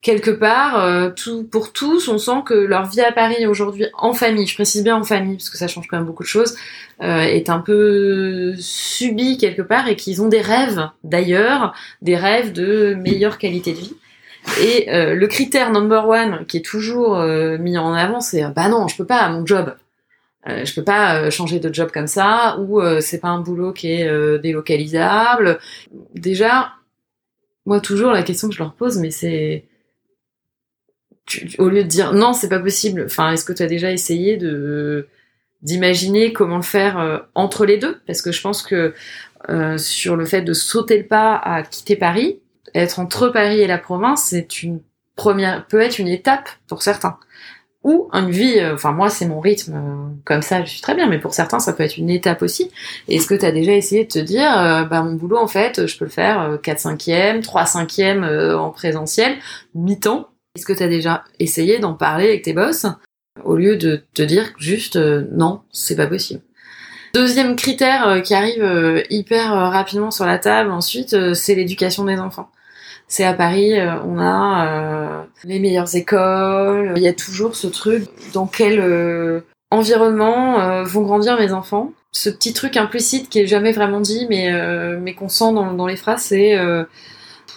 quelque 0.00 0.30
part, 0.30 0.82
euh, 0.82 1.10
tout, 1.10 1.44
pour 1.44 1.72
tous, 1.72 2.08
on 2.08 2.18
sent 2.18 2.42
que 2.46 2.54
leur 2.54 2.86
vie 2.86 3.00
à 3.00 3.12
Paris 3.12 3.46
aujourd'hui, 3.46 3.86
en 3.94 4.14
famille, 4.14 4.46
je 4.46 4.54
précise 4.54 4.84
bien 4.84 4.96
en 4.96 5.04
famille, 5.04 5.36
parce 5.36 5.50
que 5.50 5.58
ça 5.58 5.68
change 5.68 5.86
quand 5.88 5.96
même 5.96 6.06
beaucoup 6.06 6.22
de 6.22 6.28
choses, 6.28 6.56
euh, 7.02 7.20
est 7.20 7.50
un 7.50 7.58
peu 7.58 8.54
subie 8.58 9.38
quelque 9.38 9.62
part 9.62 9.88
et 9.88 9.96
qu'ils 9.96 10.22
ont 10.22 10.28
des 10.28 10.40
rêves 10.40 10.88
d'ailleurs, 11.04 11.74
des 12.02 12.16
rêves 12.16 12.52
de 12.52 12.94
meilleure 12.94 13.38
qualité 13.38 13.72
de 13.72 13.78
vie. 13.78 13.94
Et 14.62 14.90
euh, 14.90 15.14
le 15.14 15.26
critère 15.26 15.72
number 15.72 16.08
one 16.08 16.46
qui 16.46 16.58
est 16.58 16.64
toujours 16.64 17.18
euh, 17.18 17.58
mis 17.58 17.76
en 17.76 17.92
avant, 17.92 18.20
c'est 18.20 18.42
bah 18.54 18.68
non, 18.68 18.88
je 18.88 18.96
peux 18.96 19.04
pas, 19.04 19.28
mon 19.28 19.44
job. 19.44 19.74
Euh, 20.48 20.64
je 20.64 20.74
peux 20.74 20.84
pas 20.84 21.16
euh, 21.16 21.30
changer 21.30 21.58
de 21.58 21.74
job 21.74 21.90
comme 21.92 22.06
ça, 22.06 22.56
ou 22.60 22.80
euh, 22.80 23.00
c'est 23.00 23.18
pas 23.18 23.28
un 23.28 23.40
boulot 23.40 23.72
qui 23.72 23.92
est 23.92 24.08
euh, 24.08 24.38
délocalisable. 24.38 25.58
Déjà, 26.14 26.72
moi 27.66 27.80
toujours 27.80 28.12
la 28.12 28.22
question 28.22 28.48
que 28.48 28.54
je 28.54 28.60
leur 28.60 28.72
pose, 28.72 28.98
mais 28.98 29.10
c'est 29.10 29.64
au 31.58 31.68
lieu 31.68 31.82
de 31.82 31.88
dire 31.88 32.12
non, 32.12 32.32
c'est 32.32 32.48
pas 32.48 32.58
possible. 32.58 33.04
Enfin, 33.06 33.32
est-ce 33.32 33.44
que 33.44 33.52
tu 33.52 33.62
as 33.62 33.66
déjà 33.66 33.90
essayé 33.90 34.36
de 34.36 35.08
d'imaginer 35.62 36.32
comment 36.32 36.56
le 36.56 36.62
faire 36.62 36.98
euh, 36.98 37.18
entre 37.34 37.66
les 37.66 37.78
deux? 37.78 38.00
Parce 38.06 38.22
que 38.22 38.32
je 38.32 38.40
pense 38.40 38.62
que 38.62 38.94
euh, 39.48 39.78
sur 39.78 40.16
le 40.16 40.24
fait 40.24 40.42
de 40.42 40.52
sauter 40.52 40.98
le 40.98 41.06
pas 41.06 41.36
à 41.36 41.62
quitter 41.62 41.96
Paris, 41.96 42.40
être 42.74 42.98
entre 43.00 43.28
Paris 43.28 43.60
et 43.60 43.66
la 43.66 43.78
province, 43.78 44.26
c'est 44.30 44.62
une 44.62 44.80
première, 45.16 45.66
peut 45.66 45.80
être 45.80 45.98
une 45.98 46.08
étape 46.08 46.48
pour 46.68 46.82
certains. 46.82 47.18
Ou 47.84 48.08
une 48.12 48.30
vie, 48.30 48.58
euh, 48.58 48.74
enfin 48.74 48.92
moi 48.92 49.08
c'est 49.08 49.26
mon 49.26 49.40
rythme, 49.40 50.14
comme 50.24 50.42
ça 50.42 50.64
je 50.64 50.70
suis 50.70 50.80
très 50.80 50.94
bien, 50.94 51.08
mais 51.08 51.18
pour 51.18 51.34
certains 51.34 51.60
ça 51.60 51.72
peut 51.72 51.84
être 51.84 51.96
une 51.96 52.10
étape 52.10 52.42
aussi. 52.42 52.70
Est-ce 53.08 53.26
que 53.26 53.34
tu 53.34 53.44
as 53.46 53.52
déjà 53.52 53.72
essayé 53.72 54.04
de 54.04 54.08
te 54.08 54.18
dire, 54.18 54.50
bah 54.90 55.02
mon 55.02 55.14
boulot 55.14 55.38
en 55.38 55.46
fait, 55.46 55.86
je 55.86 55.98
peux 55.98 56.04
le 56.04 56.10
faire 56.10 56.40
euh, 56.40 56.56
4 56.56 56.78
5e, 56.80 57.42
3 57.42 57.64
5e 57.64 58.24
euh, 58.24 58.58
en 58.58 58.70
présentiel, 58.70 59.36
mi-temps 59.74 60.28
Est-ce 60.58 60.66
que 60.66 60.72
tu 60.72 60.82
as 60.82 60.88
déjà 60.88 61.22
essayé 61.38 61.78
d'en 61.78 61.94
parler 61.94 62.24
avec 62.24 62.42
tes 62.42 62.52
boss 62.52 62.86
au 63.44 63.54
lieu 63.54 63.76
de 63.76 64.02
te 64.12 64.22
dire 64.22 64.52
juste 64.58 64.96
euh, 64.96 65.22
non, 65.30 65.60
c'est 65.70 65.94
pas 65.94 66.08
possible? 66.08 66.40
Deuxième 67.14 67.54
critère 67.54 68.08
euh, 68.08 68.18
qui 68.18 68.34
arrive 68.34 68.64
euh, 68.64 69.04
hyper 69.08 69.52
rapidement 69.52 70.10
sur 70.10 70.26
la 70.26 70.36
table 70.36 70.72
ensuite, 70.72 71.32
c'est 71.34 71.54
l'éducation 71.54 72.04
des 72.04 72.18
enfants. 72.18 72.50
C'est 73.06 73.22
à 73.24 73.34
Paris, 73.34 73.74
on 74.04 74.18
a 74.18 75.26
les 75.44 75.60
meilleures 75.60 75.94
écoles. 75.94 76.94
Il 76.96 77.02
y 77.02 77.08
a 77.08 77.14
toujours 77.14 77.54
ce 77.54 77.68
truc 77.68 78.04
dans 78.34 78.46
quel 78.46 79.42
environnement 79.70 80.82
vont 80.82 81.02
grandir 81.02 81.38
mes 81.38 81.52
enfants. 81.52 81.92
Ce 82.12 82.28
petit 82.28 82.52
truc 82.52 82.76
implicite 82.76 83.30
qui 83.30 83.38
est 83.38 83.46
jamais 83.46 83.72
vraiment 83.72 84.00
dit, 84.00 84.26
mais 84.28 85.14
qu'on 85.14 85.30
sent 85.30 85.54
dans, 85.54 85.86
les 85.86 85.96
phrases, 85.96 86.20
c'est 86.20 86.58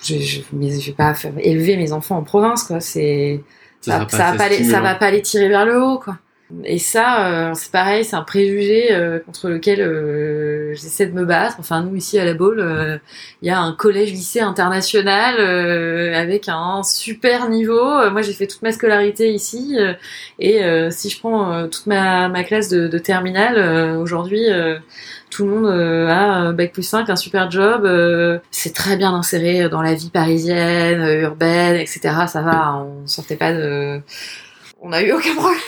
je, 0.03 0.17
je, 0.19 0.41
mais 0.53 0.79
je 0.79 0.87
vais 0.87 0.95
pas 0.95 1.13
faire 1.13 1.33
élever 1.37 1.77
mes 1.77 1.91
enfants 1.91 2.17
en 2.17 2.23
province, 2.23 2.63
quoi. 2.63 2.79
C'est 2.79 3.43
ça, 3.81 4.07
ça 4.09 4.17
va 4.17 4.27
assez 4.29 4.37
pas 4.37 4.49
les, 4.49 4.63
ça 4.63 4.81
va 4.81 4.95
pas 4.95 5.11
les 5.11 5.21
tirer 5.21 5.49
vers 5.49 5.65
le 5.65 5.81
haut, 5.81 5.99
quoi. 5.99 6.17
Et 6.65 6.79
ça, 6.79 7.49
euh, 7.51 7.53
c'est 7.55 7.71
pareil, 7.71 8.03
c'est 8.03 8.15
un 8.15 8.23
préjugé 8.23 8.91
euh, 8.91 9.19
contre 9.19 9.49
lequel 9.49 9.81
euh, 9.81 10.73
j'essaie 10.73 11.05
de 11.05 11.13
me 11.13 11.23
battre. 11.25 11.55
Enfin, 11.59 11.81
nous 11.83 11.95
ici 11.95 12.19
à 12.19 12.25
la 12.25 12.33
Baule, 12.33 12.99
il 13.41 13.47
y 13.47 13.51
a 13.51 13.59
un 13.59 13.73
collège-lycée 13.73 14.41
international 14.41 15.39
avec 16.15 16.49
un 16.49 16.83
super 16.83 17.49
niveau. 17.49 18.09
Moi, 18.11 18.21
j'ai 18.21 18.33
fait 18.33 18.47
toute 18.47 18.61
ma 18.61 18.71
scolarité 18.71 19.33
ici, 19.33 19.77
et 20.39 20.61
si 20.91 21.09
je 21.09 21.19
prends 21.19 21.67
toute 21.67 21.87
ma, 21.87 22.29
ma 22.29 22.43
classe 22.43 22.69
de, 22.69 22.87
de 22.87 22.97
terminale, 22.97 23.97
aujourd'hui, 23.97 24.45
tout 25.29 25.45
le 25.45 25.51
monde 25.51 26.09
a 26.09 26.51
bac 26.51 26.73
plus 26.73 26.83
5, 26.83 27.09
un 27.09 27.15
super 27.15 27.49
job. 27.49 27.87
c'est 28.51 28.73
très 28.73 28.97
bien 28.97 29.13
inséré 29.13 29.69
dans 29.69 29.81
la 29.81 29.93
vie 29.93 30.09
parisienne, 30.09 31.21
urbaine, 31.21 31.75
etc. 31.75 31.99
Ça 32.27 32.41
va, 32.41 32.75
on 32.75 33.07
sortait 33.07 33.37
pas 33.37 33.53
de... 33.53 34.01
On 34.81 34.91
a 34.91 35.01
eu 35.01 35.11
aucun 35.11 35.35
problème. 35.35 35.59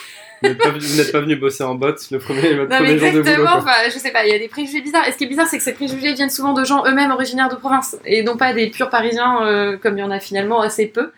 Vous 0.44 0.50
n'êtes 0.98 1.12
pas, 1.12 1.20
venu 1.22 1.36
bosser 1.38 1.64
en 1.64 1.76
botte 1.76 2.12
le 2.12 2.20
premier, 2.20 2.54
votre 2.56 2.70
Non 2.70 2.80
mais 2.82 2.96
premier 2.96 3.00
jour 3.00 3.08
de 3.08 3.12
boulot. 3.12 3.20
exactement, 3.22 3.56
enfin 3.58 3.72
je 3.92 3.98
sais 3.98 4.12
pas, 4.12 4.26
il 4.26 4.32
y 4.32 4.36
a 4.36 4.40
des 4.40 4.48
préjugés 4.50 4.82
bizarres. 4.82 5.08
Et 5.08 5.12
ce 5.12 5.18
qui 5.18 5.24
est 5.24 5.28
bizarre, 5.28 5.48
c'est 5.48 5.58
que 5.58 5.64
ces 5.64 5.74
préjugés 5.74 6.14
viennent 6.14 6.30
souvent 6.30 6.54
de 6.54 6.64
gens 6.64 6.84
eux-mêmes 6.86 7.12
originaires 7.12 7.50
de 7.50 7.56
province 7.56 7.96
et 8.06 8.24
non 8.24 8.38
pas 8.38 8.54
des 8.54 8.70
purs 8.70 8.90
parisiens 8.90 9.46
euh, 9.46 9.78
comme 9.78 9.98
il 9.98 10.02
y 10.02 10.04
en 10.04 10.12
a 10.12 10.20
finalement 10.20 10.62
assez 10.62 10.88
peu. 10.88 11.12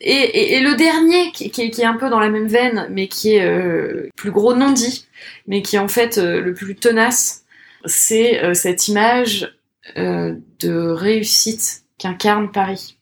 Et, 0.00 0.10
et, 0.12 0.54
et 0.54 0.60
le 0.60 0.74
dernier 0.74 1.30
qui, 1.32 1.50
qui, 1.50 1.62
est- 1.62 1.70
qui 1.70 1.80
est 1.82 1.86
un 1.86 1.96
peu 1.96 2.10
dans 2.10 2.18
la 2.20 2.28
même 2.28 2.48
veine, 2.48 2.88
mais 2.90 3.06
qui 3.08 3.36
est 3.36 3.44
euh, 3.44 4.08
plus 4.16 4.32
gros 4.32 4.54
non 4.54 4.70
dit, 4.72 5.06
mais 5.46 5.62
qui 5.62 5.76
est 5.76 5.78
en 5.78 5.86
fait 5.88 6.18
euh, 6.18 6.40
le 6.40 6.54
plus 6.54 6.74
tenace, 6.74 7.44
c'est 7.84 8.42
euh, 8.42 8.52
cette 8.54 8.88
image 8.88 9.54
euh, 9.96 10.34
de 10.60 10.88
réussite 10.88 11.82
qu'incarne 11.98 12.50
Paris. 12.50 12.96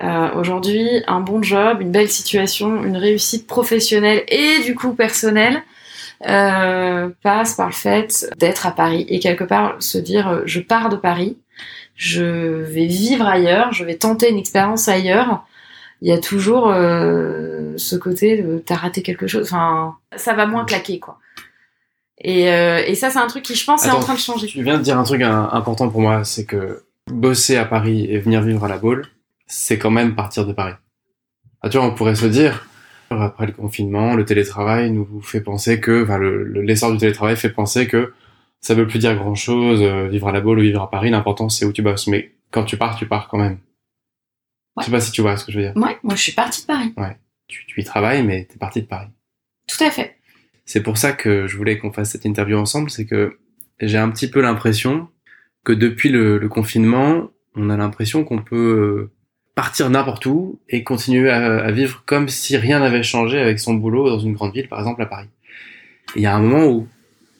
Euh, 0.00 0.30
Aujourd'hui, 0.34 0.88
un 1.06 1.20
bon 1.20 1.42
job, 1.42 1.80
une 1.80 1.90
belle 1.92 2.08
situation, 2.08 2.82
une 2.82 2.96
réussite 2.96 3.46
professionnelle 3.46 4.24
et 4.28 4.62
du 4.64 4.74
coup 4.74 4.94
personnelle 4.94 5.62
euh, 6.28 7.10
passe 7.22 7.54
par 7.54 7.66
le 7.66 7.72
fait 7.74 8.30
d'être 8.38 8.66
à 8.66 8.70
Paris 8.70 9.04
et 9.08 9.18
quelque 9.20 9.44
part 9.44 9.76
se 9.80 9.98
dire 9.98 10.28
euh, 10.28 10.42
je 10.46 10.60
pars 10.60 10.88
de 10.88 10.96
Paris, 10.96 11.36
je 11.94 12.22
vais 12.24 12.86
vivre 12.86 13.26
ailleurs, 13.26 13.72
je 13.72 13.84
vais 13.84 13.96
tenter 13.96 14.30
une 14.30 14.38
expérience 14.38 14.88
ailleurs. 14.88 15.44
Il 16.00 16.08
y 16.08 16.12
a 16.12 16.18
toujours 16.18 16.68
euh, 16.70 17.74
ce 17.76 17.94
côté 17.94 18.42
de 18.42 18.58
t'as 18.64 18.76
raté 18.76 19.02
quelque 19.02 19.26
chose, 19.26 19.44
enfin 19.46 19.94
ça 20.16 20.32
va 20.32 20.46
moins 20.46 20.64
claquer 20.64 20.98
quoi. 21.00 21.18
Et, 22.18 22.50
euh, 22.50 22.82
et 22.86 22.94
ça 22.94 23.10
c'est 23.10 23.18
un 23.18 23.26
truc 23.26 23.42
qui 23.42 23.54
je 23.54 23.64
pense 23.66 23.84
est 23.86 23.90
en 23.90 24.00
train 24.00 24.14
de 24.14 24.18
changer. 24.18 24.46
Tu 24.46 24.62
viens 24.62 24.78
de 24.78 24.82
dire 24.82 24.98
un 24.98 25.04
truc 25.04 25.20
un- 25.22 25.50
important 25.52 25.88
pour 25.90 26.00
moi, 26.00 26.24
c'est 26.24 26.44
que 26.46 26.82
bosser 27.10 27.56
à 27.56 27.64
Paris 27.66 28.06
et 28.08 28.18
venir 28.18 28.40
vivre 28.42 28.64
à 28.64 28.68
la 28.68 28.78
Baule, 28.78 29.06
c'est 29.52 29.78
quand 29.78 29.90
même 29.90 30.14
partir 30.14 30.46
de 30.46 30.52
Paris. 30.52 30.74
Ah, 31.60 31.68
tu 31.68 31.76
vois, 31.78 31.86
on 31.86 31.94
pourrait 31.94 32.14
se 32.14 32.26
dire, 32.26 32.66
après 33.10 33.46
le 33.46 33.52
confinement, 33.52 34.14
le 34.14 34.24
télétravail 34.24 34.90
nous 34.90 35.20
fait 35.20 35.40
penser 35.42 35.80
que, 35.80 36.02
enfin, 36.04 36.18
le- 36.18 36.42
le- 36.44 36.62
l'essor 36.62 36.90
du 36.92 36.98
télétravail 36.98 37.36
fait 37.36 37.50
penser 37.50 37.86
que 37.86 38.12
ça 38.60 38.74
veut 38.74 38.86
plus 38.86 38.98
dire 38.98 39.14
grand 39.16 39.34
chose, 39.34 39.82
vivre 40.10 40.28
à 40.28 40.32
la 40.32 40.40
Baule 40.40 40.58
ou 40.58 40.62
vivre 40.62 40.80
à 40.82 40.90
Paris, 40.90 41.10
l'important 41.10 41.48
c'est 41.48 41.64
où 41.64 41.72
tu 41.72 41.82
bosses. 41.82 42.06
Mais 42.06 42.32
quand 42.50 42.64
tu 42.64 42.76
pars, 42.76 42.96
tu 42.96 43.06
pars 43.06 43.28
quand 43.28 43.38
même. 43.38 43.58
Ouais. 44.76 44.82
Je 44.82 44.84
sais 44.86 44.90
pas 44.90 45.00
si 45.00 45.12
tu 45.12 45.20
vois 45.20 45.36
ce 45.36 45.44
que 45.44 45.52
je 45.52 45.58
veux 45.58 45.64
dire. 45.64 45.76
Ouais, 45.76 45.98
moi 46.02 46.14
je 46.14 46.22
suis 46.22 46.32
partie 46.32 46.62
de 46.62 46.66
Paris, 46.66 46.94
Tu, 47.48 47.66
tu 47.66 47.80
y 47.80 47.84
travailles, 47.84 48.24
mais 48.24 48.46
t'es 48.46 48.56
parti 48.58 48.80
de 48.82 48.86
Paris. 48.86 49.08
tout 49.68 49.82
à 49.84 49.90
fait. 49.90 50.16
C'est 50.64 50.82
pour 50.82 50.96
ça 50.96 51.12
que 51.12 51.46
je 51.46 51.56
voulais 51.56 51.76
qu'on 51.76 51.92
fasse 51.92 52.10
cette 52.12 52.24
interview 52.24 52.56
ensemble, 52.56 52.88
c'est 52.88 53.04
que 53.04 53.38
j'ai 53.80 53.98
un 53.98 54.08
petit 54.10 54.30
peu 54.30 54.40
l'impression 54.40 55.08
que 55.64 55.72
depuis 55.72 56.08
le, 56.08 56.38
le 56.38 56.48
confinement, 56.48 57.28
on 57.56 57.68
a 57.68 57.76
l'impression 57.76 58.24
qu'on 58.24 58.38
peut 58.42 58.56
euh, 58.56 59.12
partir 59.54 59.90
n'importe 59.90 60.26
où 60.26 60.58
et 60.68 60.82
continuer 60.82 61.30
à, 61.30 61.70
vivre 61.70 62.02
comme 62.06 62.28
si 62.28 62.56
rien 62.56 62.80
n'avait 62.80 63.02
changé 63.02 63.38
avec 63.38 63.58
son 63.58 63.74
boulot 63.74 64.08
dans 64.08 64.18
une 64.18 64.32
grande 64.32 64.54
ville, 64.54 64.68
par 64.68 64.78
exemple 64.78 65.02
à 65.02 65.06
Paris. 65.06 65.28
Il 66.16 66.22
y 66.22 66.26
a 66.26 66.34
un 66.34 66.40
moment 66.40 66.66
où, 66.66 66.88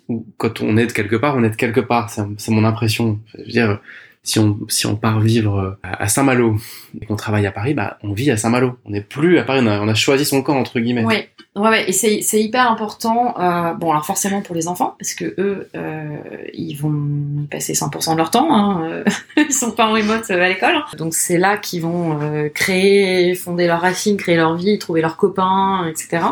où 0.08 0.26
quand 0.36 0.60
on 0.60 0.76
est 0.76 0.86
de 0.86 0.92
quelque 0.92 1.16
part, 1.16 1.36
on 1.36 1.44
est 1.44 1.50
de 1.50 1.56
quelque 1.56 1.80
part. 1.80 2.10
C'est 2.10 2.50
mon 2.50 2.64
impression. 2.64 3.18
Je 3.34 3.38
veux 3.38 3.46
dire, 3.46 3.80
si 4.24 4.38
on, 4.38 4.58
si 4.68 4.86
on 4.86 4.96
part 4.96 5.20
vivre 5.20 5.58
euh, 5.58 5.78
à 5.82 6.08
Saint-Malo 6.08 6.56
et 7.00 7.06
qu'on 7.06 7.16
travaille 7.16 7.46
à 7.46 7.52
Paris, 7.52 7.74
bah, 7.74 7.98
on 8.02 8.12
vit 8.12 8.30
à 8.30 8.36
Saint-Malo. 8.36 8.78
On 8.84 8.90
n'est 8.90 9.00
plus 9.00 9.38
à 9.38 9.42
Paris, 9.42 9.60
on 9.62 9.66
a, 9.66 9.80
on 9.80 9.88
a 9.88 9.94
choisi 9.94 10.24
son 10.24 10.42
camp, 10.42 10.56
entre 10.56 10.78
guillemets. 10.78 11.04
Ouais, 11.04 11.28
ouais, 11.56 11.68
ouais. 11.68 11.90
Et 11.90 11.92
c'est 11.92 12.40
hyper 12.40 12.70
important. 12.70 13.34
euh, 13.38 13.74
bon, 13.74 13.90
alors 13.90 14.06
forcément 14.06 14.40
pour 14.40 14.54
les 14.54 14.68
enfants, 14.68 14.94
parce 14.98 15.14
que 15.14 15.34
eux, 15.38 15.68
euh, 15.74 16.16
ils 16.54 16.74
vont 16.74 17.46
passer 17.50 17.72
100% 17.72 18.12
de 18.12 18.16
leur 18.16 18.30
temps. 18.30 18.54
Hein, 18.54 18.82
euh, 18.84 19.04
ils 19.36 19.52
sont 19.52 19.72
pas 19.72 19.86
en 19.86 19.92
remote 19.92 20.30
euh, 20.30 20.42
à 20.42 20.48
l'école, 20.48 20.76
donc 20.96 21.14
c'est 21.14 21.38
là 21.38 21.56
qu'ils 21.56 21.82
vont 21.82 22.20
euh, 22.20 22.48
créer, 22.48 23.34
fonder 23.34 23.66
leurs 23.66 23.80
racines, 23.80 24.16
créer 24.16 24.36
leur 24.36 24.56
vie, 24.56 24.78
trouver 24.78 25.00
leurs 25.00 25.16
copains, 25.16 25.86
etc. 25.88 26.24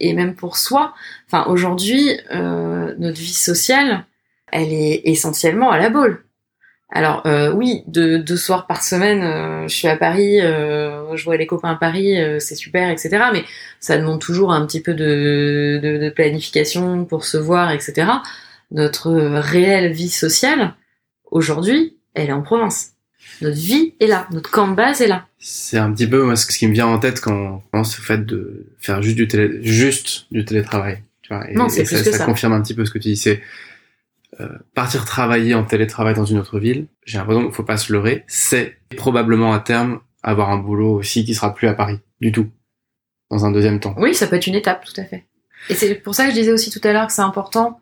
Et, 0.00 0.14
même 0.14 0.34
pour 0.34 0.56
soi. 0.56 0.94
Enfin, 1.26 1.50
aujourd'hui, 1.50 2.10
notre 2.30 3.18
vie 3.18 3.32
sociale, 3.32 4.04
elle 4.52 4.72
est 4.72 5.02
essentiellement 5.04 5.70
à 5.70 5.78
la 5.78 5.90
boule. 5.90 6.23
Alors 6.96 7.26
euh, 7.26 7.52
oui, 7.52 7.82
deux, 7.88 8.20
deux 8.20 8.36
soirs 8.36 8.68
par 8.68 8.84
semaine, 8.84 9.22
euh, 9.24 9.66
je 9.66 9.74
suis 9.74 9.88
à 9.88 9.96
Paris, 9.96 10.40
euh, 10.40 11.16
je 11.16 11.24
vois 11.24 11.36
les 11.36 11.46
copains 11.46 11.72
à 11.72 11.74
Paris, 11.74 12.20
euh, 12.20 12.38
c'est 12.38 12.54
super, 12.54 12.88
etc. 12.88 13.18
Mais 13.32 13.44
ça 13.80 13.98
demande 13.98 14.20
toujours 14.20 14.52
un 14.52 14.64
petit 14.64 14.80
peu 14.80 14.94
de, 14.94 15.80
de, 15.82 15.98
de 15.98 16.10
planification 16.10 17.04
pour 17.04 17.24
se 17.24 17.36
voir, 17.36 17.72
etc. 17.72 18.06
Notre 18.70 19.10
réelle 19.12 19.92
vie 19.92 20.08
sociale, 20.08 20.74
aujourd'hui, 21.32 21.96
elle 22.14 22.28
est 22.28 22.32
en 22.32 22.42
province. 22.42 22.92
Notre 23.40 23.56
vie 23.56 23.94
est 23.98 24.06
là, 24.06 24.28
notre 24.30 24.52
camp 24.52 24.68
de 24.68 24.76
base 24.76 25.00
est 25.00 25.08
là. 25.08 25.26
C'est 25.40 25.78
un 25.78 25.92
petit 25.92 26.06
peu 26.06 26.22
moi, 26.22 26.36
ce 26.36 26.46
qui 26.46 26.68
me 26.68 26.72
vient 26.72 26.86
en 26.86 27.00
tête 27.00 27.20
quand 27.20 27.34
on 27.34 27.62
pense 27.72 27.98
au 27.98 28.02
fait 28.02 28.24
de 28.24 28.66
faire 28.78 29.02
juste 29.02 29.16
du, 29.16 29.26
télé, 29.26 29.58
juste 29.62 30.26
du 30.30 30.44
télétravail. 30.44 31.02
Tu 31.22 31.34
vois, 31.34 31.50
et, 31.50 31.54
Non, 31.54 31.68
c'est 31.68 31.80
et 31.80 31.84
plus 31.84 31.96
ça, 31.96 32.04
que 32.04 32.10
ça 32.12 32.18
ça. 32.18 32.24
confirme 32.24 32.52
un 32.52 32.62
petit 32.62 32.74
peu 32.74 32.84
ce 32.84 32.92
que 32.92 32.98
tu 32.98 33.08
dis. 33.08 33.16
C'est 33.16 33.42
euh, 34.40 34.48
partir 34.74 35.04
travailler 35.04 35.54
en 35.54 35.64
télétravail 35.64 36.14
dans 36.14 36.24
une 36.24 36.38
autre 36.38 36.58
ville. 36.58 36.86
J'ai 37.04 37.18
l'impression 37.18 37.44
qu'il 37.44 37.52
faut 37.52 37.62
pas 37.62 37.76
se 37.76 37.92
leurrer. 37.92 38.24
C'est 38.26 38.78
probablement 38.96 39.52
à 39.52 39.60
terme 39.60 40.00
avoir 40.22 40.50
un 40.50 40.58
boulot 40.58 40.94
aussi 40.94 41.24
qui 41.24 41.34
sera 41.34 41.54
plus 41.54 41.68
à 41.68 41.74
Paris 41.74 42.00
du 42.20 42.32
tout 42.32 42.48
dans 43.30 43.44
un 43.44 43.52
deuxième 43.52 43.80
temps. 43.80 43.94
Oui, 43.98 44.14
ça 44.14 44.26
peut 44.26 44.36
être 44.36 44.46
une 44.46 44.54
étape, 44.54 44.84
tout 44.84 44.98
à 45.00 45.04
fait. 45.04 45.26
Et 45.68 45.74
c'est 45.74 45.94
pour 45.94 46.14
ça 46.14 46.24
que 46.24 46.30
je 46.30 46.34
disais 46.34 46.52
aussi 46.52 46.70
tout 46.70 46.80
à 46.82 46.92
l'heure 46.92 47.06
que 47.06 47.12
c'est 47.12 47.22
important 47.22 47.80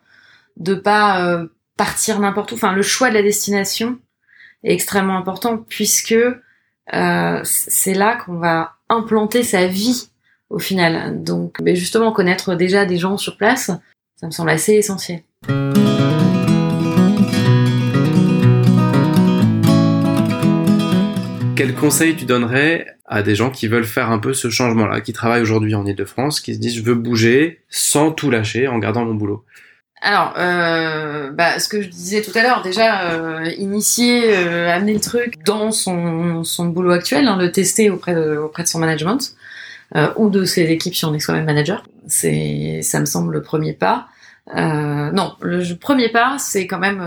de 0.57 0.74
pas 0.74 1.26
euh, 1.26 1.46
partir 1.76 2.20
n'importe 2.20 2.53
où. 2.53 2.55
Enfin, 2.57 2.72
le 2.72 2.82
choix 2.82 3.09
de 3.09 3.14
la 3.14 3.22
destination 3.22 3.98
est 4.62 4.72
extrêmement 4.72 5.16
important 5.16 5.59
puisque 5.59 6.14
euh, 6.92 7.40
c'est 7.44 7.94
là 7.94 8.16
qu'on 8.16 8.36
va 8.36 8.74
implanter 8.88 9.42
sa 9.42 9.66
vie 9.66 10.11
au 10.50 10.59
final. 10.59 11.22
Donc, 11.22 11.57
justement, 11.66 12.12
connaître 12.12 12.55
déjà 12.55 12.84
des 12.84 12.98
gens 12.98 13.16
sur 13.16 13.36
place, 13.36 13.70
ça 14.16 14.26
me 14.26 14.30
semble 14.30 14.50
assez 14.50 14.74
essentiel. 14.74 15.22
Quel 21.62 21.76
conseil 21.76 22.16
tu 22.16 22.24
donnerais 22.24 22.88
à 23.06 23.22
des 23.22 23.36
gens 23.36 23.48
qui 23.48 23.68
veulent 23.68 23.84
faire 23.84 24.10
un 24.10 24.18
peu 24.18 24.34
ce 24.34 24.50
changement-là, 24.50 25.00
qui 25.00 25.12
travaillent 25.12 25.42
aujourd'hui 25.42 25.76
en 25.76 25.86
Ile-de-France, 25.86 26.40
qui 26.40 26.56
se 26.56 26.58
disent 26.58 26.74
je 26.74 26.82
veux 26.82 26.96
bouger 26.96 27.60
sans 27.68 28.10
tout 28.10 28.32
lâcher 28.32 28.66
en 28.66 28.80
gardant 28.80 29.04
mon 29.04 29.14
boulot? 29.14 29.44
Alors, 30.00 30.34
euh, 30.38 31.30
bah, 31.30 31.60
ce 31.60 31.68
que 31.68 31.80
je 31.80 31.86
disais 31.86 32.20
tout 32.20 32.36
à 32.36 32.42
l'heure, 32.42 32.62
déjà, 32.62 33.12
euh, 33.12 33.48
initier, 33.58 34.22
euh, 34.36 34.74
amener 34.74 34.92
le 34.92 34.98
truc 34.98 35.44
dans 35.44 35.70
son, 35.70 36.42
son 36.42 36.66
boulot 36.66 36.90
actuel, 36.90 37.28
hein, 37.28 37.36
le 37.36 37.52
tester 37.52 37.90
auprès 37.90 38.16
de, 38.16 38.38
auprès 38.38 38.64
de 38.64 38.68
son 38.68 38.80
management, 38.80 39.36
ou 40.16 40.30
de 40.30 40.44
ses 40.44 40.62
équipes 40.62 40.96
si 40.96 41.04
on 41.04 41.14
est 41.14 41.20
soi-même 41.20 41.44
manager. 41.44 41.84
C'est, 42.08 42.80
ça 42.82 42.98
me 42.98 43.06
semble 43.06 43.34
le 43.34 43.42
premier 43.42 43.72
pas. 43.72 44.08
Non, 44.52 45.36
le 45.40 45.76
premier 45.76 46.08
pas, 46.08 46.38
c'est 46.40 46.66
quand 46.66 46.80
même 46.80 46.98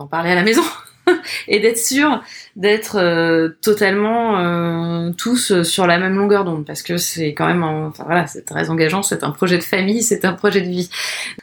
d'en 0.00 0.08
parler 0.08 0.32
à 0.32 0.34
la 0.34 0.42
maison 0.42 0.62
et 1.48 1.60
d'être 1.60 1.78
sûr 1.78 2.22
d'être 2.56 2.96
euh, 2.96 3.48
totalement 3.62 4.38
euh, 4.38 5.10
tous 5.16 5.62
sur 5.62 5.86
la 5.86 5.98
même 5.98 6.16
longueur 6.16 6.44
d'onde, 6.44 6.66
parce 6.66 6.82
que 6.82 6.96
c'est 6.96 7.32
quand 7.34 7.46
même, 7.46 7.62
un- 7.62 7.88
enfin 7.88 8.04
voilà, 8.04 8.26
c'est 8.26 8.44
très 8.44 8.70
engageant, 8.70 9.02
c'est 9.02 9.24
un 9.24 9.30
projet 9.30 9.56
de 9.58 9.62
famille, 9.62 10.02
c'est 10.02 10.24
un 10.24 10.32
projet 10.32 10.60
de 10.60 10.68
vie. 10.68 10.90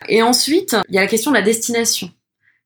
Et 0.10 0.22
ensuite, 0.22 0.76
il 0.90 0.96
y 0.96 0.98
a 0.98 1.02
la 1.02 1.08
question 1.08 1.32
de 1.32 1.38
la 1.38 1.42
destination, 1.42 2.12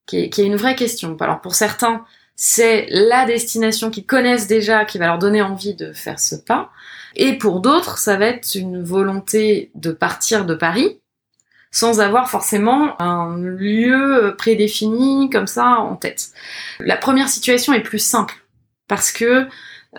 qui 0.05 0.23
est, 0.23 0.29
qui 0.29 0.41
est 0.41 0.45
une 0.45 0.55
vraie 0.55 0.75
question. 0.75 1.15
Alors 1.19 1.41
pour 1.41 1.55
certains, 1.55 2.03
c'est 2.35 2.87
la 2.89 3.25
destination 3.25 3.91
qu'ils 3.91 4.05
connaissent 4.05 4.47
déjà 4.47 4.85
qui 4.85 4.97
va 4.97 5.05
leur 5.07 5.19
donner 5.19 5.41
envie 5.41 5.75
de 5.75 5.93
faire 5.93 6.19
ce 6.19 6.35
pas. 6.35 6.71
Et 7.15 7.37
pour 7.37 7.59
d'autres, 7.59 7.97
ça 7.97 8.15
va 8.17 8.25
être 8.27 8.55
une 8.55 8.81
volonté 8.83 9.69
de 9.75 9.91
partir 9.91 10.45
de 10.45 10.55
Paris 10.55 11.00
sans 11.71 12.01
avoir 12.01 12.29
forcément 12.29 13.01
un 13.01 13.37
lieu 13.37 14.35
prédéfini 14.37 15.29
comme 15.29 15.47
ça 15.47 15.77
en 15.79 15.95
tête. 15.95 16.31
La 16.79 16.97
première 16.97 17.29
situation 17.29 17.73
est 17.73 17.81
plus 17.81 17.99
simple 17.99 18.35
parce 18.87 19.11
que 19.11 19.47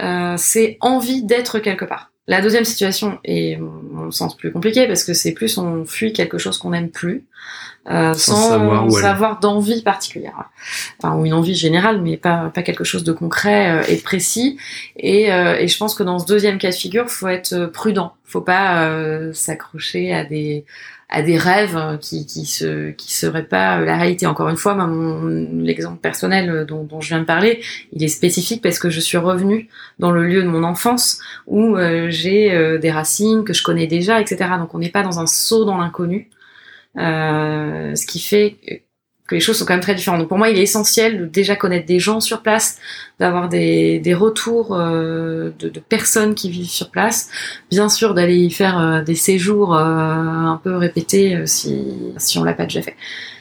euh, 0.00 0.34
c'est 0.36 0.76
envie 0.80 1.22
d'être 1.22 1.58
quelque 1.58 1.84
part. 1.84 2.12
La 2.28 2.40
deuxième 2.40 2.64
situation 2.64 3.18
est, 3.24 3.58
mon 3.58 4.12
sens, 4.12 4.36
plus 4.36 4.52
compliquée 4.52 4.86
parce 4.86 5.02
que 5.02 5.12
c'est 5.12 5.32
plus 5.32 5.58
on 5.58 5.84
fuit 5.84 6.12
quelque 6.12 6.38
chose 6.38 6.56
qu'on 6.56 6.70
n'aime 6.70 6.90
plus, 6.90 7.26
euh, 7.90 8.14
sans, 8.14 8.50
savoir 8.50 8.92
savoir 8.92 9.40
d'envie 9.40 9.82
particulière. 9.82 10.50
Enfin, 10.98 11.16
ou 11.16 11.26
une 11.26 11.34
envie 11.34 11.56
générale, 11.56 12.00
mais 12.00 12.16
pas, 12.16 12.52
pas 12.54 12.62
quelque 12.62 12.84
chose 12.84 13.02
de 13.02 13.12
concret 13.12 13.72
euh, 13.72 13.82
et 13.88 13.96
de 13.96 14.02
précis. 14.02 14.56
Et, 14.96 15.32
euh, 15.32 15.56
et 15.56 15.66
je 15.66 15.76
pense 15.76 15.96
que 15.96 16.04
dans 16.04 16.20
ce 16.20 16.26
deuxième 16.26 16.58
cas 16.58 16.70
de 16.70 16.76
figure, 16.76 17.10
faut 17.10 17.26
être 17.26 17.66
prudent. 17.66 18.14
Faut 18.24 18.40
pas 18.40 18.84
euh, 18.84 19.32
s'accrocher 19.32 20.14
à 20.14 20.24
des 20.24 20.64
à 21.12 21.22
des 21.22 21.36
rêves 21.36 21.76
euh, 21.76 21.96
qui 21.98 22.26
qui 22.26 22.46
se 22.46 22.90
qui 22.90 23.12
seraient 23.12 23.44
pas 23.44 23.78
euh, 23.78 23.84
la 23.84 23.96
réalité. 23.96 24.26
Encore 24.26 24.48
une 24.48 24.56
fois, 24.56 24.74
l'exemple 25.52 26.00
personnel 26.00 26.50
euh, 26.50 26.64
dont, 26.64 27.00
je 27.00 27.08
viens 27.08 27.20
de 27.20 27.24
parler, 27.24 27.62
il 27.92 28.02
est 28.02 28.08
spécifique 28.08 28.62
parce 28.62 28.78
que 28.78 28.88
je 28.90 28.98
suis 28.98 29.18
revenue 29.18 29.68
dans 29.98 30.10
le 30.10 30.26
lieu 30.26 30.42
de 30.42 30.48
mon 30.48 30.64
enfance 30.64 31.20
où 31.46 31.76
j'ai 32.08 32.78
des 32.78 32.90
racines 32.90 33.44
que 33.44 33.52
je 33.52 33.62
connais 33.62 33.86
déjà, 33.86 34.20
etc. 34.20 34.50
Donc 34.58 34.74
on 34.74 34.78
n'est 34.78 34.88
pas 34.88 35.02
dans 35.02 35.20
un 35.20 35.26
saut 35.26 35.64
dans 35.64 35.76
l'inconnu, 35.76 36.30
ce 36.96 38.06
qui 38.06 38.20
fait 38.20 38.56
que 39.28 39.36
les 39.36 39.40
choses 39.40 39.56
sont 39.56 39.64
quand 39.64 39.74
même 39.74 39.80
très 39.80 39.94
différentes. 39.94 40.20
Donc 40.20 40.28
pour 40.28 40.38
moi, 40.38 40.50
il 40.50 40.58
est 40.58 40.62
essentiel 40.62 41.18
de 41.18 41.26
déjà 41.26 41.54
connaître 41.54 41.86
des 41.86 42.00
gens 42.00 42.20
sur 42.20 42.42
place, 42.42 42.78
d'avoir 43.20 43.48
des, 43.48 44.00
des 44.00 44.14
retours 44.14 44.74
euh, 44.74 45.50
de, 45.58 45.68
de 45.68 45.80
personnes 45.80 46.34
qui 46.34 46.50
vivent 46.50 46.68
sur 46.68 46.90
place, 46.90 47.30
bien 47.70 47.88
sûr 47.88 48.14
d'aller 48.14 48.36
y 48.36 48.50
faire 48.50 48.78
euh, 48.78 49.00
des 49.02 49.14
séjours 49.14 49.76
euh, 49.76 49.82
un 49.82 50.60
peu 50.62 50.76
répétés 50.76 51.36
euh, 51.36 51.46
si 51.46 51.84
si 52.16 52.38
on 52.38 52.44
l'a 52.44 52.52
pas 52.52 52.64
déjà 52.64 52.82
fait. 52.82 52.96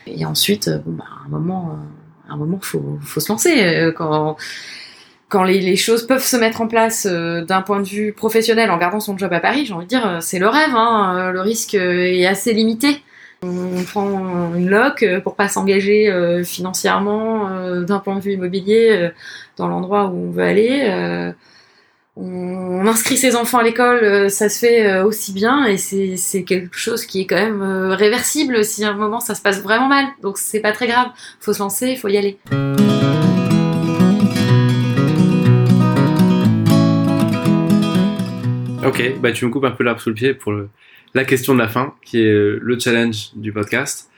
Et 0.05 0.23
ensuite, 0.23 0.67
euh, 0.67 0.77
bon 0.85 0.91
bah, 0.91 1.05
à 1.23 1.25
un 1.25 1.29
moment, 1.29 1.79
à 2.29 2.33
un 2.33 2.37
moment, 2.37 2.59
faut 2.61 2.99
faut 3.01 3.19
se 3.19 3.31
lancer 3.31 3.91
quand 3.97 4.37
quand 5.29 5.43
les, 5.43 5.61
les 5.61 5.77
choses 5.77 6.05
peuvent 6.05 6.25
se 6.25 6.37
mettre 6.37 6.61
en 6.61 6.67
place 6.67 7.05
d'un 7.07 7.61
point 7.61 7.79
de 7.79 7.87
vue 7.87 8.13
professionnel 8.13 8.69
en 8.69 8.77
gardant 8.77 8.99
son 8.99 9.17
job 9.17 9.31
à 9.33 9.39
Paris, 9.39 9.65
j'ai 9.65 9.73
envie 9.73 9.85
de 9.85 9.89
dire, 9.89 10.17
c'est 10.21 10.39
le 10.39 10.47
rêve. 10.47 10.75
Hein, 10.75 11.31
le 11.31 11.41
risque 11.41 11.73
est 11.73 12.25
assez 12.25 12.53
limité. 12.53 13.01
On 13.43 13.83
prend 13.85 14.53
une 14.53 14.69
loc 14.69 15.01
euh, 15.01 15.19
pour 15.19 15.35
pas 15.35 15.47
s'engager 15.47 16.11
euh, 16.11 16.43
financièrement 16.43 17.49
euh, 17.49 17.81
d'un 17.81 17.97
point 17.97 18.15
de 18.15 18.21
vue 18.21 18.33
immobilier 18.33 19.09
dans 19.57 19.67
l'endroit 19.67 20.05
où 20.05 20.27
on 20.27 20.31
veut 20.31 20.43
aller. 20.43 21.33
on, 22.15 22.85
inscrit 22.85 23.17
ses 23.17 23.35
enfants 23.35 23.57
à 23.57 23.63
l'école, 23.63 24.29
ça 24.29 24.47
se 24.47 24.59
fait 24.59 25.01
aussi 25.01 25.33
bien 25.33 25.65
et 25.65 25.77
c'est 25.77 26.43
quelque 26.43 26.77
chose 26.77 27.05
qui 27.05 27.21
est 27.21 27.25
quand 27.25 27.35
même 27.35 27.63
réversible 27.63 28.63
si 28.63 28.83
à 28.83 28.91
un 28.91 28.93
moment 28.93 29.19
ça 29.19 29.33
se 29.33 29.41
passe 29.41 29.61
vraiment 29.63 29.87
mal. 29.87 30.05
Donc 30.21 30.37
c'est 30.37 30.59
pas 30.59 30.71
très 30.71 30.87
grave. 30.87 31.07
Faut 31.39 31.53
se 31.53 31.59
lancer, 31.59 31.95
faut 31.95 32.09
y 32.09 32.17
aller. 32.17 32.37
Ok, 38.85 39.19
bah 39.19 39.31
tu 39.31 39.45
me 39.45 39.51
coupes 39.51 39.63
un 39.65 39.71
peu 39.71 39.83
l'arbre 39.83 40.01
sous 40.01 40.09
le 40.09 40.15
pied 40.15 40.33
pour 40.33 40.51
le- 40.51 40.69
la 41.13 41.25
question 41.25 41.53
de 41.53 41.59
la 41.59 41.67
fin, 41.67 41.93
qui 42.03 42.21
est 42.21 42.31
euh, 42.31 42.59
le 42.61 42.79
challenge 42.79 43.31
du 43.35 43.51
podcast. 43.51 44.09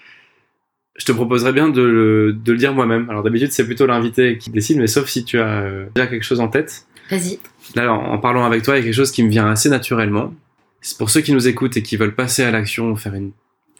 Je 0.95 1.05
te 1.05 1.11
proposerais 1.11 1.53
bien 1.53 1.69
de, 1.69 1.81
le- 1.81 2.33
de 2.33 2.51
le 2.51 2.57
dire 2.57 2.73
moi-même. 2.73 3.09
Alors 3.09 3.23
d'habitude 3.23 3.51
c'est 3.51 3.65
plutôt 3.65 3.87
l'invité 3.87 4.37
qui 4.37 4.51
décide, 4.51 4.77
mais 4.77 4.87
sauf 4.87 5.07
si 5.09 5.25
tu 5.25 5.39
as 5.39 5.61
euh, 5.61 5.85
déjà 5.95 6.07
quelque 6.07 6.23
chose 6.23 6.39
en 6.39 6.47
tête. 6.49 6.85
Vas-y. 7.09 7.39
Là, 7.75 7.91
en, 7.91 8.13
en 8.13 8.17
parlant 8.19 8.45
avec 8.45 8.61
toi, 8.63 8.75
il 8.75 8.79
y 8.79 8.81
a 8.81 8.83
quelque 8.85 8.93
chose 8.95 9.11
qui 9.11 9.23
me 9.23 9.29
vient 9.29 9.47
assez 9.49 9.69
naturellement. 9.69 10.33
C'est 10.81 10.97
pour 10.97 11.09
ceux 11.09 11.21
qui 11.21 11.33
nous 11.33 11.47
écoutent 11.47 11.77
et 11.77 11.81
qui 11.81 11.97
veulent 11.97 12.13
passer 12.15 12.43
à 12.43 12.51
l'action, 12.51 12.91
ou 12.91 12.95
faire 12.95 13.15
une, 13.15 13.31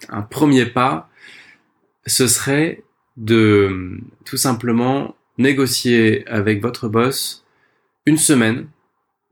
un 0.10 0.22
premier 0.22 0.66
pas, 0.66 1.10
ce 2.06 2.28
serait 2.28 2.84
de 3.18 4.00
tout 4.26 4.38
simplement 4.38 5.16
négocier 5.38 6.28
avec 6.28 6.62
votre 6.62 6.88
boss 6.88 7.46
une 8.06 8.18
semaine 8.18 8.68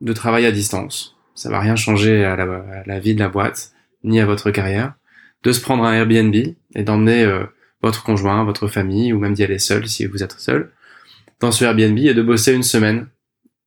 de 0.02 0.14
travail 0.14 0.46
à 0.46 0.52
distance. 0.52 1.18
Ça 1.36 1.50
va 1.50 1.60
rien 1.60 1.76
changer 1.76 2.26
à 2.26 2.36
la, 2.36 2.44
à 2.44 2.84
la 2.86 3.00
vie 3.00 3.16
de 3.16 3.20
la 3.20 3.30
boîte, 3.30 3.72
ni 4.04 4.20
à 4.20 4.26
votre 4.26 4.52
carrière. 4.52 4.94
De 5.44 5.52
se 5.52 5.62
prendre 5.62 5.84
un 5.84 5.94
Airbnb 5.94 6.36
et 6.36 6.84
d'emmener 6.84 7.24
euh, 7.24 7.44
votre 7.82 8.04
conjoint, 8.04 8.44
votre 8.44 8.68
famille, 8.68 9.14
ou 9.14 9.20
même 9.20 9.34
d'y 9.34 9.44
aller 9.44 9.60
seul 9.60 9.88
si 9.88 10.06
vous 10.06 10.24
êtes 10.24 10.40
seul, 10.40 10.72
dans 11.40 11.52
ce 11.52 11.64
Airbnb 11.66 11.98
et 11.98 12.14
de 12.14 12.22
bosser 12.22 12.54
une 12.54 12.64
semaine 12.64 13.08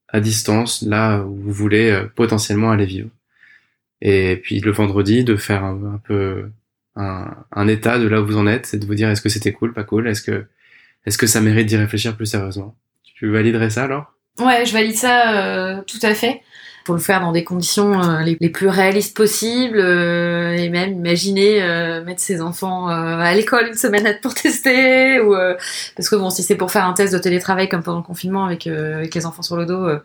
à 0.09 0.21
distance, 0.21 0.83
là 0.83 1.23
où 1.23 1.35
vous 1.35 1.53
voulez 1.53 1.91
euh, 1.91 2.05
potentiellement 2.15 2.71
aller 2.71 2.87
vivre. 2.87 3.11
Et 4.01 4.37
puis 4.37 4.61
le 4.61 4.71
vendredi, 4.71 5.25
de 5.25 5.35
faire 5.35 5.65
un, 5.65 6.01
peu 6.05 6.51
un, 6.95 7.35
un 7.51 7.69
état 7.69 7.99
de 7.99 8.07
là 8.07 8.21
où 8.21 8.27
vous 8.27 8.37
en 8.37 8.47
êtes 8.47 8.75
et 8.75 8.79
de 8.79 8.87
vous 8.87 8.95
dire 8.95 9.09
est-ce 9.09 9.23
que 9.23 9.29
c'était 9.29 9.53
cool, 9.53 9.73
pas 9.73 9.85
cool, 9.85 10.07
est-ce 10.07 10.23
que 10.23 10.47
est-ce 11.07 11.19
que 11.19 11.27
ça 11.27 11.41
mérite 11.41 11.67
d'y 11.67 11.77
réfléchir 11.77 12.17
plus 12.17 12.27
sérieusement? 12.27 12.77
Tu 13.03 13.31
validerais 13.31 13.71
ça 13.71 13.85
alors? 13.85 14.13
Ouais, 14.39 14.65
je 14.67 14.73
valide 14.73 14.97
ça 14.97 15.77
euh, 15.77 15.83
tout 15.87 15.99
à 16.03 16.15
fait. 16.15 16.41
Faut 16.87 16.93
le 16.93 16.99
faire 17.01 17.21
dans 17.21 17.33
des 17.33 17.45
conditions 17.45 18.03
euh, 18.03 18.21
les, 18.21 18.37
les 18.39 18.51
plus 18.51 18.69
réalistes 18.69 19.17
possibles 19.17 19.79
euh, 19.79 20.53
et 20.53 20.69
même 20.69 20.93
imaginer 20.93 21.63
euh, 21.63 22.05
mettre 22.05 22.21
ses 22.21 22.43
enfants 22.43 22.91
euh, 22.91 23.19
à 23.19 23.33
l'école 23.35 23.69
une 23.69 23.75
semaine 23.75 24.19
pour 24.21 24.35
tester 24.35 25.19
ou 25.21 25.35
euh, 25.35 25.55
parce 25.97 26.11
que 26.11 26.17
bon 26.17 26.29
si 26.29 26.43
c'est 26.43 26.57
pour 26.57 26.71
faire 26.71 26.85
un 26.85 26.93
test 26.93 27.15
de 27.15 27.19
télétravail 27.19 27.71
comme 27.71 27.83
pendant 27.83 27.99
le 27.99 28.05
confinement 28.05 28.45
avec, 28.45 28.67
euh, 28.67 28.99
avec 28.99 29.15
les 29.15 29.25
enfants 29.25 29.41
sur 29.41 29.57
le 29.57 29.65
dos, 29.65 29.83
euh, 29.83 30.03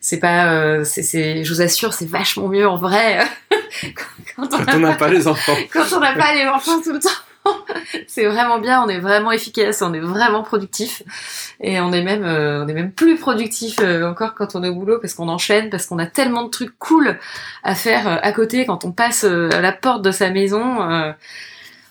c'est 0.00 0.20
pas 0.20 0.52
euh, 0.52 0.84
c'est 0.84 1.02
c'est 1.02 1.44
je 1.44 1.52
vous 1.52 1.60
assure 1.60 1.92
c'est 1.92 2.08
vachement 2.08 2.48
mieux 2.48 2.66
en 2.66 2.76
vrai 2.76 3.18
quand, 3.82 4.48
quand 4.48 4.54
on 4.54 4.64
Quand 4.64 4.74
on 4.74 4.78
n'a 4.80 4.94
pas 4.94 5.08
les 5.08 5.28
enfants. 5.28 5.56
quand 5.72 5.84
on 5.94 6.00
n'a 6.00 6.14
pas 6.14 6.34
les 6.34 6.46
enfants 6.46 6.80
tout 6.82 6.92
le 6.92 6.98
temps. 6.98 7.10
c'est 8.06 8.26
vraiment 8.26 8.58
bien, 8.58 8.82
on 8.82 8.88
est 8.88 8.98
vraiment 8.98 9.32
efficace, 9.32 9.82
on 9.82 9.92
est 9.94 10.00
vraiment 10.00 10.42
productif 10.42 11.02
et 11.60 11.80
on 11.80 11.92
est 11.92 12.02
même 12.02 12.24
euh, 12.24 12.64
on 12.64 12.68
est 12.68 12.74
même 12.74 12.92
plus 12.92 13.16
productif 13.16 13.78
euh, 13.80 14.08
encore 14.08 14.34
quand 14.34 14.54
on 14.54 14.62
est 14.62 14.68
au 14.68 14.74
boulot 14.74 14.98
parce 15.00 15.14
qu'on 15.14 15.28
enchaîne 15.28 15.70
parce 15.70 15.86
qu'on 15.86 15.98
a 15.98 16.06
tellement 16.06 16.44
de 16.44 16.50
trucs 16.50 16.78
cool 16.78 17.18
à 17.62 17.74
faire 17.74 18.08
euh, 18.08 18.16
à 18.22 18.32
côté 18.32 18.64
quand 18.66 18.84
on 18.84 18.92
passe 18.92 19.24
à 19.24 19.60
la 19.60 19.72
porte 19.72 20.02
de 20.02 20.10
sa 20.10 20.30
maison 20.30 20.78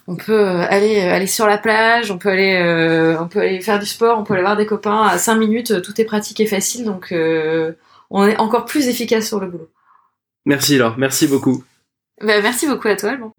on 0.08 0.16
peut 0.16 0.62
aller 0.70 1.00
aller 1.00 1.28
sur 1.28 1.48
la 1.48 1.58
plage, 1.58 2.12
on 2.12 2.18
peut 2.18 2.30
aller 2.30 3.18
on 3.20 3.28
peut 3.28 3.40
aller 3.40 3.62
faire 3.62 3.80
du 3.80 3.86
sport, 3.86 4.18
on 4.20 4.24
peut 4.24 4.34
aller 4.34 4.44
voir 4.44 4.58
des 4.58 4.66
copains 4.66 5.04
à 5.04 5.18
5 5.18 5.36
minutes, 5.36 5.82
tout 5.82 6.00
est 6.02 6.06
pratique 6.06 6.40
et 6.40 6.48
facile 6.48 6.86
donc 6.86 7.14
on 8.10 8.26
est 8.26 8.38
encore 8.38 8.66
plus 8.66 8.88
efficace 8.88 9.28
sur 9.28 9.40
le 9.40 9.48
boulot. 9.48 9.70
Merci 10.46 10.78
Laure, 10.78 10.96
merci 10.98 11.28
beaucoup. 11.28 11.64
Bah, 12.20 12.42
merci 12.42 12.68
beaucoup 12.68 12.88
à 12.88 12.96
toi 12.96 13.12
Alban. 13.12 13.34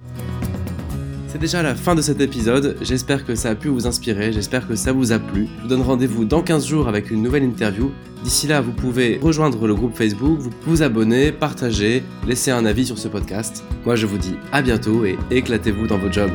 C'est 1.32 1.38
déjà 1.38 1.62
la 1.62 1.74
fin 1.74 1.94
de 1.94 2.02
cet 2.02 2.20
épisode, 2.20 2.76
j'espère 2.82 3.24
que 3.24 3.34
ça 3.34 3.48
a 3.48 3.54
pu 3.54 3.68
vous 3.68 3.86
inspirer, 3.86 4.34
j'espère 4.34 4.68
que 4.68 4.74
ça 4.74 4.92
vous 4.92 5.12
a 5.12 5.18
plu. 5.18 5.48
Je 5.56 5.62
vous 5.62 5.68
donne 5.68 5.80
rendez-vous 5.80 6.26
dans 6.26 6.42
15 6.42 6.66
jours 6.66 6.88
avec 6.88 7.10
une 7.10 7.22
nouvelle 7.22 7.42
interview. 7.42 7.90
D'ici 8.22 8.46
là, 8.46 8.60
vous 8.60 8.72
pouvez 8.72 9.18
rejoindre 9.22 9.66
le 9.66 9.74
groupe 9.74 9.96
Facebook, 9.96 10.40
vous 10.66 10.82
abonner, 10.82 11.32
partager, 11.32 12.02
laisser 12.26 12.50
un 12.50 12.66
avis 12.66 12.84
sur 12.84 12.98
ce 12.98 13.08
podcast. 13.08 13.64
Moi 13.86 13.96
je 13.96 14.04
vous 14.04 14.18
dis 14.18 14.34
à 14.52 14.60
bientôt 14.60 15.06
et 15.06 15.16
éclatez-vous 15.30 15.86
dans 15.86 15.96
vos 15.96 16.12
jobs. 16.12 16.32